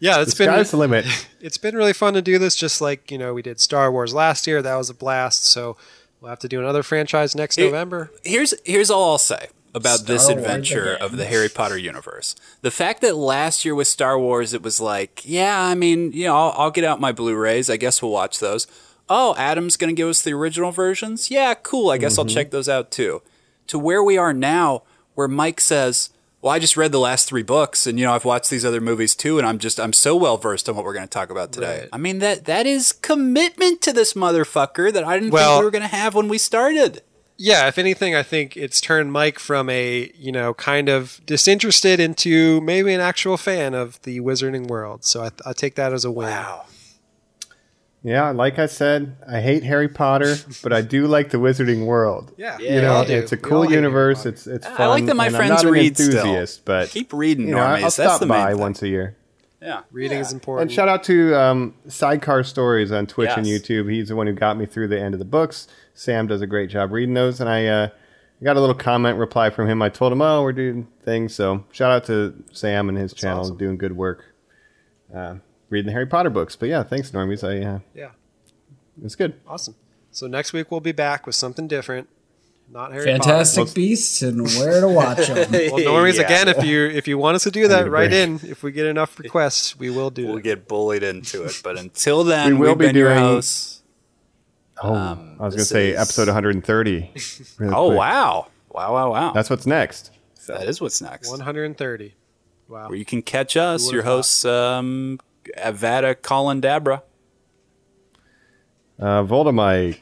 [0.00, 1.06] Yeah, it's the been sky's the limit.
[1.40, 2.56] it's been really fun to do this.
[2.56, 4.60] Just like you know, we did Star Wars last year.
[4.60, 5.46] That was a blast.
[5.46, 5.76] So
[6.20, 8.10] we'll have to do another franchise next It- November.
[8.22, 12.36] Here's here's all I'll say about this Star Wars adventure of the Harry Potter universe.
[12.62, 16.26] The fact that last year with Star Wars, it was like, yeah, I mean, you
[16.26, 17.68] know, I'll, I'll get out my Blu-rays.
[17.68, 18.66] I guess we'll watch those.
[19.08, 21.30] Oh, Adam's going to give us the original versions.
[21.30, 21.90] Yeah, cool.
[21.90, 22.34] I guess I'll mm-hmm.
[22.34, 23.20] check those out too.
[23.66, 24.82] To where we are now,
[25.14, 26.10] where Mike says.
[26.40, 28.82] Well, I just read the last three books, and you know I've watched these other
[28.82, 31.30] movies too, and I'm just I'm so well versed on what we're going to talk
[31.30, 31.80] about today.
[31.80, 31.88] Right.
[31.90, 35.64] I mean that that is commitment to this motherfucker that I didn't Well- think we
[35.64, 37.00] were going to have when we started.
[37.36, 41.98] Yeah, if anything, I think it's turned Mike from a you know kind of disinterested
[42.00, 45.04] into maybe an actual fan of the Wizarding world.
[45.04, 46.28] So I, I take that as a win.
[46.28, 46.66] Wow.
[48.06, 52.32] Yeah, like I said, I hate Harry Potter, but I do like the Wizarding world.
[52.36, 54.18] Yeah, Yeah, you know, it's a cool all hate Harry universe.
[54.18, 54.28] Potter.
[54.28, 56.06] It's it's I like that my and friends I'm not an read still.
[56.18, 57.74] enthusiast, but Keep reading, you know, I- normies.
[57.76, 58.60] I'll That's stop the main by thing.
[58.60, 59.16] once a year.
[59.62, 59.80] Yeah.
[59.90, 60.68] reading is important.
[60.70, 63.90] And shout out to um, Sidecar Stories on Twitch and YouTube.
[63.90, 65.66] He's the one who got me through the end of the books.
[65.94, 67.88] Sam does a great job reading those, and I uh,
[68.42, 69.80] got a little comment reply from him.
[69.80, 73.40] I told him, "Oh, we're doing things." So shout out to Sam and his channel,
[73.40, 73.56] awesome.
[73.56, 74.24] doing good work,
[75.14, 75.36] uh,
[75.70, 76.56] reading the Harry Potter books.
[76.56, 77.42] But yeah, thanks, normies.
[77.46, 78.10] I uh, yeah,
[79.02, 79.34] it's good.
[79.46, 79.76] awesome.
[80.10, 82.08] So next week we'll be back with something different.
[82.70, 83.22] Not Harry Potter.
[83.22, 83.74] Fantastic Potter.
[83.74, 85.36] Beasts and where to watch them.
[85.52, 86.22] Well, normies Yeah.
[86.22, 86.48] again.
[86.48, 88.40] If you if you want us to do that, need a write in.
[88.42, 90.44] If we get enough requests, we will do We'll it.
[90.44, 91.60] get bullied into it.
[91.62, 93.24] But until then, We will have be been your doing-
[94.76, 95.36] hosts.
[95.38, 97.10] Oh, I was going to say is- episode 130.
[97.58, 97.98] really Oh, quick.
[97.98, 98.46] wow.
[98.70, 99.32] Wow, wow, wow.
[99.32, 100.10] That's what's next.
[100.48, 101.30] that is what's next.
[101.30, 102.14] 130.
[102.68, 102.88] Wow.
[102.88, 104.08] Where you can catch us, your thought?
[104.10, 105.20] hosts, um,
[105.58, 107.02] Avada, Colin, Dabra.
[108.98, 109.98] Uh, Voldemike.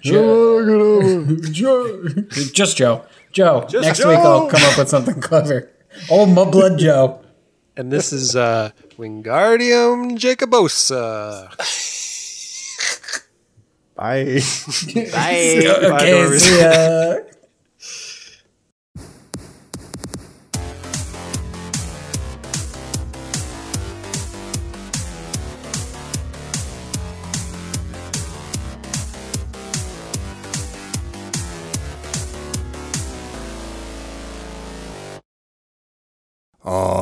[0.00, 1.36] Joe.
[1.50, 2.08] Joe.
[2.52, 3.04] Just Joe.
[3.32, 3.66] Joe.
[3.72, 5.70] next week I'll come up with something clever.
[6.10, 7.22] Old Mudblood Joe.
[7.76, 11.52] And this is uh, Wingardium Jacobosa.
[13.96, 14.24] Bye.
[14.24, 14.40] Bye.
[15.96, 17.32] Okay, Normies.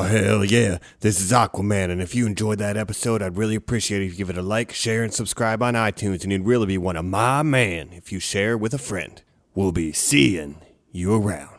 [0.04, 0.78] hell yeah.
[1.00, 4.18] This is Aquaman, and if you enjoyed that episode, I'd really appreciate it if you
[4.18, 7.04] give it a like, share, and subscribe on iTunes, and you'd really be one of
[7.04, 9.22] my man if you share with a friend.
[9.54, 10.56] We'll be seeing
[10.92, 11.50] you around.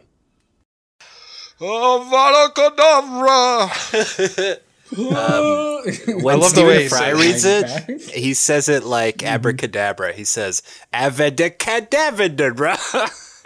[1.61, 4.59] Oh, Kedavra!
[4.95, 7.65] When love the Stephen way he Fry says reads it.
[7.89, 9.33] it, he says it like Mm-hmm.
[9.33, 10.13] abracadabra.
[10.13, 10.61] He says
[10.93, 12.77] avedicadabra.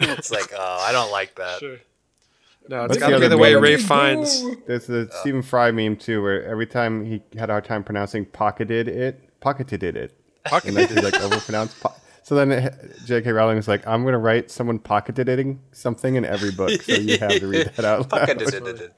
[0.00, 1.80] it's like, oh, I don't like that.
[2.70, 3.64] No, it's What's got the to be the way meme?
[3.64, 4.44] Ralph Fiennes.
[4.68, 8.24] There's the Stephen Fry meme too, where every time he had a hard time pronouncing
[8.26, 10.16] pocketed it, pocketed it,
[10.64, 11.80] and then he like overpronounced.
[11.80, 11.92] Po-
[12.22, 13.32] so then uh, it, J.K.
[13.32, 16.92] Rowling was like, "I'm going to write someone pocketed it something in every book, so
[16.92, 18.92] you have to read that out loud." Pocketed it.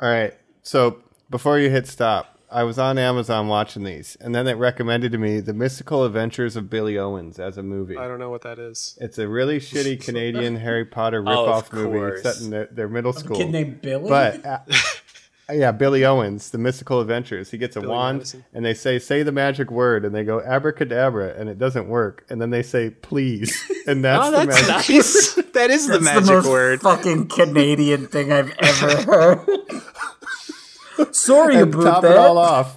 [0.00, 0.32] All right.
[0.62, 5.10] So before you hit stop, I was on Amazon watching these, and then it recommended
[5.12, 7.96] to me The Mystical Adventures of Billy Owens as a movie.
[7.96, 8.96] I don't know what that is.
[9.00, 12.88] It's a really shitty Canadian Harry Potter Oh, of ripoff movie set in their, their
[12.88, 13.36] middle school.
[13.36, 14.08] kid named Billy?
[14.08, 14.58] But uh,
[15.52, 17.50] yeah, Billy Owens, The Mystical Adventures.
[17.50, 18.44] He gets a Billy wand, Madison.
[18.54, 22.24] and they say, "Say the magic word," and they go abracadabra, and it doesn't work.
[22.30, 24.68] And then they say, "Please," and that's, Oh, the magic.
[24.68, 25.34] nice.
[25.52, 26.80] that is the That's magic the most word.
[26.82, 29.48] fucking Canadian thing I've ever heard.
[31.12, 32.12] Sorry And about top that.
[32.12, 32.76] it all off,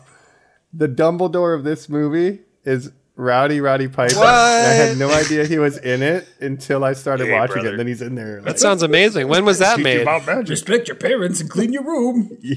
[0.74, 4.16] the Dumbledore of this movie is Rowdy Roddy Piper.
[4.16, 7.68] And I had no idea he was in it until I started Hey, watching brother.
[7.70, 7.72] it.
[7.72, 8.42] And then he's in there.
[8.42, 9.28] That sounds amazing.
[9.28, 10.08] When was that made?
[10.48, 12.38] Respect your parents and clean your room.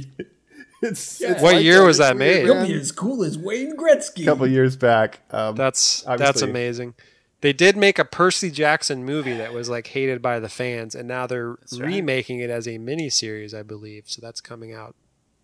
[0.84, 2.44] It's, it's What like year was that made?
[2.44, 4.22] You'll be as cool as Wayne Gretzky.
[4.22, 5.20] A couple years back.
[5.30, 6.94] Um, That's that's amazing.
[7.40, 11.06] They did make a Percy Jackson movie that was like hated by the fans, and
[11.06, 11.58] now they're right.
[11.80, 14.04] remaking it as a miniseries, I believe.
[14.06, 14.96] So that's coming out.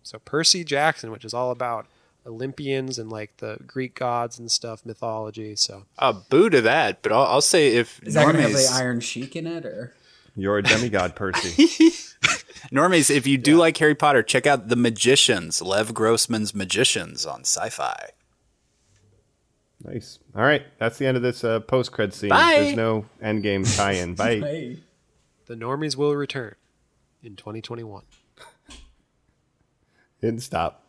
[0.03, 1.87] So Percy Jackson, which is all about
[2.25, 5.55] Olympians and like the Greek gods and stuff, mythology.
[5.55, 8.51] So A boo to that, but I'll, I'll say if Is that going to have
[8.51, 9.93] the Iron Sheik in it, or
[10.35, 11.65] You're a demigod, Percy.
[12.71, 17.41] normies, if you do like Harry Potter, check out The Magicians, Lev Grossman's Magicians on
[17.41, 18.09] Sci-Fi.
[19.83, 20.19] nice.
[20.35, 20.63] All right.
[20.77, 22.29] That's the end of this uh, post cred scene.
[22.29, 22.55] Bye.
[22.59, 24.15] There's no end game tie in.
[24.15, 24.39] Bye.
[24.39, 24.79] hey,
[25.47, 26.55] the normies will return
[27.23, 28.03] in 2021.
[30.21, 30.88] Didn't stop.